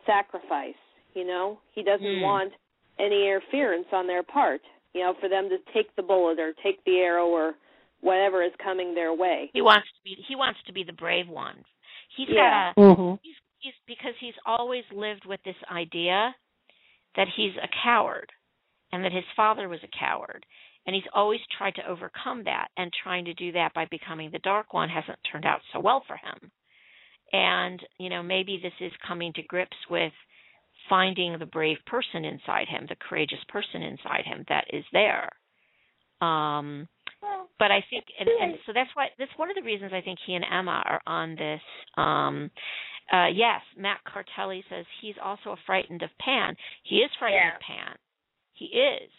[0.06, 0.76] sacrifice.
[1.14, 2.22] You know, he doesn't Hmm.
[2.22, 2.53] want
[2.99, 4.61] any interference on their part.
[4.94, 7.56] You know, for them to take the bullet or take the arrow or
[8.04, 9.50] whatever is coming their way.
[9.54, 11.64] He wants to be he wants to be the brave one.
[12.16, 12.74] He's Yeah.
[12.76, 13.20] got a Mhm.
[13.24, 16.36] he's, he's because he's always lived with this idea
[17.16, 18.32] that he's a coward
[18.92, 20.46] and that his father was a coward
[20.86, 24.40] and he's always tried to overcome that and trying to do that by becoming the
[24.40, 26.52] dark one hasn't turned out so well for him
[27.32, 30.14] and you know maybe this is coming to grips with
[30.90, 35.30] finding the brave person inside him the courageous person inside him that is there
[36.22, 36.88] um
[37.60, 40.20] but I think, and, and so that's why that's one of the reasons I think
[40.26, 41.62] he and Emma are on this.
[41.98, 42.52] Um,
[43.12, 46.56] Uh, yes, Matt Cartelli says he's also frightened of Pan.
[46.84, 47.56] He is frightened Yeah.
[47.56, 47.95] of Pan.
[48.54, 49.10] He is.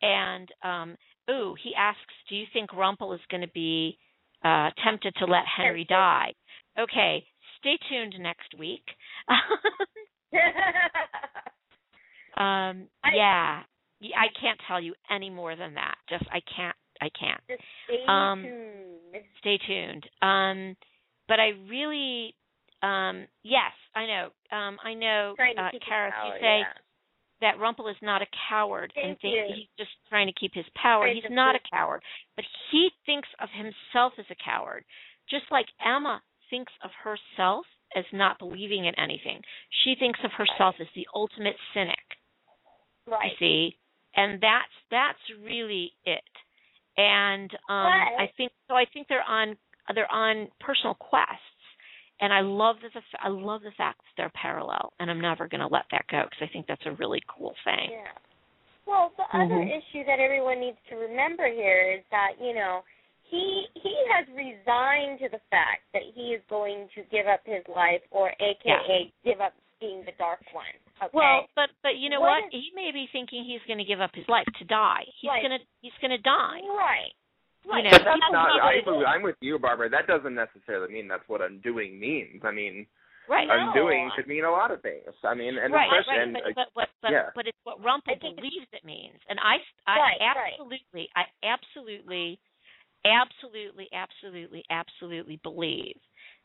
[0.00, 0.96] And um
[1.30, 3.98] ooh, he asks, do you think Rumpel is going to be
[4.44, 6.34] uh tempted to let Henry die?
[6.78, 7.24] Okay,
[7.58, 8.84] stay tuned next week.
[12.36, 13.62] um yeah.
[14.02, 15.96] I can't tell you any more than that.
[16.08, 19.24] Just I can't I can't Just stay Um, tuned.
[19.40, 20.04] stay tuned.
[20.22, 20.76] Um,
[21.26, 22.34] but I really,
[22.82, 24.30] um, yes, I know.
[24.56, 26.72] Um, I know, uh, Karis, you say yeah.
[27.40, 29.54] that Rumpel is not a coward and Thank think you.
[29.56, 31.08] he's just trying to keep his power.
[31.08, 32.02] He's not a coward,
[32.36, 34.84] but he thinks of himself as a coward,
[35.28, 37.66] just like Emma thinks of herself
[37.96, 39.40] as not believing in anything.
[39.84, 41.98] She thinks of herself as the ultimate cynic
[43.06, 43.32] Right.
[43.32, 43.78] you see
[44.14, 46.22] and that's that's really it
[46.96, 47.86] and um
[48.18, 49.56] i think so i think they're on
[49.94, 51.40] they're on personal quests
[52.20, 55.48] and i love the the- i love the fact that they're parallel and i'm never
[55.48, 58.08] going to let that go because i think that's a really cool thing Yeah.
[58.84, 59.78] Well, the other Mhm.
[59.78, 62.82] issue that everyone needs to remember here is that you know
[63.22, 67.62] he he has resigned to the fact that he is going to give up his
[67.68, 70.74] life, or AKA give up being the Dark One.
[71.02, 71.10] Okay.
[71.14, 73.84] well but but you know What what, is- he may be thinking he's going to
[73.88, 75.42] give up his life to die he's Right.
[75.42, 77.12] going to he's going to die right.
[77.62, 77.84] Right.
[77.86, 78.58] know, But that's not.
[78.58, 79.06] I, what it is.
[79.06, 79.86] I'm with you, Barbara.
[79.88, 82.42] That doesn't necessarily mean that's what undoing means.
[82.42, 82.86] I mean,
[83.30, 83.54] right No.
[83.70, 85.06] undoing could mean a lot of things.
[85.22, 87.30] I mean, and right, especially, right, and, but, uh, but but but, yeah.
[87.36, 90.52] but it's what Rumpel I think it's- believes it means, and I I Right, right.
[90.58, 92.40] absolutely I absolutely
[93.06, 95.98] absolutely absolutely absolutely believe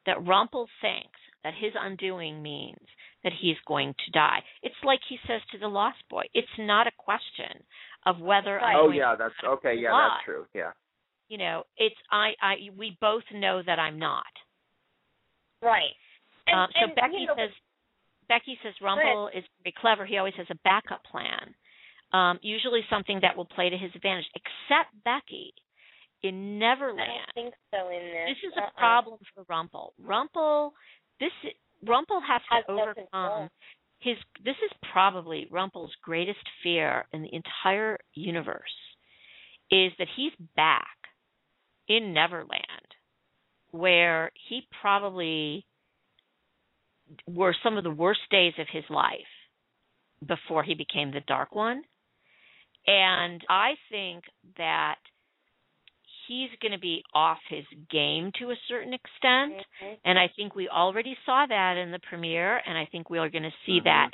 [0.06, 2.86] that Rumpel thinks that his undoing means
[3.28, 4.40] that he's going to die.
[4.64, 6.24] It's like he says to the Lost Boy.
[6.34, 7.60] It's not a question
[8.06, 9.76] of whether I'm oh yeah, that's okay.
[9.76, 10.08] Yeah, lie.
[10.16, 10.46] that's true.
[10.56, 10.72] Yeah.
[11.28, 14.32] you know, it's I I we both know that I'm not.
[15.62, 15.92] Right.
[16.48, 17.52] And, Um, so and, Becky you know, says
[18.30, 20.06] Becky says Rumpel is very clever.
[20.06, 21.46] He always has a backup plan,
[22.14, 24.28] um, usually something that will play to his advantage.
[24.36, 25.54] Except Becky
[26.24, 27.00] in I Neverland.
[27.36, 28.28] don't think so in this.
[28.36, 28.80] This is a Uh-uh.
[28.80, 29.92] problem for Rumpel.
[30.02, 30.72] Rumpel,
[31.20, 31.32] this
[31.86, 33.50] Rumpel has to overcome
[34.00, 34.18] his.
[34.44, 38.62] This is probably Rumpel's greatest fear in the entire universe,
[39.72, 40.88] is that he's back
[41.88, 42.62] in Neverland,
[43.72, 45.66] where he probably
[47.26, 49.20] were some of the worst days of his life
[50.26, 51.84] before he became the Dark One,
[52.86, 54.24] and I think
[54.58, 54.96] that
[56.28, 59.66] he's going to be off his game to a certain extent.
[59.82, 59.98] Mhm.
[60.06, 63.30] And I think we already saw that in the premiere, and I think we are
[63.30, 63.84] going to see Mhm.
[63.86, 64.12] that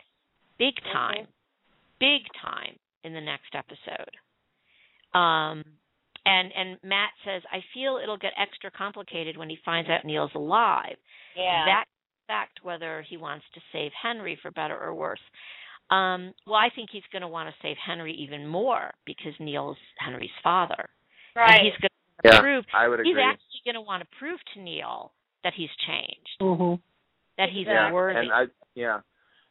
[0.58, 0.92] big Mhm.
[0.92, 1.28] time,
[2.00, 4.18] big time in the next episode.
[5.14, 5.64] Um,
[6.26, 10.34] and and Matt says, I feel it'll get extra complicated when he finds out Neal's
[10.36, 10.98] alive.
[11.36, 11.66] Yeah.
[11.66, 11.86] That
[12.28, 15.20] fact whether he wants to save Henry for better or worse.
[15.90, 19.78] Um, well, I think he's going to want to save Henry even more because Neal's
[20.00, 20.90] Henry's father,
[21.36, 21.52] right.
[21.60, 21.90] and he's going
[22.24, 23.12] Yeah, prove I would agree.
[23.12, 25.12] he's actually going to want to prove to Neal
[25.44, 26.80] that he's changed, Mhm.
[27.38, 28.20] that he's yeah, worthy.
[28.20, 28.46] and I
[28.76, 29.02] yeah,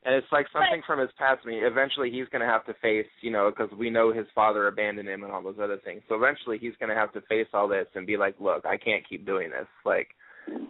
[0.04, 1.42] and it's like something from his past.
[1.44, 4.26] I mean, eventually he's going to have to face, you know, because we know his
[4.34, 6.02] father abandoned him and all those other things.
[6.08, 8.76] So eventually he's going to have to face all this and be like, look, I
[8.76, 9.68] can't keep doing this.
[9.84, 10.08] Like,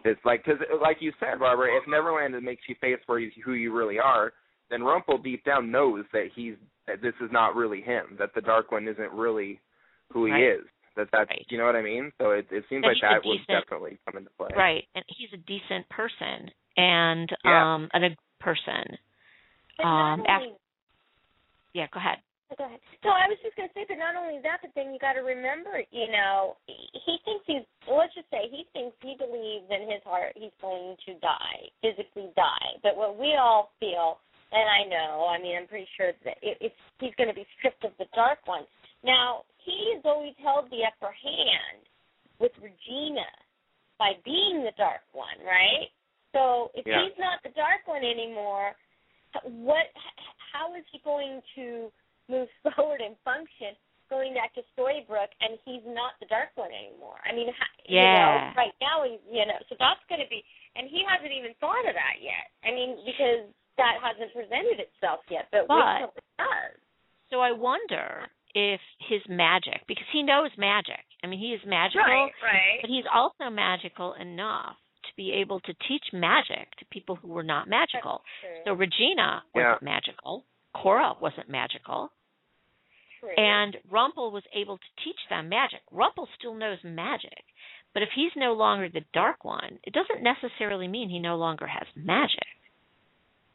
[0.04, 3.52] it's like because, like you said, Barbara, if Neverland makes you face where you, who
[3.54, 4.32] you really are,
[4.70, 6.56] then Rumpel deep down knows that he's
[6.86, 8.16] that this is not really him.
[8.18, 9.60] That the Dark One isn't really
[10.10, 10.42] who he Right.
[10.56, 10.64] is.
[10.96, 11.46] That that's Right.
[11.48, 12.12] you know what I mean.
[12.18, 14.50] So it it seems That like he's a that would definitely come into play.
[14.56, 17.74] right, and he's a decent person and Yeah.
[17.74, 18.98] um and a good person.
[19.78, 20.56] But um, not after-
[21.74, 22.18] Yeah, go ahead.
[22.58, 22.80] Go ahead.
[23.02, 25.14] No, I was just going to say, but not only that, but then you got
[25.14, 27.64] to remember, you know, he thinks he's.
[27.88, 32.28] Let's just say he thinks he believes in his heart he's going to die, physically
[32.36, 32.76] die.
[32.84, 34.20] But what we all feel,
[34.52, 37.46] and I know, I mean, I'm pretty sure that it, it's he's going to be
[37.56, 38.68] stripped of the dark one.
[39.02, 41.82] Now he has always held the upper hand
[42.38, 43.26] with Regina
[43.98, 45.88] by being the dark one, right?
[46.32, 47.04] So if Yeah.
[47.04, 48.74] he's not the dark one anymore,
[49.44, 49.86] what?
[50.52, 51.92] How is he going to
[52.28, 53.76] move forward and function
[54.10, 57.16] going back to Storybrooke and he's not the dark one anymore.
[57.24, 58.52] I mean, ha- you Yeah.
[58.52, 60.44] know, right now he's, you know, so that's going to be,
[60.76, 62.52] and he hasn't even thought of that yet.
[62.62, 63.48] I mean, because
[63.78, 66.76] that hasn't presented itself yet, but, But- wait till it does.
[67.30, 71.00] So I wonder if his magic, because he knows magic.
[71.22, 72.78] I mean, he is magical, Right, right.
[72.80, 77.42] but he's also magical enough to be able to teach magic to people who were
[77.42, 78.22] not magical.
[78.64, 79.70] So Regina Yeah.
[79.72, 80.44] wasn't magical.
[80.74, 82.10] Cora wasn't magical.
[83.20, 83.34] True.
[83.36, 85.80] And Rumpel was able to teach them magic.
[85.92, 87.44] Rumpel still knows magic,
[87.94, 91.66] But if he's no longer the dark one, it doesn't necessarily mean he no longer
[91.66, 92.48] has magic.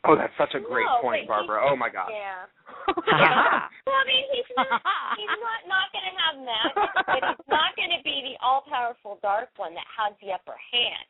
[0.05, 1.67] Oh, that's such a great No, point, but he- Barbara.
[1.67, 2.09] Oh my god.
[2.11, 2.45] Yeah.
[3.87, 7.95] Well, I mean, he's he's not not going to have magic, but he's not going
[7.95, 11.05] to be the all-powerful dark one that has the upper hand.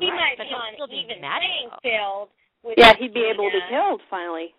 [0.00, 2.32] He Right, might be he'll on still even playing field
[2.64, 4.56] with Yeah, he'd be able to be killed finally.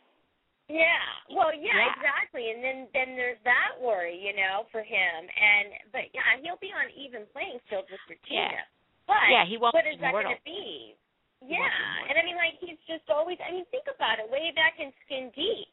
[0.70, 1.04] Yeah.
[1.34, 1.94] Well, yeah, Yeah.
[1.98, 2.52] exactly.
[2.54, 5.18] And then then there's that worry, you know, for him.
[5.28, 8.54] And but yeah, he'll be on even playing field with Regina.
[8.54, 8.66] Yeah.
[9.10, 10.96] But Yeah, he won't what be is that going to be?
[11.42, 13.36] He be Yeah, and I mean, like he's just always.
[13.44, 14.30] I mean, think about it.
[14.32, 15.73] Way back in Skin Deep,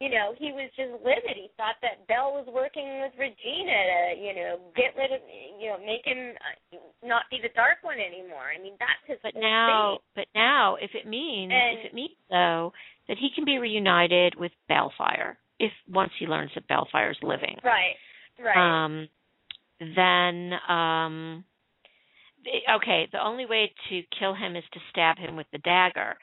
[0.00, 1.36] you know, he was just livid.
[1.36, 5.20] He thought that Belle was working with Regina to, you know, get rid of,
[5.58, 8.52] you know, make him uh, not be the Dark One anymore.
[8.52, 9.18] I mean, that's his.
[9.22, 10.24] But now, thing.
[10.24, 12.72] but now, if it means, And- if it means though
[13.08, 17.96] that he can be reunited with Baelfire, if once he learns that Baelfire's living, right,
[18.38, 18.84] right.
[18.84, 19.08] um,
[19.80, 21.44] then um,
[22.76, 26.16] okay, the only way to kill him is to stab him with the dagger.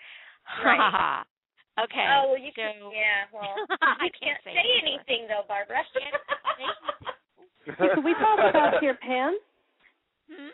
[0.63, 1.23] Right.
[1.73, 2.05] Okay.
[2.05, 2.75] oh well, you so can.
[2.93, 5.81] Yeah, well, I you can't can't say say anything though, Barbara.
[5.89, 6.69] Hey,
[7.97, 9.33] can we talk about Peter Pan?
[10.29, 10.53] Hmm?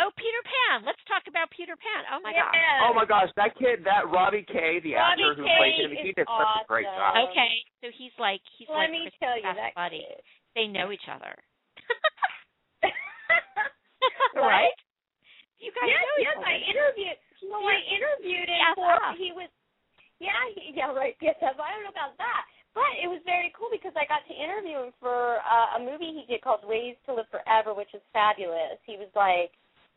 [0.00, 0.84] Oh, Peter Pan.
[0.88, 2.08] Let's talk about Peter Pan.
[2.08, 2.56] Oh my gosh.
[2.88, 5.92] Oh my gosh, that kid, that Robbie Kay, the Robbie actor who Kay played him,
[5.92, 7.20] he is did such a great job.
[7.28, 7.52] Okay,
[7.84, 10.08] so he's like he's Let like me Chris tell you that buddy.
[10.08, 10.24] kid.
[10.56, 11.36] They know each other.
[14.34, 14.72] Right?
[15.60, 16.48] You guys yes, know each yes, other.
[16.48, 17.18] I interviewed.
[17.50, 18.88] Well, I interviewed him Yes, for.
[18.96, 19.12] huh?
[19.20, 19.50] He was.
[20.20, 20.36] Yeah,
[20.76, 21.16] yeah, right.
[21.18, 22.42] Yes, I don't know about that,
[22.76, 26.12] but it was very cool because I got to interview him for uh, a movie
[26.12, 28.78] he did called Ways to Live Forever, which is fabulous.
[28.84, 29.50] He was like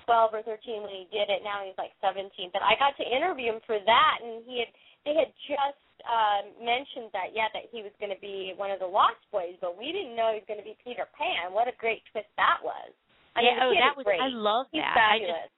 [0.07, 1.43] twelve or thirteen when he did it.
[1.45, 2.49] Now he's like seventeen.
[2.55, 4.71] But I got to interview him for that, and he had
[5.03, 8.79] they had just uh, mentioned that yeah that he was going to be one of
[8.79, 11.51] the Lost Boys, but we didn't know he was going to be Peter Pan.
[11.51, 12.89] What a great twist that was!
[13.35, 14.23] I yeah, mean, oh, that was great.
[14.23, 14.97] I love He's that.
[14.97, 15.53] I just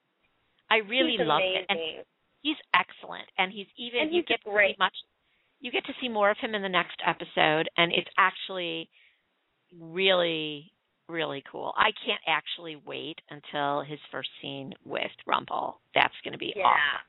[0.68, 1.64] I really He's loved it.
[1.70, 2.04] And.
[2.46, 4.76] He's excellent and he's even And you he's get to great.
[4.76, 4.94] see much
[5.58, 8.88] you get to see more of him in the next episode and it's actually
[9.74, 10.70] really
[11.08, 11.70] really cool.
[11.78, 15.78] I can't actually wait until his first scene with Rumple.
[15.94, 16.66] That's going to be yeah.
[16.66, 17.06] awesome.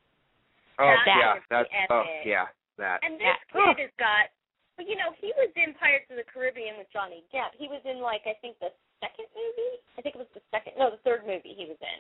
[0.78, 2.22] Oh That yeah, would be that's oh epic.
[2.30, 2.46] yeah,
[2.78, 3.02] that.
[3.02, 3.74] And this Yeah.
[3.74, 4.30] kid has got,
[4.78, 7.58] well, you know, he was in Pirates of the Caribbean with Johnny Depp.
[7.58, 8.70] He was in like I think the
[9.02, 9.82] second movie.
[9.98, 12.00] I think it was the second, no, the third movie he was in,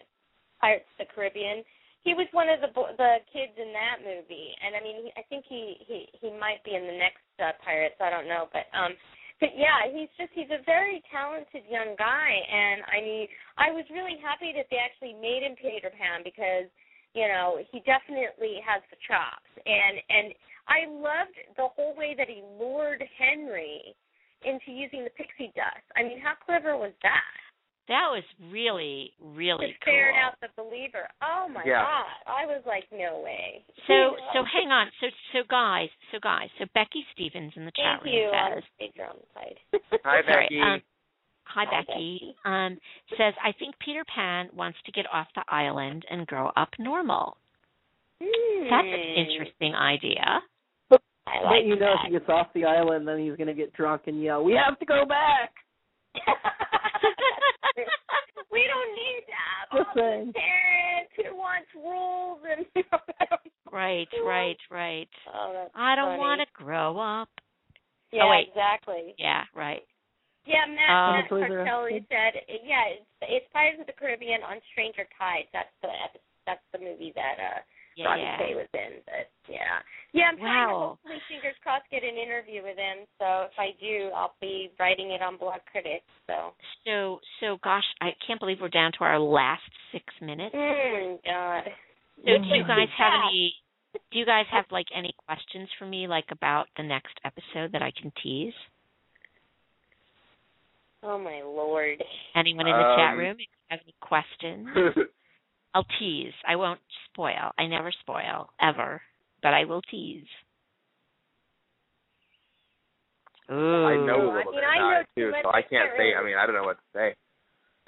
[0.62, 1.66] Pirates of the Caribbean.
[2.08, 5.44] He was one of the the kids in that movie, and I mean, I think
[5.44, 8.00] he he he might be in the next uh, Pirates.
[8.00, 8.96] I don't know, but um,
[9.44, 13.28] but yeah, he's just he's a very talented young guy, and I mean,
[13.60, 16.72] I was really happy that they actually made him Peter Pan because
[17.12, 20.28] you know he definitely has the chops, and and
[20.72, 23.92] I loved the whole way that he lured Henry
[24.48, 25.84] into using the pixie dust.
[26.00, 27.36] I mean, how clever was that?
[27.88, 29.94] That was really really to cool.
[29.94, 31.08] ferret out the believer.
[31.24, 31.84] Oh my Yeah.
[31.84, 32.06] god!
[32.28, 33.64] I was like, no way.
[33.88, 34.88] So so hang on.
[35.00, 38.32] So so guys, so guys, so Becky Stevens in the chat Thank room you.
[38.32, 39.58] says Stay your own side.
[40.04, 40.60] Hi, Sorry, Becky.
[40.62, 40.82] um,
[41.46, 42.36] Hi, Hi, Becky.
[42.44, 42.78] Um,
[43.18, 47.38] says I think Peter Pan wants to get off the island and grow up normal.
[48.20, 50.42] That's an interesting idea.
[50.90, 51.02] I But
[51.46, 54.22] like you know, if he gets off the island, then he's gonna get drunk and
[54.22, 55.54] yell, "We have to go back!"
[58.52, 59.62] we don't need that.
[59.78, 60.28] Just All saying.
[60.28, 62.66] the parents who wants rules and.
[63.70, 65.10] Right, right, right.
[65.28, 67.28] oh, I don't want to grow up.
[68.16, 68.48] Yeah, Oh, wait.
[68.48, 69.14] exactly.
[69.20, 69.84] Yeah, right.
[70.48, 72.34] Yeah, Matt, Um, Matt Toys R Us Cartelli said,
[72.64, 75.52] yeah, it's, it's Pirates of the Caribbean on Stranger Tides.
[75.52, 75.92] That's the
[76.48, 77.60] that's the movie that uh
[77.98, 78.38] Yeah, Robbie yeah.
[78.38, 79.02] Kay was in.
[79.10, 79.82] But yeah,
[80.14, 81.00] yeah, I'm trying to Wow.
[81.02, 83.10] hopefully fingers crossed get an interview with him.
[83.18, 86.06] So if I do, I'll be writing it on Blogcritics.
[86.30, 86.54] So.
[86.86, 90.54] So, so gosh, I can't believe we're down to our last six minutes.
[90.54, 91.64] Oh Mm, God.
[92.26, 93.28] So, do you guys have Yeah.
[93.30, 93.56] any?
[94.12, 97.82] Do you guys have like any questions for me, like about the next episode that
[97.82, 98.54] I can tease?
[101.04, 102.04] Oh my lord.
[102.36, 104.68] Anyone in the chat Um, room if you have any questions?
[105.74, 106.34] I'll tease.
[106.48, 106.80] I won't
[107.12, 107.52] spoil.
[107.58, 109.02] I never spoil ever,
[109.44, 110.26] but I will tease.
[113.52, 113.86] Ooh.
[113.86, 115.70] I know a little mean, bit I about it too too, so I I can't
[115.72, 116.04] can't say.
[116.04, 117.16] really- I mean, I don't know what to say.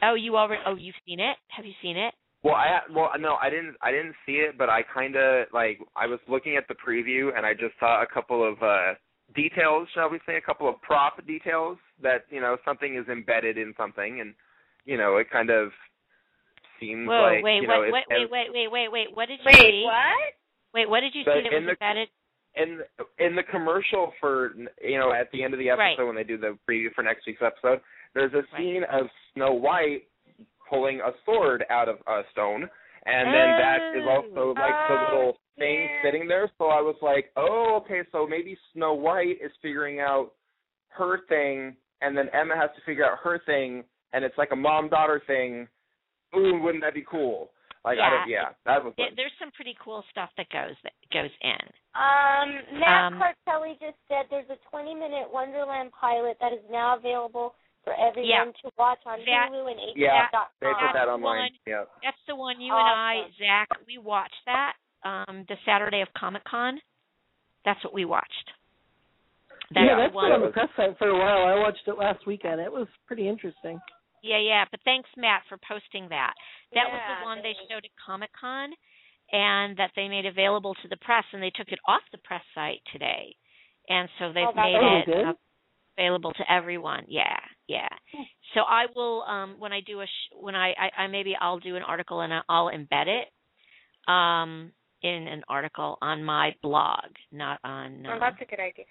[0.02, 0.62] Oh, you already?
[0.66, 1.36] Oh, you've seen it?
[1.50, 2.14] Have you seen it?
[2.44, 5.80] Well, I well no, I didn't I didn't see it, but I kind of like
[5.98, 8.94] I was looking at the preview and I just saw a couple of uh
[9.36, 13.58] details, shall we say, a couple of prop details that you know something is embedded
[13.58, 14.34] in something, and
[14.86, 15.72] you know it kind of
[16.80, 19.16] seems Whoa, like wait, you know wait, it's, wait, wait, wait, wait, wait, wait.
[19.16, 19.84] What did you Wait, see?
[19.86, 20.34] what?
[20.74, 22.10] Wait, what did you The- see that in was the- embedded?
[22.56, 22.82] in
[23.20, 26.04] in the commercial for you know at the end of the episode Right.
[26.06, 27.80] when they do the preview for next week's episode,
[28.14, 28.58] there's a Right.
[28.58, 30.04] scene of Snow White
[30.68, 32.70] pulling a sword out of a stone,
[33.06, 36.02] and then that is oh, also like the Oh, little thing yeah.
[36.02, 36.50] sitting there.
[36.58, 40.34] So I was like, oh, okay, so maybe Snow White is figuring out
[40.90, 43.84] her thing, and then Emma has to figure out her thing,
[44.14, 45.68] and it's like a mom daughter thing.
[46.36, 47.50] Ooh, wouldn't that be cool?
[47.86, 48.94] Like I don't, yeah, that was.
[48.98, 49.16] There, fun.
[49.16, 51.64] there's some pretty cool stuff that goes that goes in.
[51.96, 56.98] Um, Matt Um, Cartelli just said there's a 20 minute Wonderland pilot that is now
[56.98, 60.28] available for everyone to watch on That- Hulu and Yeah,
[60.60, 61.40] They put that online.
[61.40, 61.50] one.
[61.66, 61.86] Yeah.
[62.04, 63.34] That's the one you and I, Awesome.
[63.40, 64.74] Zach, we watched that
[65.06, 66.80] um the Saturday of Comic Con.
[67.64, 68.52] That's what we watched.
[69.72, 70.32] That's yeah, the that's one.
[70.32, 71.48] been on the press site for a while.
[71.48, 72.60] I watched it last weekend.
[72.60, 73.80] It was pretty interesting.
[74.24, 74.66] Yeah, yeah.
[74.70, 76.34] But thanks, Matt, for posting that.
[76.74, 78.70] That was the one they showed at Comic Con,
[79.32, 82.44] and that they made available to the press, and they took it off the press
[82.54, 83.36] site today,
[83.88, 85.34] and so they've Oh, made Oh, it uh,
[85.98, 87.06] available to everyone.
[87.08, 87.90] Yeah, yeah.
[88.54, 91.60] So I will um when I do a sh- when I, I I maybe I'll
[91.60, 93.28] do an article and I'll embed it
[94.12, 94.72] um
[95.02, 98.06] in an article on my blog, not on.
[98.08, 98.86] Oh, Uh, that's a good idea.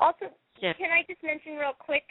[0.00, 0.26] Also,
[0.60, 0.72] Yeah.
[0.74, 2.04] can I just mention real quick?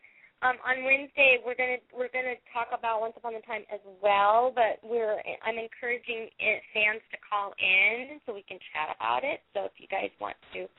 [0.45, 4.53] Um, on Wednesday, we're gonna we're gonna talk about Once Upon a Time as well,
[4.53, 9.41] but we're I'm encouraging it, fans to call in so we can chat about it.
[9.57, 10.69] So if you guys want to,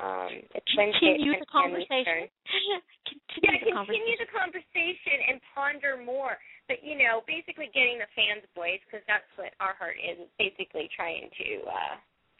[0.00, 1.20] um, it's Wednesday.
[1.20, 2.24] continue the conversation.
[3.36, 4.20] Continue Yeah, the continue conversation.
[4.24, 6.40] the conversation and ponder more.
[6.72, 10.24] But you know, basically getting the fans' voice because that's what RHeart is.
[10.40, 11.94] Basically trying to uh,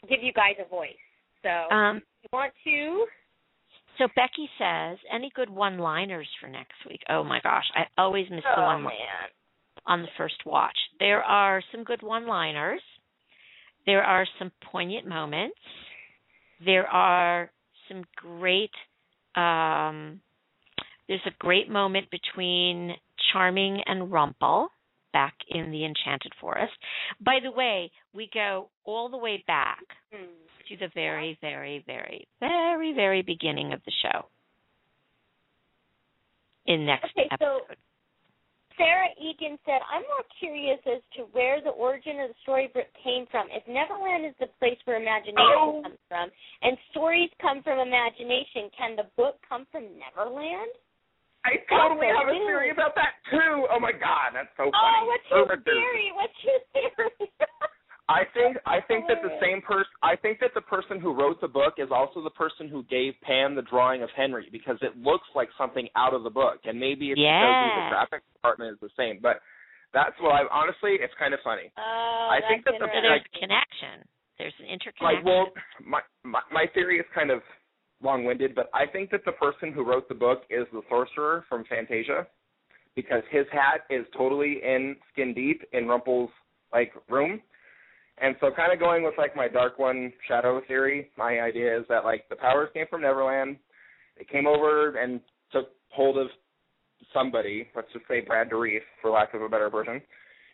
[0.09, 0.97] give you guys a voice.
[1.45, 3.05] So Um, if you want to.
[3.97, 7.01] So Becky says, any good one-liners for next week?
[7.09, 8.87] Oh my gosh, I always miss the one
[9.85, 10.77] on the first watch.
[10.99, 12.81] There are some good one-liners.
[13.85, 15.57] There are some poignant moments.
[16.63, 17.51] There are
[17.89, 18.71] some great
[19.35, 20.21] um
[21.07, 22.91] there's a great moment between
[23.31, 24.67] Charming and Rumpel
[25.13, 26.73] back in the Enchanted Forest.
[27.21, 29.79] By the way, we go all the way back
[30.11, 30.25] Hmm.
[30.67, 34.25] to the very, very, very, very, very beginning of the show.
[36.65, 37.77] In next Okay, so- episode.
[38.75, 43.27] Sarah Egan said, I'm more curious as to where the origin of the storybook came
[43.27, 43.47] from.
[43.51, 45.81] If Neverland is the place where imagination Oh.
[45.83, 46.31] comes from,
[46.63, 50.71] and stories come from imagination, can the book come from Neverland?
[51.45, 53.67] I totally have a theory about that too.
[53.71, 54.99] Oh my god, that's so oh, funny.
[55.03, 55.83] Oh, what's your Perfect theory.
[55.83, 56.07] theory?
[56.15, 57.29] What's your theory?
[58.11, 61.39] I think I think that the same person I think that the person who wrote
[61.39, 64.95] the book is also the person who gave Pan the drawing of Henry because it
[64.99, 67.79] looks like something out of the book and maybe it's because Yeah.
[67.79, 69.19] the graphic department is the same.
[69.23, 69.39] But
[69.95, 71.71] that's what I honestly it's kind of funny.
[71.79, 73.39] Oh, I think that's that the- So there's interesting.
[73.39, 73.95] connection.
[74.39, 75.07] There's an interconnection.
[75.07, 75.47] Like well
[75.79, 77.39] my, my my theory is kind of
[78.03, 81.45] long winded, but I think that the person who wrote the book is the sorcerer
[81.49, 82.27] from Fantasia
[82.95, 86.29] because his hat is totally in skin deep in Rumpel's
[86.71, 87.41] like room.
[88.19, 91.85] And so kind of going with like my dark one shadow theory, my idea is
[91.89, 93.57] that like the powers came from Neverland.
[94.17, 95.19] They came over and
[95.51, 96.27] took hold of
[97.13, 100.01] somebody, let's just say Brad Dourif for lack of a better version.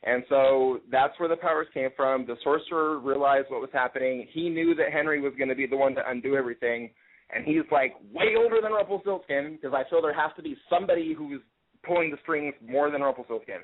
[0.04, 2.26] And so that's where the powers came from.
[2.26, 4.28] The sorcerer realized what was happening.
[4.32, 6.90] He knew that Henry was going to be the one to undo everything.
[7.34, 11.14] And he's like way older than Rumpelstiltskin because I feel there has to be somebody
[11.14, 11.42] who's
[11.86, 13.62] pulling the strings more than Rumpelstiltskin.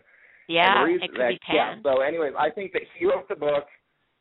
[0.48, 1.56] yeah, And reason it could be Pan.
[1.56, 3.66] Yeah, so anyways, I think that he wrote the book.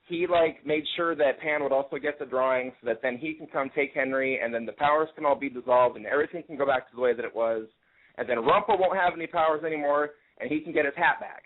[0.08, 3.34] He like made sure that Pan would also get the drawing so that then he
[3.34, 6.56] can come take Henry and then the powers can all be dissolved and everything can
[6.56, 7.66] go back to the way that it was.
[8.18, 10.10] And then Rumpel won't have any powers anymore
[10.40, 11.44] and he can get his hat back.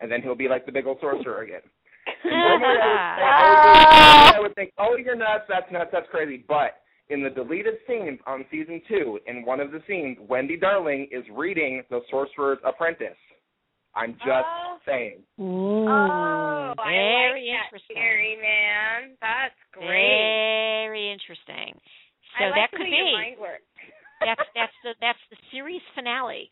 [0.00, 1.62] And then he'll be like the big old sorcerer again.
[2.24, 6.44] And normally I would, I would think, oh, you're nuts, that's nuts, that's crazy.
[6.48, 6.81] But
[7.12, 11.24] in the deleted scenes on season two, in one of the scenes, Wendy Darling is
[11.32, 13.16] reading The Sorcerer's Apprentice.
[13.94, 14.78] I'm just Oh.
[14.86, 15.22] saying.
[15.38, 15.86] Mm.
[15.86, 17.96] Oh, I Very like that interesting.
[17.96, 19.16] theory, man.
[19.20, 19.86] That's great.
[20.88, 21.78] Very interesting.
[22.38, 23.12] So I like that could way your be.
[23.12, 23.62] mind works.
[24.20, 26.50] That's that's the that's the series finale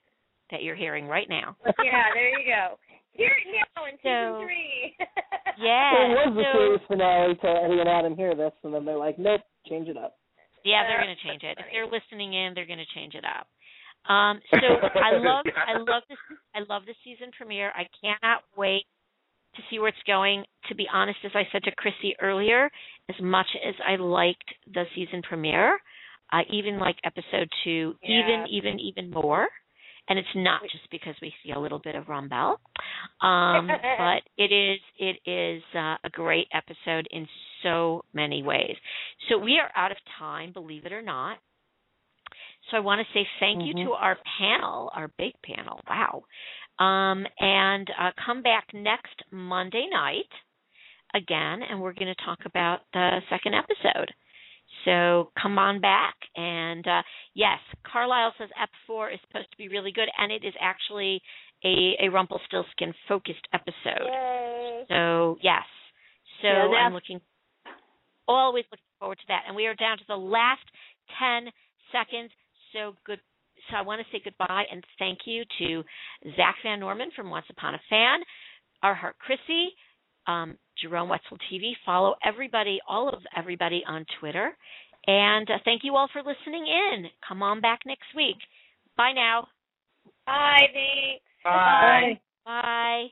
[0.50, 1.56] that you're hearing right now.
[1.82, 2.76] yeah, there you go.
[3.12, 4.96] Hear it now in season So- three.
[5.58, 6.04] Yeah.
[6.04, 8.96] It was the so- series finale to Eddie and Adam hear this, and then they're
[8.98, 10.16] like, nope, change it up.
[10.64, 11.58] Yeah, they're going to change it.
[11.58, 13.46] If they're listening in, they're going to change it up.
[14.10, 14.56] Um, so
[15.00, 16.18] I love, I love this,
[16.54, 17.70] I love the season premiere.
[17.74, 18.84] I cannot wait
[19.56, 20.44] to see where it's going.
[20.68, 22.70] To be honest, as I said to Chrissy earlier,
[23.08, 25.78] as much as I liked the season premiere,
[26.30, 28.46] I even like episode two, even, Yeah.
[28.50, 29.48] even, even more.
[30.08, 32.56] And it's not just because we see a little bit of Rumbelle,
[33.20, 33.68] um,
[33.98, 37.28] but it is it is uh, a great episode in
[37.62, 38.76] so many ways.
[39.28, 41.38] So we are out of time, believe it or not.
[42.70, 43.84] So I want to say thank you Mhm.
[43.86, 45.80] to our panel, our big panel.
[45.88, 46.24] Wow.
[46.78, 50.30] Um, and uh, come back next Monday night
[51.14, 54.12] again, and we're going to talk about the second episode.
[54.84, 56.14] So come on back.
[56.36, 57.02] And uh,
[57.34, 58.48] yes, Carlisle says
[58.88, 61.20] Ep4 is supposed to be really good, and it is actually
[61.64, 64.06] a, a Rumpelstiltskin focused episode.
[64.06, 64.84] Yay.
[64.88, 65.64] So yes.
[66.40, 67.20] So Yeah, I'm looking
[68.28, 69.42] always looking forward to that.
[69.46, 70.64] And we are down to the last
[71.18, 71.50] ten
[71.92, 72.30] seconds.
[72.72, 73.20] So good
[73.70, 75.82] so I want to say goodbye and thank you to
[76.36, 78.20] Zach Van Norman from Once Upon a Fan,
[78.82, 79.68] RHeart Chrissy,
[80.26, 81.72] um, Jerome Wetzel TV.
[81.84, 84.56] Follow everybody, all of everybody on Twitter.
[85.06, 87.06] And uh, thank you all for listening in.
[87.26, 88.36] Come on back next week.
[88.96, 89.48] Bye now.
[91.44, 92.22] Bye, thanks.
[92.44, 93.04] Bye.